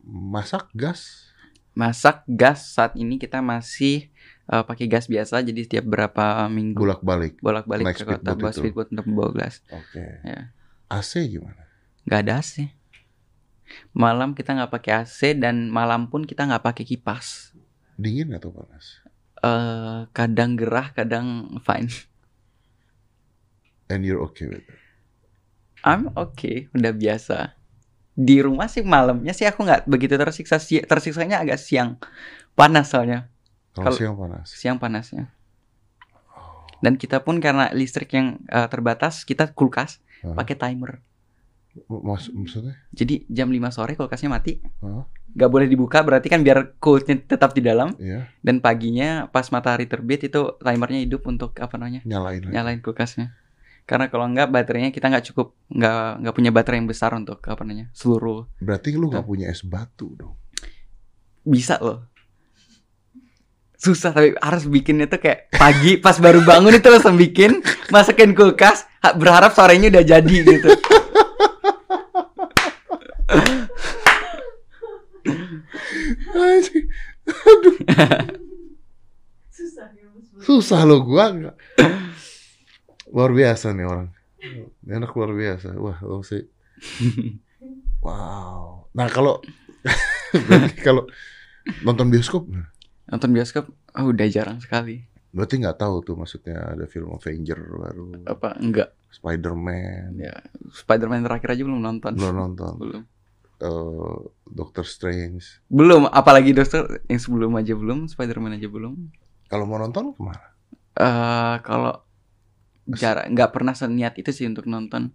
masak 0.00 0.70
gas 0.72 1.26
Masak 1.72 2.24
gas 2.26 2.72
saat 2.72 2.94
ini 2.94 3.16
kita 3.16 3.38
masih 3.38 4.08
eh, 4.46 4.62
pakai 4.62 4.86
gas 4.86 5.04
biasa 5.04 5.40
jadi 5.40 5.60
setiap 5.60 5.84
berapa 5.84 6.46
minggu 6.48 6.72
bolak 6.74 7.02
balik 7.02 7.36
bolak-balik 7.38 7.84
naik 7.84 7.96
ke 7.96 8.04
kota 8.06 8.32
bawa 8.32 8.48
speedboat 8.50 8.88
untuk 8.88 9.06
bawa 9.08 9.30
gas. 9.34 9.60
oke 9.68 10.04
Ya. 10.22 10.54
AC 10.86 11.20
gimana 11.26 11.66
Nggak 12.02 12.20
ada 12.22 12.34
AC. 12.38 12.70
Malam 13.94 14.32
kita 14.36 14.54
nggak 14.56 14.72
pakai 14.72 14.92
AC 15.02 15.34
dan 15.36 15.68
malam 15.72 16.06
pun 16.10 16.22
kita 16.24 16.46
nggak 16.46 16.64
pakai 16.64 16.84
kipas. 16.86 17.52
dingin 17.96 18.28
atau 18.36 18.52
panas 18.52 19.00
eh 19.44 20.00
kadang 20.16 20.56
gerah, 20.60 20.92
kadang 20.96 21.56
fine. 21.64 21.88
and 23.88 24.04
you're 24.04 24.22
okay 24.22 24.46
with 24.46 24.64
it 24.66 24.78
I'm 25.86 26.10
okay, 26.18 26.66
udah 26.74 26.90
biasa. 26.90 27.54
Di 28.16 28.42
rumah 28.42 28.66
sih 28.66 28.82
malamnya 28.82 29.30
sih 29.36 29.46
aku 29.46 29.62
nggak 29.62 29.86
begitu 29.86 30.18
tersiksa. 30.18 30.58
Si- 30.58 30.82
Tersiksanya 30.82 31.38
agak 31.44 31.60
siang, 31.62 32.00
panas 32.58 32.90
soalnya. 32.90 33.30
kalau 33.76 33.94
siang 33.94 34.16
panas 34.18 34.46
Siang 34.50 34.78
panasnya. 34.82 35.30
Dan 36.84 37.00
kita 37.00 37.24
pun 37.24 37.40
karena 37.40 37.72
listrik 37.72 38.12
yang 38.12 38.40
eh, 38.52 38.68
terbatas, 38.68 39.24
kita 39.24 39.52
kulkas 39.56 40.00
Hah? 40.24 40.36
pakai 40.36 40.56
timer. 40.58 41.00
Mas, 41.86 42.28
maksudnya 42.28 42.74
Jadi 42.90 43.24
jam 43.26 43.46
5 43.46 43.60
sore 43.70 43.92
kulkasnya 43.92 44.28
mati. 44.28 44.58
Hah? 44.80 45.04
Gak 45.30 45.46
boleh 45.46 45.64
dibuka 45.64 46.00
berarti 46.00 46.26
kan 46.26 46.40
biar 46.40 46.76
coolnya 46.76 47.12
tetap 47.18 47.52
di 47.52 47.60
dalam. 47.60 47.92
Iya, 47.96 48.32
Dan 48.38 48.58
paginya 48.58 49.08
pas 49.26 49.44
matahari 49.46 49.84
terbit 49.84 50.24
itu 50.24 50.40
timernya 50.58 51.00
hidup 51.00 51.22
untuk 51.24 51.52
apa 51.56 51.76
namanya? 51.76 52.00
nyalain 52.02 52.40
nyalain 52.42 52.80
kulkasnya 52.80 53.36
karena 53.84 54.08
kalau 54.08 54.26
enggak 54.26 54.50
baterainya 54.50 54.90
kita 54.90 55.06
nggak 55.06 55.30
cukup 55.30 55.54
nggak 55.68 55.94
nggak 56.18 56.34
punya 56.34 56.50
baterai 56.50 56.76
yang 56.76 56.90
besar 56.90 57.14
untuk 57.14 57.38
apa 57.40 57.62
namanya 57.62 57.86
seluruh 57.92 58.50
Berarti 58.58 58.90
lu 58.90 59.06
nggak 59.06 59.22
punya 59.22 59.46
es 59.46 59.62
batu 59.62 60.10
dong. 60.12 60.34
bisa 61.40 61.78
loh 61.78 62.02
susah 63.76 64.10
tapi 64.10 64.34
harus 64.36 64.66
bikinnya 64.66 65.06
tuh 65.06 65.20
kayak 65.20 65.52
pagi 65.52 66.00
pas 66.00 66.16
baru 66.16 66.42
bangun 66.42 66.72
itu 66.72 66.88
langsung 66.88 67.14
bikin 67.14 67.60
masukin 67.86 68.32
kulkas 68.32 68.88
ha- 68.98 69.12
berharap 69.12 69.52
sorenya 69.52 69.86
udah 69.86 70.02
jadi 70.08 70.34
gitu 70.42 70.66
Anjing. 76.46 76.86
Susah 79.50 79.88
ya 79.90 80.06
mas. 80.12 80.26
Susah 80.40 80.80
lo 80.84 81.02
gua 81.02 81.32
nggak. 81.32 81.56
Luar 83.10 83.30
biasa 83.32 83.72
nih 83.72 83.86
orang. 83.86 84.08
Anak 84.86 85.10
luar 85.12 85.32
biasa. 85.32 85.74
Wah, 85.74 85.98
lo 86.00 86.20
sih. 86.22 86.44
Wow. 88.00 88.86
Nah, 88.92 89.08
kalau 89.10 89.40
berarti 90.48 90.78
kalau 90.80 91.04
nonton 91.82 92.10
bioskop 92.10 92.46
nonton 93.06 93.30
bioskop 93.30 93.66
oh, 93.94 94.06
udah 94.10 94.26
jarang 94.26 94.58
sekali 94.58 95.02
berarti 95.30 95.62
nggak 95.62 95.78
tahu 95.78 96.02
tuh 96.02 96.14
maksudnya 96.14 96.74
ada 96.74 96.86
film 96.86 97.14
Avenger 97.14 97.58
baru, 97.58 98.22
apa 98.26 98.54
enggak 98.58 98.90
Spider-Man. 99.10 100.18
ya 100.18 100.34
Spider-Man 100.70 101.22
terakhir 101.22 101.54
aja 101.54 101.62
belum 101.62 101.80
nonton 101.82 102.12
Belum 102.18 102.34
nonton. 102.34 102.72
belum 102.78 103.02
Eh, 103.56 104.16
Doctor 104.46 104.84
Strange. 104.84 105.64
belum 105.72 106.12
apalagi 106.12 106.52
dokter 106.52 106.84
yang 107.08 107.16
sebelum 107.16 107.56
aja 107.56 107.72
belum 107.72 108.04
Spider-Man 108.04 108.60
aja 108.60 108.68
belum 108.68 109.08
Kalau 109.48 109.64
mau 109.64 109.80
nonton 109.80 110.12
ke 110.12 110.20
mana? 110.20 110.44
eh 110.96 111.54
kalau 111.60 112.04
jarak 112.86 113.28
nggak 113.28 113.50
pernah 113.52 113.72
seniat 113.72 114.16
itu 114.16 114.28
sih 114.28 114.44
untuk 114.44 114.64
nonton 114.64 115.12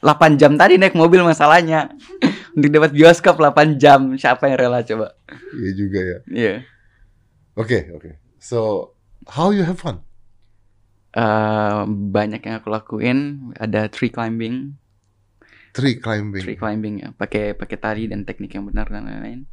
8 0.00 0.34
jam 0.34 0.56
tadi 0.56 0.80
naik 0.80 0.96
mobil 0.96 1.20
masalahnya 1.22 1.92
untuk 2.56 2.72
dapat 2.72 2.90
bioskop 2.90 3.36
8 3.36 3.76
jam 3.76 4.16
siapa 4.16 4.48
yang 4.48 4.56
rela 4.58 4.80
coba 4.82 5.12
Iya 5.52 5.70
juga 5.76 6.00
ya. 6.00 6.18
iya 6.28 6.54
Oke, 7.52 7.92
oke. 7.92 8.16
So, 8.40 8.92
how 9.28 9.52
you 9.52 9.60
have 9.60 9.76
fun? 9.76 10.00
Eh, 11.12 11.80
banyak 11.84 12.40
yang 12.40 12.56
aku 12.58 12.72
lakuin 12.72 13.18
ada 13.60 13.84
tree 13.92 14.08
climbing 14.08 14.72
Tree 15.72 15.96
climbing. 15.96 16.42
tree 16.42 16.54
climbing 16.54 16.94
ya 16.98 17.08
pakai 17.12 17.52
pakai 17.52 17.76
tali 17.76 18.04
dan 18.04 18.22
teknik 18.22 18.52
yang 18.52 18.64
benar 18.64 18.86
dan 18.86 19.02
lain-lain 19.02 19.48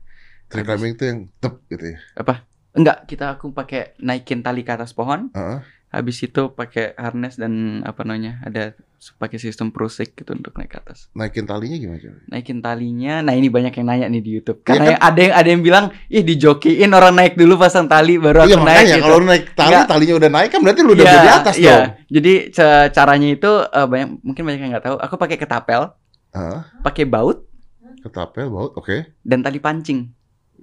Tree 0.46 0.62
climbing 0.62 0.94
itu 0.94 1.04
yang 1.06 1.20
tep 1.36 1.64
gitu 1.66 1.86
ya. 1.86 1.98
apa 2.14 2.44
enggak 2.72 2.98
kita 3.06 3.34
aku 3.34 3.50
pakai 3.50 3.96
naikin 3.98 4.40
tali 4.40 4.62
ke 4.62 4.72
atas 4.72 4.92
pohon 4.92 5.32
Heeh. 5.32 5.60
habis 5.90 6.20
itu 6.20 6.52
pakai 6.52 6.92
harness 6.94 7.34
dan 7.34 7.54
apa 7.82 8.04
namanya 8.04 8.42
ada 8.42 8.76
pakai 9.16 9.38
sistem 9.38 9.70
prosik 9.70 10.12
gitu 10.14 10.34
untuk 10.34 10.52
naik 10.54 10.70
ke 10.70 10.78
atas 10.78 11.08
Naikin 11.14 11.46
talinya 11.46 11.78
gimana? 11.78 11.98
coba? 11.98 12.20
naikin 12.28 12.60
talinya. 12.60 13.14
Nah 13.22 13.32
ini 13.32 13.48
banyak 13.48 13.72
yang 13.72 13.88
nanya 13.88 14.06
nih 14.06 14.20
di 14.20 14.32
YouTube. 14.34 14.60
Iya 14.60 14.68
Karena 14.68 14.76
kan? 14.78 14.92
yang- 14.92 15.02
ada 15.02 15.20
yang 15.22 15.34
ada 15.34 15.50
yang 15.50 15.62
bilang, 15.64 15.86
ih 16.10 16.20
dijokiin 16.22 16.92
orang 16.92 17.16
naik 17.16 17.34
dulu 17.34 17.56
pasang 17.56 17.88
tali 17.88 18.18
baru 18.18 18.44
Iya 18.44 18.54
aku 18.54 18.60
naik. 18.60 18.68
makanya 18.76 18.92
gitu. 18.92 19.06
kalau 19.06 19.18
naik 19.24 19.44
tali 19.56 19.72
Nggak. 19.72 19.88
talinya 19.88 20.16
udah 20.18 20.30
naik 20.30 20.50
kan 20.52 20.60
berarti 20.60 20.82
lu 20.82 20.92
udah 20.92 21.06
Iya, 21.06 21.16
di 21.16 21.30
atas 21.32 21.56
iya. 21.56 21.72
dong. 21.72 21.84
Jadi 22.12 22.34
ca- 22.52 22.88
caranya 22.92 23.30
itu 23.30 23.52
eh, 23.64 23.88
banyak 23.88 24.10
mungkin 24.20 24.44
banyak 24.44 24.60
yang 24.60 24.72
nggak 24.74 24.86
tahu. 24.86 24.96
Aku 25.00 25.16
pakai 25.16 25.38
ketapel, 25.38 25.82
Pakai 26.82 27.04
baut 27.04 27.46
Ketapel 28.00 28.48
baut, 28.48 28.72
oke. 28.74 29.12
dan 29.20 29.42
tali 29.42 29.60
pancing. 29.60 30.08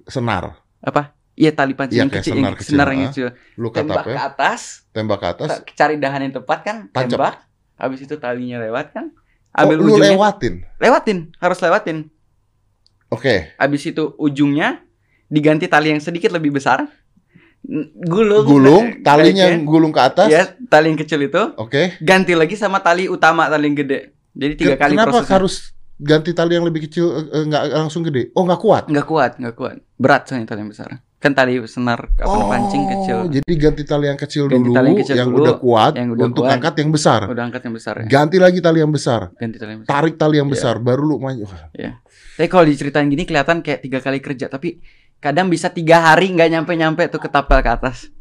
Senar. 0.03 0.57
Apa? 0.79 1.13
Iya 1.33 1.53
tali 1.53 1.77
pancing 1.77 1.99
yang 1.99 2.09
kayak 2.09 2.25
kecil, 2.25 2.33
senar 2.33 2.41
yang 2.41 2.57
kecil, 2.57 2.71
senar 2.73 2.87
yang 2.89 3.01
kecil. 3.07 3.27
Lu 3.53 3.69
Tembak 3.69 4.03
ke 4.03 4.17
atas, 4.17 4.61
tembak 4.89 5.19
ke 5.21 5.27
atas. 5.27 5.49
ta- 5.51 5.61
cari 5.69 5.95
dahan 5.95 6.25
yang 6.25 6.33
tepat 6.33 6.59
kan, 6.65 6.77
Tancap. 6.89 7.13
tembak. 7.13 7.35
Habis 7.77 7.99
itu 8.01 8.15
talinya 8.17 8.57
lewat 8.57 8.89
kan, 8.89 9.13
Oh, 9.53 9.61
ambil 9.63 9.77
lu 9.77 9.83
ujungnya, 9.93 10.17
lewatin. 10.17 10.53
lewatin, 10.75 11.17
harus 11.37 11.59
lewatin. 11.61 11.97
Oke. 13.07 13.53
Habis 13.55 13.85
itu 13.85 14.17
ujungnya 14.17 14.81
diganti 15.27 15.69
tali 15.69 15.93
yang 15.93 16.01
sedikit 16.01 16.33
lebih 16.33 16.51
besar. 16.51 16.89
Gulung. 18.01 18.45
Gulung, 18.47 18.85
talinya 19.05 19.45
ya. 19.45 19.53
yang 19.53 19.61
gulung 19.61 19.91
ke 19.91 20.01
atas. 20.01 20.27
Ya, 20.27 20.41
tali 20.65 20.89
yang 20.89 20.97
kecil 20.97 21.21
itu 21.21 21.53
Oke. 21.53 21.93
ganti 21.99 22.33
lagi 22.33 22.57
sama 22.57 22.79
tali 22.79 23.05
utama 23.05 23.45
tali 23.45 23.67
yang 23.67 23.77
gede. 23.77 24.16
Jadi 24.37 24.53
tiga 24.55 24.73
Ke- 24.73 24.79
kali 24.79 24.93
Kenapa 24.93 25.09
prosesnya. 25.17 25.33
harus 25.33 25.53
ganti 25.97 26.31
tali 26.31 26.53
yang 26.53 26.61
lebih 26.61 26.85
kecil 26.85 27.05
eh, 27.09 27.25
eh, 27.27 27.43
nggak 27.43 27.63
langsung 27.75 28.01
gede? 28.01 28.29
Oh, 28.31 28.45
nggak 28.45 28.61
kuat. 28.61 28.83
Nggak 28.85 29.07
kuat, 29.07 29.31
nggak 29.35 29.55
kuat. 29.55 29.77
Berat 29.97 30.21
soalnya 30.23 30.45
tali 30.47 30.61
yang 30.61 30.69
besar. 30.69 30.89
Kan 31.17 31.33
tali 31.33 31.57
senar 31.65 32.13
apa 32.13 32.29
oh, 32.29 32.45
pancing 32.45 32.85
kecil. 32.85 33.17
Jadi 33.33 33.51
ganti 33.57 33.81
tali 33.81 34.05
yang 34.05 34.15
kecil 34.15 34.45
Ganti 34.45 34.61
dulu, 34.61 34.77
tali 34.77 34.87
yang 34.87 34.99
kecil 35.01 35.15
yang 35.17 35.31
dulu, 35.33 35.41
udah 35.41 35.55
kuat 35.57 35.91
yang 35.97 36.09
udah 36.13 36.25
untuk 36.29 36.43
kuat. 36.45 36.53
angkat 36.53 36.73
yang 36.77 36.89
besar. 36.93 37.19
Udah 37.25 37.43
angkat 37.43 37.61
yang 37.65 37.73
besar 37.73 37.93
ya. 37.97 38.05
Ganti 38.05 38.37
lagi 38.37 38.59
tali 38.61 38.77
yang 38.77 38.93
besar. 38.93 39.21
Ganti 39.33 39.57
tali 39.57 39.71
yang 39.73 39.81
besar. 39.81 39.91
Tarik 39.91 40.15
tali 40.15 40.35
yang 40.37 40.45
Iya. 40.45 40.53
besar, 40.53 40.75
baru 40.77 41.01
lu 41.03 41.17
main. 41.17 41.41
Wah, 41.41 41.73
Tapi 42.37 42.47
kalau 42.47 42.63
diceritain 42.63 43.09
gini 43.09 43.25
kelihatan 43.25 43.65
kayak 43.65 43.81
tiga 43.81 43.97
kali 43.97 44.21
kerja, 44.21 44.45
tapi 44.45 44.77
kadang 45.17 45.49
bisa 45.49 45.73
tiga 45.73 46.05
hari 46.05 46.29
nggak 46.29 46.53
nyampe-nyampe 46.53 47.01
tuh 47.09 47.17
ketapel 47.17 47.59
ke 47.59 47.71
atas. 47.71 48.13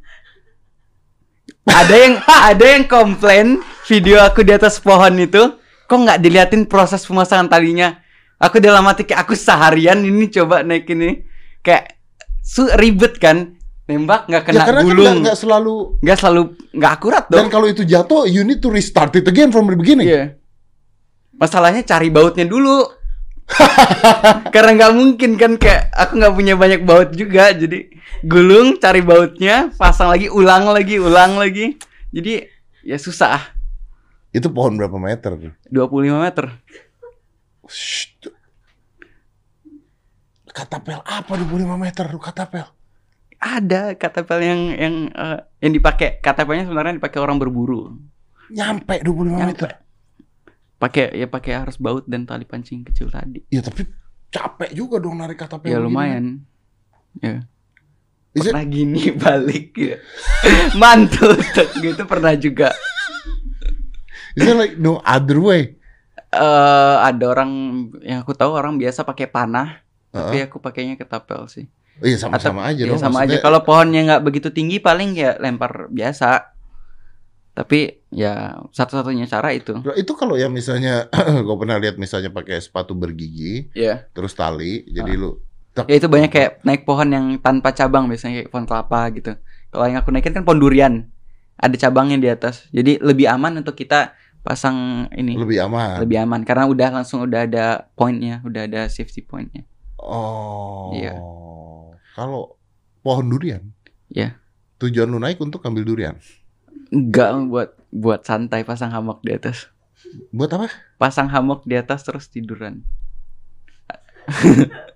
ada 1.66 1.92
yang 1.94 2.14
ada 2.48 2.64
yang 2.66 2.84
komplain 2.86 3.46
video 3.84 4.22
aku 4.22 4.40
di 4.40 4.50
atas 4.50 4.80
pohon 4.80 5.12
itu 5.18 5.52
kok 5.87 5.97
nggak 5.97 6.18
diliatin 6.20 6.66
proses 6.66 7.07
pemasangan 7.07 7.47
talinya. 7.47 7.97
Aku 8.37 8.61
dalam 8.61 8.84
hati 8.84 9.09
kayak 9.09 9.24
aku 9.24 9.32
seharian 9.32 10.05
ini 10.05 10.28
coba 10.28 10.61
naik 10.61 10.84
ini 10.93 11.24
kayak 11.64 11.97
su 12.43 12.68
ribet 12.76 13.16
kan. 13.16 13.55
nembak 13.87 14.26
nggak 14.26 14.43
ya 14.43 14.47
kena 14.51 14.62
karena 14.66 14.80
kan 14.82 14.87
gulung 14.91 15.07
nggak- 15.07 15.22
nggak 15.22 15.39
selalu 15.39 15.74
nggak 16.03 16.18
selalu 16.18 16.43
nggak 16.74 16.93
akurat 16.99 17.24
dan 17.30 17.39
dong 17.39 17.51
kalau 17.55 17.70
itu 17.70 17.87
jatuh 17.87 18.26
you 18.26 18.43
need 18.43 18.59
to 18.59 18.66
restart 18.66 19.14
it 19.14 19.22
again 19.30 19.55
from 19.55 19.70
the 19.70 19.78
beginning. 19.78 20.11
Iya. 20.11 20.34
Masalahnya 21.39 21.87
cari 21.87 22.11
bautnya 22.11 22.51
dulu. 22.51 22.82
Karena 24.55 24.70
nggak 24.74 24.93
mungkin 24.97 25.39
kan 25.39 25.55
kayak 25.55 25.95
aku 25.95 26.18
nggak 26.18 26.34
punya 26.34 26.55
banyak 26.59 26.82
baut 26.82 27.14
juga, 27.14 27.55
jadi 27.55 27.87
gulung 28.26 28.74
cari 28.82 29.07
bautnya, 29.07 29.70
pasang 29.78 30.11
lagi, 30.11 30.26
ulang 30.34 30.66
lagi, 30.66 30.99
ulang 30.99 31.39
lagi. 31.39 31.78
Jadi 32.11 32.43
ya 32.82 32.99
susah. 32.99 33.55
Itu 34.37 34.53
pohon 34.53 34.76
berapa 34.76 34.93
meter 34.95 35.32
tuh? 35.32 35.53
25 35.66 35.89
meter. 36.20 36.45
Shh. 37.64 38.12
Katapel 40.47 41.01
apa 41.03 41.32
25 41.34 41.53
meter 41.76 42.07
katapel? 42.16 42.64
Ada 43.37 43.93
katapel 43.93 44.39
yang 44.41 44.61
yang 44.72 44.95
eh, 45.11 45.39
yang 45.61 45.72
dipakai 45.72 46.16
katapelnya 46.18 46.64
sebenarnya 46.64 46.97
dipakai 46.97 47.16
orang 47.16 47.37
berburu. 47.37 47.93
Nyampe 48.49 49.01
25 49.01 49.12
Nyampe. 49.26 49.45
meter. 49.47 49.70
Pakai 50.76 51.12
ya 51.12 51.26
pakai 51.26 51.53
harus 51.57 51.76
baut 51.76 52.05
dan 52.05 52.24
tali 52.24 52.45
pancing 52.45 52.84
kecil 52.84 53.09
tadi. 53.09 53.41
Ya 53.49 53.61
tapi 53.61 53.84
capek 54.28 54.72
juga 54.72 54.97
dong 54.97 55.16
narik 55.16 55.37
katapel. 55.39 55.68
Ya 55.68 55.76
lumayan. 55.76 56.45
Ya. 57.18 57.45
Is 58.32 58.45
it- 58.45 58.53
Pernah 58.53 58.64
gini 58.64 59.03
balik 59.18 59.72
ya. 59.74 59.97
Mantul 60.74 61.37
gitu 61.84 62.03
pernah 62.05 62.32
juga. 62.32 62.72
Is 64.37 64.45
there 64.45 64.55
like 64.55 64.76
no 64.76 65.01
other 65.03 65.41
way? 65.41 65.74
eh 66.28 66.97
ada 67.01 67.24
orang 67.26 67.51
yang 68.05 68.20
aku 68.20 68.37
tahu 68.37 68.53
orang 68.53 68.76
biasa 68.76 69.03
pakai 69.03 69.24
panah, 69.24 69.80
tapi 70.11 70.43
Heeh. 70.43 70.49
aku 70.51 70.61
pakainya 70.61 70.95
ketapel 70.95 71.49
sih. 71.49 71.64
Iya 71.97 72.20
sama-sama 72.20 72.68
aja 72.68 72.84
Ya, 72.84 72.93
dong. 72.93 73.01
sama 73.01 73.24
aja. 73.24 73.32
maksudnya. 73.32 73.41
Kalau 73.41 73.61
pohonnya 73.64 74.01
nggak 74.05 74.22
begitu 74.22 74.49
tinggi 74.53 74.76
paling 74.76 75.16
ya 75.16 75.41
lempar 75.41 75.89
biasa. 75.89 76.53
Tapi 77.57 78.05
ya 78.12 78.53
satu-satunya 78.68 79.24
cara 79.24 79.49
itu. 79.57 79.72
Nah, 79.80 79.97
itu 79.97 80.12
kalau 80.12 80.37
yang 80.37 80.53
misalnya 80.53 81.09
gue 81.47 81.57
pernah 81.57 81.80
lihat 81.80 81.97
misalnya 81.97 82.28
pakai 82.28 82.61
sepatu 82.61 82.93
bergigi 82.93 83.72
Iya. 83.72 84.05
terus 84.12 84.37
tali 84.37 84.84
jadi 84.84 85.16
lu 85.16 85.41
tek, 85.72 85.89
Ya 85.89 85.97
itu 85.97 86.05
banyak 86.05 86.28
kayak 86.28 86.51
naik 86.68 86.84
pohon 86.84 87.09
yang 87.09 87.26
tanpa 87.41 87.72
cabang 87.72 88.12
biasanya 88.12 88.45
kayak 88.45 88.51
pohon 88.53 88.68
kelapa 88.68 89.09
gitu. 89.16 89.32
Kalau 89.72 89.84
yang 89.89 89.97
aku 89.97 90.12
naikin 90.12 90.37
kan 90.37 90.45
pohon 90.45 90.61
durian. 90.61 91.09
Ada 91.57 91.89
cabangnya 91.89 92.20
di 92.20 92.28
atas. 92.28 92.68
Jadi 92.68 93.01
lebih 93.01 93.24
aman 93.24 93.64
untuk 93.64 93.72
kita 93.72 94.12
pasang 94.47 95.11
ini. 95.11 95.34
lebih 95.34 95.66
aman. 95.66 95.99
Lebih 96.07 96.22
aman 96.22 96.47
karena 96.47 96.70
udah 96.70 97.03
langsung 97.03 97.26
udah 97.26 97.42
ada 97.42 97.90
pointnya, 97.99 98.38
udah 98.47 98.62
ada 98.70 98.86
safety 98.86 99.26
pointnya. 99.26 99.66
Oh. 99.99 100.94
Iya. 100.94 101.18
Kalau 102.14 102.55
pohon 103.03 103.26
durian. 103.26 103.74
Iya. 104.07 104.38
Tujuan 104.78 105.11
lu 105.11 105.18
naik 105.18 105.42
untuk 105.42 105.66
ambil 105.66 105.82
durian. 105.82 106.14
Enggak 106.94 107.34
buat 107.51 107.74
buat 107.90 108.22
santai 108.22 108.62
pasang 108.62 108.94
hammock 108.94 109.26
di 109.26 109.34
atas. 109.34 109.66
Buat 110.30 110.55
apa? 110.55 110.70
Pasang 111.03 111.26
hammock 111.26 111.66
di 111.66 111.74
atas 111.74 112.07
terus 112.07 112.30
tiduran. 112.30 112.86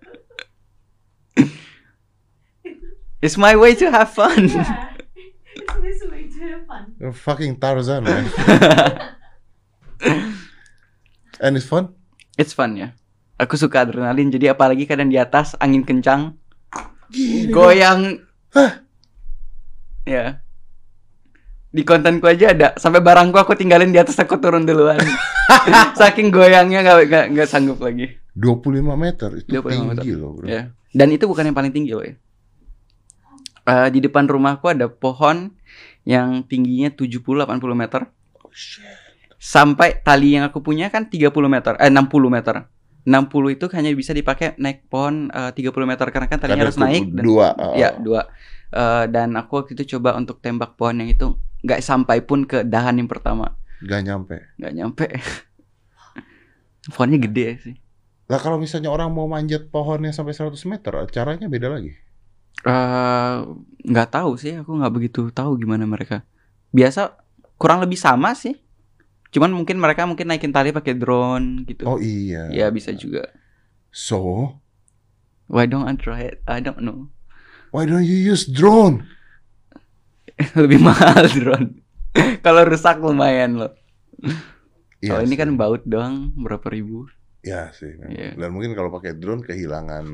It's 3.20 3.36
my 3.36 3.52
way 3.52 3.76
to 3.76 3.90
have 3.92 4.14
fun. 4.16 4.48
Yeah. 4.48 4.96
It's 5.52 5.76
this 5.82 6.00
way 6.08 6.24
to 6.24 6.40
have 6.40 6.64
fun. 6.64 6.96
You're 6.96 7.12
fucking 7.12 7.60
Tarzan, 7.60 8.08
man. 8.08 8.24
And 11.44 11.56
it's 11.56 11.68
fun? 11.68 11.96
It's 12.36 12.52
fun 12.52 12.76
ya. 12.76 12.92
Aku 13.40 13.56
suka 13.56 13.88
adrenalin 13.88 14.28
jadi 14.28 14.52
apalagi 14.52 14.84
kadang 14.84 15.08
di 15.08 15.16
atas 15.16 15.56
angin 15.56 15.80
kencang, 15.80 16.36
Gila. 17.08 17.52
goyang. 17.52 18.00
Hah? 18.52 18.84
Ya. 20.04 20.44
Di 21.70 21.86
kontenku 21.86 22.28
aja 22.28 22.52
ada 22.52 22.68
sampai 22.76 23.00
barangku 23.00 23.38
aku 23.38 23.56
tinggalin 23.56 23.94
di 23.94 24.00
atas 24.02 24.20
aku 24.20 24.36
turun 24.36 24.68
duluan. 24.68 25.00
Saking 26.00 26.28
goyangnya 26.28 26.84
nggak 26.84 26.96
nggak 27.08 27.24
nggak 27.32 27.48
sanggup 27.48 27.80
lagi. 27.80 28.20
25 28.36 28.84
meter 28.94 29.30
itu 29.40 29.48
25 29.48 29.70
tinggi 29.72 29.88
meter. 29.88 30.20
loh, 30.20 30.30
bro. 30.36 30.46
Ya. 30.46 30.62
Dan 30.90 31.08
itu 31.14 31.24
bukan 31.24 31.48
yang 31.48 31.56
paling 31.56 31.72
tinggi 31.72 31.96
loh 31.96 32.04
ya. 32.04 32.14
Eh, 33.70 33.88
di 33.94 34.02
depan 34.02 34.26
rumahku 34.26 34.66
ada 34.68 34.90
pohon 34.90 35.54
yang 36.04 36.42
tingginya 36.44 36.90
70-80 36.90 37.60
meter. 37.76 38.10
Oh, 38.42 38.50
shit. 38.50 39.09
Sampai 39.40 40.04
tali 40.04 40.36
yang 40.36 40.44
aku 40.44 40.60
punya 40.60 40.92
kan 40.92 41.08
30 41.08 41.32
meter, 41.48 41.72
eh 41.80 41.88
60 41.88 42.28
meter. 42.28 42.68
60 43.08 43.56
itu 43.56 43.64
hanya 43.72 43.88
bisa 43.96 44.12
dipakai 44.12 44.52
naik 44.60 44.84
pohon 44.92 45.32
eh, 45.32 45.50
30 45.56 45.72
meter 45.88 46.06
karena 46.12 46.28
kan 46.28 46.36
talinya 46.36 46.60
Karena 46.60 46.68
harus 46.68 46.76
naik 46.76 47.04
dan 47.16 47.24
dua. 47.24 47.46
uh, 47.56 47.72
ya 47.72 47.96
dua. 47.96 48.28
Eh, 48.70 49.04
dan 49.08 49.32
aku 49.34 49.64
waktu 49.64 49.72
itu 49.74 49.96
coba 49.96 50.14
untuk 50.14 50.38
tembak 50.38 50.76
pohon 50.76 51.00
yang 51.00 51.08
itu 51.08 51.32
nggak 51.64 51.80
sampai 51.80 52.20
pun 52.20 52.44
ke 52.44 52.60
dahan 52.62 53.00
yang 53.00 53.08
pertama, 53.08 53.56
Gak 53.80 54.04
nyampe. 54.04 54.36
nggak 54.60 54.72
nyampe. 54.76 55.06
Pohonnya 56.94 57.18
gede 57.20 57.46
sih. 57.60 57.76
Lah 58.30 58.38
kalau 58.38 58.56
misalnya 58.56 58.88
orang 58.88 59.10
mau 59.10 59.26
manjat 59.26 59.68
pohonnya 59.68 60.14
sampai 60.14 60.32
100 60.32 60.56
meter, 60.64 60.92
caranya 61.10 61.50
beda 61.50 61.68
lagi. 61.68 61.92
Eh, 62.60 63.36
nggak 63.84 64.08
tahu 64.12 64.36
sih, 64.36 64.56
aku 64.56 64.70
nggak 64.76 64.92
begitu 64.92 65.28
tahu 65.32 65.56
gimana 65.56 65.84
mereka. 65.84 66.24
Biasa 66.70 67.16
kurang 67.56 67.82
lebih 67.84 67.98
sama 67.98 68.32
sih. 68.32 68.56
Cuman 69.30 69.54
mungkin 69.54 69.78
mereka 69.78 70.04
mungkin 70.04 70.26
naikin 70.26 70.50
tali 70.50 70.74
pakai 70.74 70.98
drone 70.98 71.62
gitu. 71.64 71.86
Oh 71.86 71.98
iya. 71.98 72.50
Ya 72.50 72.66
bisa 72.68 72.90
juga. 72.90 73.30
So, 73.90 74.54
Why 75.50 75.66
don't 75.66 75.86
I 75.86 75.98
try 75.98 76.22
it? 76.22 76.42
I 76.46 76.62
don't 76.62 76.78
know. 76.78 77.10
why 77.70 77.86
don't 77.86 78.02
you 78.06 78.18
use 78.18 78.46
drone? 78.46 79.06
lebih 80.58 80.78
mahal 80.82 81.26
drone. 81.26 81.82
Kalau 82.46 82.66
rusak 82.66 82.98
lumayan 82.98 83.58
loh. 83.58 83.72
Iya 85.00 85.16
Kalau 85.16 85.22
ini 85.26 85.34
kan 85.38 85.50
baut 85.54 85.82
doang 85.86 86.34
berapa 86.34 86.66
ribu. 86.70 87.06
Ya 87.40 87.70
sih. 87.72 87.94
Iya. 87.96 88.36
Dan 88.36 88.52
mungkin 88.52 88.76
kalau 88.76 88.92
pakai 88.92 89.16
drone 89.16 89.40
kehilangan 89.40 90.04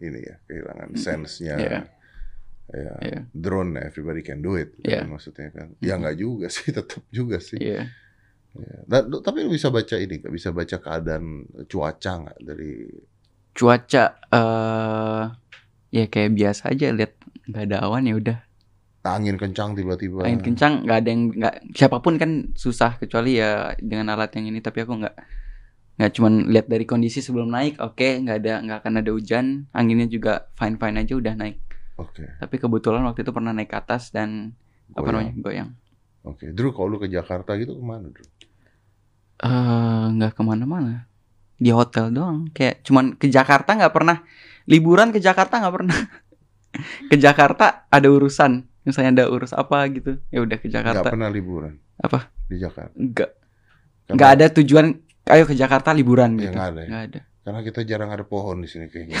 ini 0.00 0.20
ya, 0.24 0.40
kehilangan 0.48 0.96
sense-nya. 0.96 1.54
Iya. 1.60 1.80
Ya, 2.72 2.92
Iya. 3.04 3.20
drone 3.36 3.76
everybody 3.76 4.24
can 4.24 4.40
do 4.40 4.56
it. 4.56 4.72
Iya. 4.80 5.04
Kan, 5.04 5.12
maksudnya 5.12 5.52
kan. 5.52 5.76
Ya 5.84 6.00
nggak 6.00 6.16
juga 6.16 6.48
sih, 6.48 6.72
tetap 6.78 7.04
juga 7.12 7.36
sih. 7.36 7.60
Iya. 7.60 7.92
Ya. 8.54 8.78
Dan, 8.86 9.02
lu- 9.10 9.18
tapi 9.18 9.42
lu 9.42 9.50
bisa 9.50 9.68
baca 9.68 9.96
ini, 9.98 10.22
nggak 10.22 10.30
bisa 10.30 10.54
baca 10.54 10.76
keadaan 10.78 11.42
cuaca 11.66 12.12
nggak 12.22 12.38
dari 12.40 12.72
Cuaca 13.54 14.04
eh 14.34 15.22
ya 15.90 16.04
kayak 16.10 16.30
biasa 16.34 16.74
aja 16.74 16.90
lihat 16.90 17.14
nggak 17.46 17.64
ada 17.70 17.76
awan 17.86 18.06
ya 18.06 18.14
udah. 18.18 18.38
angin 19.04 19.36
kencang 19.36 19.76
tiba-tiba. 19.76 20.24
Angin 20.24 20.40
kencang 20.40 20.88
nggak 20.88 20.98
ada 20.98 21.08
yang 21.12 21.22
nggak 21.28 21.54
siapa 21.76 22.00
pun 22.00 22.16
kan 22.16 22.50
susah 22.56 22.96
kecuali 22.96 23.36
ya 23.36 23.76
dengan 23.76 24.08
alat 24.16 24.32
yang 24.34 24.48
ini 24.48 24.64
tapi 24.64 24.80
aku 24.80 24.96
nggak 24.96 25.14
nggak 26.00 26.10
cuman 26.18 26.50
lihat 26.50 26.66
dari 26.66 26.82
kondisi 26.88 27.22
sebelum 27.22 27.52
naik 27.52 27.78
oke 27.78 28.02
nggak 28.24 28.36
ada 28.42 28.54
nggak 28.64 28.78
akan 28.82 28.94
ada 28.98 29.10
hujan 29.14 29.46
anginnya 29.70 30.10
juga 30.10 30.50
fine 30.58 30.74
fine 30.74 30.96
aja 30.98 31.14
udah 31.14 31.34
naik 31.38 31.60
Oke. 31.94 32.26
tapi 32.42 32.56
kebetulan 32.58 33.06
waktu 33.06 33.22
itu 33.22 33.30
pernah 33.30 33.54
naik 33.54 33.70
ke 33.70 33.78
atas 33.78 34.10
dan 34.10 34.58
apa 34.90 35.06
goyang. 35.06 35.14
namanya 35.14 35.32
goyang 35.38 35.70
Oke. 36.24 36.56
Drew 36.56 36.72
kalau 36.72 36.96
lu 36.96 36.98
ke 36.98 37.06
Jakarta 37.06 37.52
gitu 37.60 37.76
ke 37.76 37.84
mana 37.84 38.08
Drew? 38.08 38.24
Eh 39.36 39.48
nggak 40.10 40.32
ke 40.32 40.42
mana-mana 40.42 41.06
di 41.54 41.70
hotel 41.70 42.10
doang 42.10 42.50
kayak 42.50 42.82
cuman 42.82 43.14
ke 43.14 43.26
Jakarta 43.26 43.74
nggak 43.74 43.90
pernah 43.90 44.22
liburan 44.64 45.10
ke 45.10 45.18
Jakarta 45.18 45.58
nggak 45.58 45.74
pernah 45.74 45.98
ke 47.10 47.16
Jakarta 47.16 47.86
ada 47.86 48.08
urusan 48.08 48.62
misalnya 48.82 49.22
ada 49.22 49.24
urus 49.28 49.50
apa 49.50 49.86
gitu 49.88 50.20
ya 50.28 50.40
udah 50.40 50.56
ke 50.56 50.66
Nggak 50.66 50.76
Jakarta 50.76 51.08
pernah 51.08 51.28
liburan 51.28 51.78
apa 51.96 52.28
di 52.44 52.58
Jakarta. 52.58 52.92
nggak 52.92 53.30
nggak 54.10 54.30
ada 54.30 54.46
tujuan 54.52 54.86
ayo 55.24 55.44
ke 55.46 55.54
Jakarta 55.54 55.90
liburan 55.90 56.36
Ya, 56.36 56.40
gitu 56.42 56.52
nggak 56.52 56.68
ada 56.68 56.80
ya. 56.80 56.88
nggak 56.88 57.04
ada 57.08 57.20
Karena 57.44 57.60
kita 57.60 57.80
jarang 57.82 58.08
ada 58.08 58.24
pohon 58.24 58.56
di 58.58 58.68
sini 58.68 58.88
kayaknya. 58.88 59.20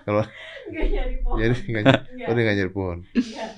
Kalau 0.00 0.22
Gak 0.22 0.86
nyari 0.86 1.14
pohon. 1.18 1.36
jadi 1.36 1.54
nggak 1.58 1.82
nyari, 1.82 1.98
Nggak. 2.14 2.28
oh, 2.30 2.34
nggak 2.36 2.54
nyari 2.54 2.70
pohon. 2.70 2.98
Nggak. 3.10 3.50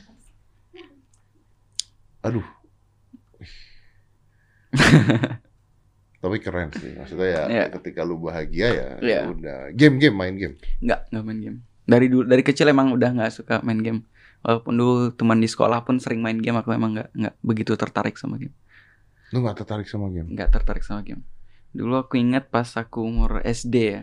Aduh. 2.23 2.47
Tapi 6.23 6.37
keren 6.39 6.71
sih. 6.73 6.95
Maksudnya 6.95 7.29
ya 7.29 7.43
Iya. 7.47 7.65
ketika 7.73 8.01
lu 8.01 8.15
bahagia 8.17 8.69
ya 8.71 8.89
Iya. 8.99 9.21
udah. 9.29 9.59
Game-game 9.73 10.15
main 10.15 10.35
game. 10.35 10.55
nggak 10.79 11.01
nggak 11.09 11.25
main 11.25 11.41
game 11.41 11.59
dari 11.83 12.07
dulu 12.07 12.23
dari 12.25 12.41
kecil 12.41 12.67
emang 12.69 12.91
udah 12.91 13.11
nggak 13.11 13.33
suka 13.33 13.59
main 13.61 13.77
game 13.77 14.07
walaupun 14.41 14.73
dulu 14.73 14.95
teman 15.11 15.37
di 15.37 15.47
sekolah 15.47 15.83
pun 15.83 15.99
sering 15.99 16.19
main 16.19 16.37
game 16.37 16.55
aku 16.55 16.71
emang 16.71 16.95
nggak 16.95 17.11
nggak 17.13 17.35
begitu 17.41 17.75
tertarik 17.75 18.15
sama 18.15 18.39
game 18.39 18.55
Lu 19.31 19.41
nggak 19.41 19.59
tertarik 19.59 19.87
sama 19.87 20.07
game? 20.09 20.31
nggak 20.31 20.51
tertarik 20.53 20.81
sama 20.81 21.03
game 21.03 21.27
dulu 21.71 21.99
aku 21.99 22.17
ingat 22.17 22.47
pas 22.47 22.71
aku 22.73 23.03
umur 23.03 23.43
SD 23.43 23.75
ya 23.83 24.01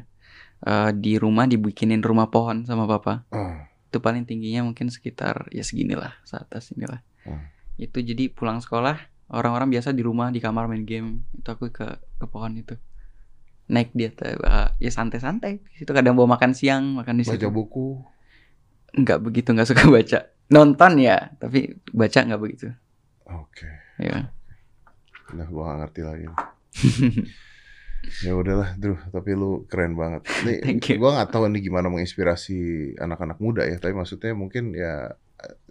eh, 0.62 0.92
di 0.92 1.16
rumah 1.16 1.46
dibikinin 1.46 2.02
rumah 2.02 2.28
pohon 2.28 2.64
sama 2.64 2.84
papa 2.84 3.24
Ah, 3.30 3.72
itu 3.86 3.98
paling 3.98 4.24
tingginya 4.24 4.60
mungkin 4.62 4.92
sekitar 4.92 5.48
ya 5.50 5.64
seginilah 5.64 6.20
seatas 6.24 6.74
inilah 6.74 7.00
Hmm. 7.20 7.48
itu 7.76 8.00
jadi 8.02 8.28
pulang 8.28 8.60
sekolah 8.60 9.00
orang-orang 9.30 9.70
biasa 9.70 9.94
di 9.94 10.02
rumah 10.02 10.30
di 10.30 10.42
kamar 10.42 10.66
main 10.66 10.84
game 10.84 11.24
itu 11.38 11.46
aku 11.46 11.70
ke 11.70 11.86
ke 12.18 12.26
pohon 12.26 12.58
itu 12.58 12.74
naik 13.70 13.94
dia 13.94 14.10
ya 14.82 14.90
santai-santai 14.90 15.62
Di 15.62 15.86
situ 15.86 15.92
kadang 15.94 16.18
bawa 16.18 16.36
makan 16.36 16.58
siang 16.58 16.98
makan 16.98 17.22
di 17.22 17.24
situ 17.24 17.38
baca 17.38 17.54
buku. 17.54 18.02
nggak 18.98 19.20
begitu 19.22 19.54
nggak 19.54 19.70
suka 19.70 19.86
baca. 20.02 20.20
Nonton 20.50 20.98
ya, 20.98 21.30
tapi 21.38 21.78
baca 21.94 22.20
nggak 22.26 22.42
begitu. 22.42 22.74
Oke. 23.30 23.70
Ya. 24.02 24.34
Nah, 25.30 25.46
gua 25.46 25.70
gak 25.70 25.78
ngerti 25.86 26.02
lagi. 26.02 26.26
ya 28.26 28.34
udahlah, 28.34 28.74
Drew. 28.82 28.98
Tapi 29.14 29.32
lu 29.38 29.70
keren 29.70 29.94
banget. 29.94 30.26
Nih, 30.42 30.58
Thank 30.66 30.90
you. 30.90 30.98
gua 30.98 31.22
nggak 31.22 31.30
tahu 31.30 31.46
nih 31.54 31.62
gimana 31.62 31.94
menginspirasi 31.94 32.58
anak-anak 32.98 33.38
muda 33.38 33.62
ya. 33.70 33.78
Tapi 33.78 33.94
maksudnya 33.94 34.34
mungkin 34.34 34.74
ya, 34.74 35.14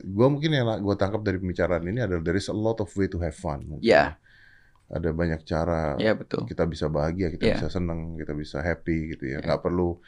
gua 0.01 0.29
mungkin 0.29 0.51
yang 0.51 0.67
gua 0.81 0.95
tangkap 0.95 1.21
dari 1.21 1.37
pembicaraan 1.37 1.85
ini 1.85 2.01
adalah 2.01 2.21
there 2.21 2.37
is 2.37 2.49
a 2.49 2.57
lot 2.57 2.79
of 2.79 2.89
way 2.95 3.07
to 3.07 3.19
have 3.19 3.35
fun. 3.35 3.65
mungkin. 3.67 3.85
Ya, 3.85 4.17
Ada 4.89 5.13
banyak 5.13 5.45
cara 5.45 6.01
ya 6.01 6.17
betul. 6.17 6.49
kita 6.49 6.65
bisa 6.65 6.89
bahagia, 6.89 7.29
kita 7.29 7.45
Iya. 7.45 7.55
bisa 7.61 7.69
seneng, 7.69 8.17
kita 8.17 8.33
bisa 8.33 8.59
happy 8.59 9.13
gitu 9.13 9.29
ya. 9.29 9.39
Iya. 9.39 9.45
Nggak 9.45 9.61
perlu, 9.61 10.01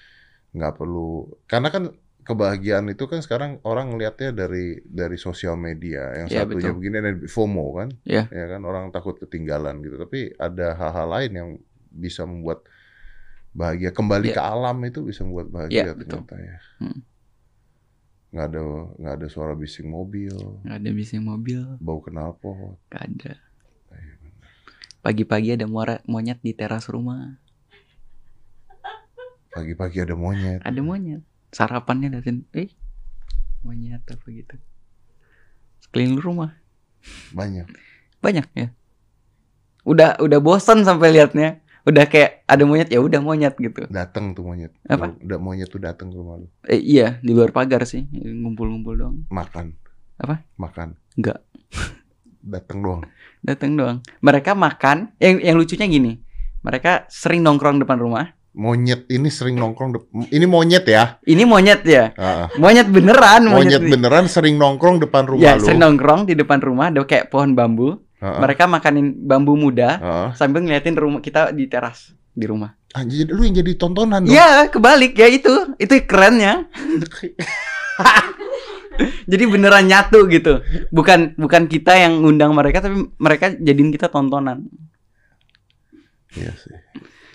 nggak 0.57 0.75
perlu. 0.75 1.11
Karena 1.45 1.69
kan 1.69 1.85
kebahagiaan 2.21 2.89
itu 2.89 3.05
kan 3.05 3.21
sekarang 3.21 3.61
orang 3.63 3.93
ngelihatnya 3.93 4.33
dari 4.33 4.81
dari 4.83 5.17
sosial 5.17 5.57
media. 5.57 6.25
Yang 6.25 6.29
Iya, 6.33 6.41
satunya 6.45 6.73
betul. 6.73 6.77
begini 6.81 6.97
ada 6.97 7.11
FOMO 7.29 7.67
kan, 7.77 7.89
Iya. 8.05 8.25
ya 8.33 8.45
kan 8.49 8.61
orang 8.65 8.85
takut 8.89 9.21
ketinggalan 9.21 9.85
gitu. 9.85 10.01
Tapi 10.01 10.33
ada 10.35 10.73
hal-hal 10.73 11.09
lain 11.11 11.33
yang 11.35 11.49
bisa 11.91 12.25
membuat 12.25 12.65
bahagia. 13.51 13.91
Kembali 13.91 14.31
Iya. 14.31 14.37
ke 14.37 14.43
alam 14.43 14.77
itu 14.81 15.01
bisa 15.03 15.21
membuat 15.27 15.49
bahagia 15.51 15.91
Iya, 15.91 15.93
betul. 15.93 16.25
ternyata 16.25 16.37
ya. 16.39 16.57
Hmm. 16.81 16.99
Nggak 18.31 18.47
ada 18.47 18.61
nggak 18.95 19.15
ada 19.17 19.27
suara 19.27 19.53
bising 19.53 19.87
mobil, 19.87 20.31
Nggak 20.63 20.77
ada 20.77 20.91
bising 20.93 21.23
mobil, 21.23 21.61
bau 21.79 21.99
knalpot. 22.01 22.79
nggak 22.87 23.03
ada. 23.03 23.33
Iya, 23.91 24.15
Pagi-pagi 25.01 25.51
ada 25.53 25.67
muara- 25.67 26.05
monyet 26.05 26.39
di 26.39 26.53
teras 26.53 26.87
rumah. 26.87 27.43
Pagi-pagi 29.51 29.99
ada 29.99 30.15
monyet. 30.15 30.63
Ada 30.63 30.79
monyet. 30.79 31.23
Sarapannya 31.51 32.07
datin, 32.13 32.47
eh 32.53 32.71
monyet 33.61 34.07
apa 34.07 34.27
gitu. 34.29 34.55
Sekeliling 35.81 36.17
rumah 36.17 36.55
Banyak. 37.33 37.67
banyak 38.21 38.47
ya. 38.55 38.69
Udah 39.83 40.21
udah 40.21 40.39
bosan 40.39 40.85
sampai 40.85 41.11
liatnya. 41.11 41.59
Udah 41.81 42.05
kayak 42.05 42.45
ada 42.45 42.63
monyet 42.63 42.89
ya 42.89 43.01
udah 43.01 43.21
monyet 43.21 43.57
gitu. 43.57 43.89
Datang 43.89 44.33
tuh 44.33 44.45
monyet. 44.45 44.73
Apa? 44.85 45.17
Udah 45.17 45.39
monyet 45.41 45.69
tuh 45.69 45.81
datang 45.81 46.13
ke 46.13 46.17
rumah 46.17 46.37
lu. 46.39 46.47
Eh, 46.67 46.77
iya 46.77 47.17
di 47.21 47.33
luar 47.33 47.51
pagar 47.51 47.85
sih 47.85 48.05
ngumpul-ngumpul 48.13 48.95
doang. 48.97 49.17
Makan. 49.33 49.73
Apa? 50.21 50.45
Makan. 50.57 50.93
Enggak. 51.17 51.41
Datang 52.41 52.79
doang. 52.81 53.03
Datang 53.41 53.77
doang. 53.77 53.97
Mereka 54.21 54.53
makan. 54.53 55.13
Yang 55.17 55.35
yang 55.45 55.57
lucunya 55.57 55.87
gini. 55.87 56.13
Mereka 56.61 57.09
sering 57.09 57.41
nongkrong 57.41 57.81
depan 57.81 57.97
rumah. 57.97 58.27
Monyet 58.51 59.07
ini 59.09 59.31
sering 59.31 59.57
nongkrong. 59.57 59.97
Ini 60.29 60.45
monyet 60.45 60.85
ya? 60.85 61.17
Ini 61.23 61.47
monyet 61.47 61.81
ya. 61.87 62.13
Ah. 62.19 62.49
Monyet 62.59 62.89
beneran. 62.89 63.47
Monyet 63.47 63.81
nih. 63.81 63.93
beneran 63.95 64.27
sering 64.27 64.59
nongkrong 64.59 65.01
depan 65.01 65.25
rumah 65.25 65.41
Ya, 65.41 65.55
lu. 65.57 65.65
sering 65.65 65.81
nongkrong 65.81 66.27
di 66.27 66.35
depan 66.35 66.59
rumah, 66.61 66.91
ada 66.91 67.01
kayak 67.07 67.31
pohon 67.31 67.55
bambu. 67.55 68.03
Ah. 68.21 68.37
Mereka 68.45 68.69
makanin 68.69 69.17
bambu 69.17 69.57
muda 69.57 69.91
ah. 69.97 70.29
sambil 70.37 70.61
ngeliatin 70.61 70.93
rumah 70.93 71.25
kita 71.25 71.57
di 71.57 71.65
teras 71.67 72.13
di 72.37 72.47
rumah. 72.47 72.73
Anjir, 72.91 73.31
lu 73.31 73.47
yang 73.47 73.57
jadi 73.63 73.73
tontonan 73.79 74.27
dong. 74.27 74.35
Iya, 74.35 74.67
kebalik 74.71 75.15
ya 75.15 75.29
itu. 75.31 75.75
Itu 75.79 75.95
kerennya. 76.07 76.67
Jadi 79.31 79.45
beneran 79.49 79.89
nyatu 79.89 80.29
gitu. 80.29 80.61
Bukan 80.93 81.39
bukan 81.41 81.71
kita 81.71 81.97
yang 81.97 82.21
ngundang 82.21 82.53
mereka 82.53 82.85
tapi 82.85 83.09
mereka 83.17 83.55
jadiin 83.57 83.95
kita 83.95 84.13
tontonan. 84.13 84.69
Iya 86.37 86.53
sih. 86.53 86.77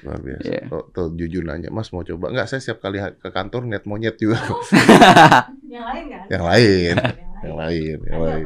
Luar 0.06 0.22
biasa. 0.22 0.46
Iya. 0.46 0.62
Tuh, 0.70 0.86
tuh 0.94 1.08
jujur 1.18 1.42
nanya, 1.42 1.74
Mas 1.74 1.90
mau 1.90 2.06
coba? 2.06 2.30
Enggak, 2.30 2.46
saya 2.52 2.62
setiap 2.62 2.86
kali 2.86 3.02
ke 3.02 3.30
kantor 3.34 3.66
ngeliat 3.66 3.86
monyet 3.90 4.16
juga. 4.22 4.38
Yang 5.76 5.86
lain 5.92 6.06
kan? 6.08 6.24
yang 6.32 6.44
lain. 6.46 6.96
Yang 6.96 7.16
yang 7.44 7.56
lain. 7.58 7.98
Yang 8.06 8.22
lain. 8.22 8.46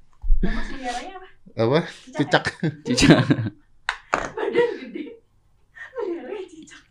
Nama 0.42 0.60
apa? 0.60 1.26
Apa? 1.56 1.78
Cicak. 2.12 2.44
Cicak. 2.84 3.08
ya? 3.08 3.20
Badan 4.36 4.70
gede. 4.84 5.04
Cicak. 6.46 6.82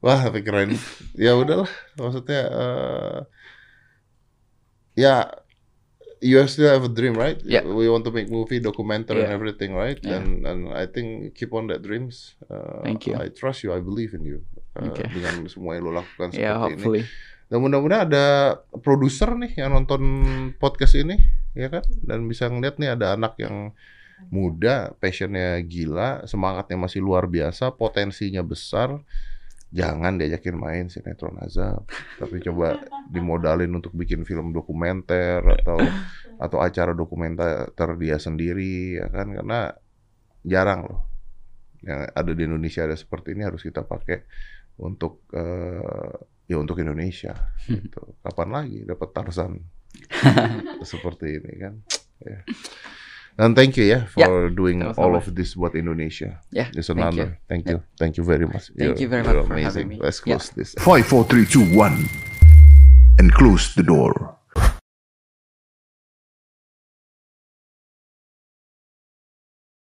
Wah, 0.00 0.20
tapi 0.20 0.42
keren. 0.42 0.74
Ya 1.14 1.32
udahlah, 1.32 1.70
maksudnya 1.96 2.40
eh 2.44 3.18
ya 4.94 5.14
you 6.20 6.40
still 6.48 6.68
have 6.68 6.84
a 6.84 6.92
dream, 6.92 7.14
right? 7.14 7.38
Yeah. 7.44 7.64
We 7.64 7.86
want 7.86 8.04
to 8.04 8.12
make 8.12 8.28
movie, 8.28 8.58
documentary, 8.58 9.22
and 9.22 9.30
Yeah. 9.30 9.36
everything, 9.36 9.72
right? 9.72 9.96
Yeah. 10.00 10.20
And 10.20 10.44
and 10.44 10.60
I 10.72 10.90
think 10.90 11.32
keep 11.32 11.54
on 11.54 11.70
that 11.70 11.80
dreams. 11.80 12.34
Uh, 12.48 12.82
Thank 12.82 13.06
you. 13.06 13.14
I 13.14 13.30
trust 13.30 13.62
you. 13.62 13.72
I 13.72 13.80
believe 13.80 14.12
in 14.12 14.24
you. 14.26 14.38
Uh, 14.74 14.90
Okay. 14.90 15.06
Dengan 15.06 15.46
semua 15.46 15.78
yang 15.78 15.86
lo 15.86 15.92
lakukan 15.94 16.34
Ya, 16.34 16.34
seperti 16.34 16.42
ini. 16.50 16.58
hopefully. 16.74 17.02
Dan 17.44 17.58
mudah-mudahan 17.60 18.08
ada 18.10 18.24
produser 18.80 19.36
nih 19.36 19.52
yang 19.54 19.70
nonton 19.70 20.00
podcast 20.56 20.96
ini, 20.96 21.20
ya 21.54 21.70
kan? 21.70 21.82
Dan 22.02 22.26
bisa 22.26 22.50
ngeliat 22.50 22.76
nih 22.78 22.94
ada 22.98 23.14
anak 23.14 23.38
yang 23.40 23.72
muda, 24.30 24.94
passionnya 24.98 25.58
gila, 25.66 26.26
semangatnya 26.26 26.78
masih 26.78 27.00
luar 27.02 27.26
biasa, 27.26 27.74
potensinya 27.74 28.42
besar. 28.42 29.00
Jangan 29.74 30.22
diajakin 30.22 30.54
main 30.54 30.86
sinetron 30.86 31.34
azab, 31.42 31.82
tapi 32.22 32.38
coba 32.46 32.78
dimodalin 33.10 33.74
untuk 33.74 33.90
bikin 33.90 34.22
film 34.22 34.54
dokumenter 34.54 35.42
atau 35.42 35.82
atau 36.38 36.58
acara 36.62 36.94
dokumenter 36.94 37.74
dia 37.98 38.22
sendiri, 38.22 39.02
ya 39.02 39.10
kan? 39.10 39.34
Karena 39.34 39.74
jarang 40.46 40.86
loh 40.86 41.14
yang 41.84 42.06
ada 42.06 42.32
di 42.32 42.42
Indonesia 42.48 42.86
ada 42.86 42.96
seperti 42.96 43.36
ini 43.36 43.44
harus 43.44 43.60
kita 43.60 43.84
pakai 43.84 44.24
untuk 44.80 45.26
eh, 45.36 46.14
ya 46.48 46.56
untuk 46.56 46.80
Indonesia. 46.80 47.34
Gitu. 47.68 48.00
Kapan 48.24 48.48
lagi 48.50 48.78
dapat 48.86 49.08
Tarzan 49.12 49.58
seperti 50.82 51.38
ini 51.40 51.52
kan? 51.60 51.74
Ya. 52.24 52.38
Dan 53.34 53.50
thank 53.58 53.74
you 53.74 53.82
ya 53.90 54.06
for 54.06 54.46
doing 54.46 54.78
sama-sama. 54.78 55.02
all 55.02 55.12
of 55.18 55.26
this 55.34 55.58
buat 55.58 55.74
Indonesia. 55.74 56.38
Ya, 56.54 56.70
It's 56.70 56.86
an 56.86 57.02
thank 57.02 57.18
honor. 57.18 57.28
Thank 57.50 57.66
you. 57.66 57.82
Thank 57.98 58.14
you 58.14 58.22
very 58.22 58.46
much. 58.46 58.70
Thank 58.78 59.02
you 59.02 59.10
very 59.10 59.26
you're 59.26 59.42
much 59.42 59.50
for 59.50 59.58
amazing. 59.58 59.90
having 59.90 59.98
me. 59.98 59.98
Let's 59.98 60.22
Yeah. 60.22 60.38
close 60.38 60.54
this. 60.54 60.70
Five, 60.78 61.10
four, 61.10 61.26
three, 61.26 61.42
two, 61.42 61.66
one, 61.74 62.06
and 63.18 63.34
close 63.34 63.74
the 63.74 63.82
door. 63.82 64.33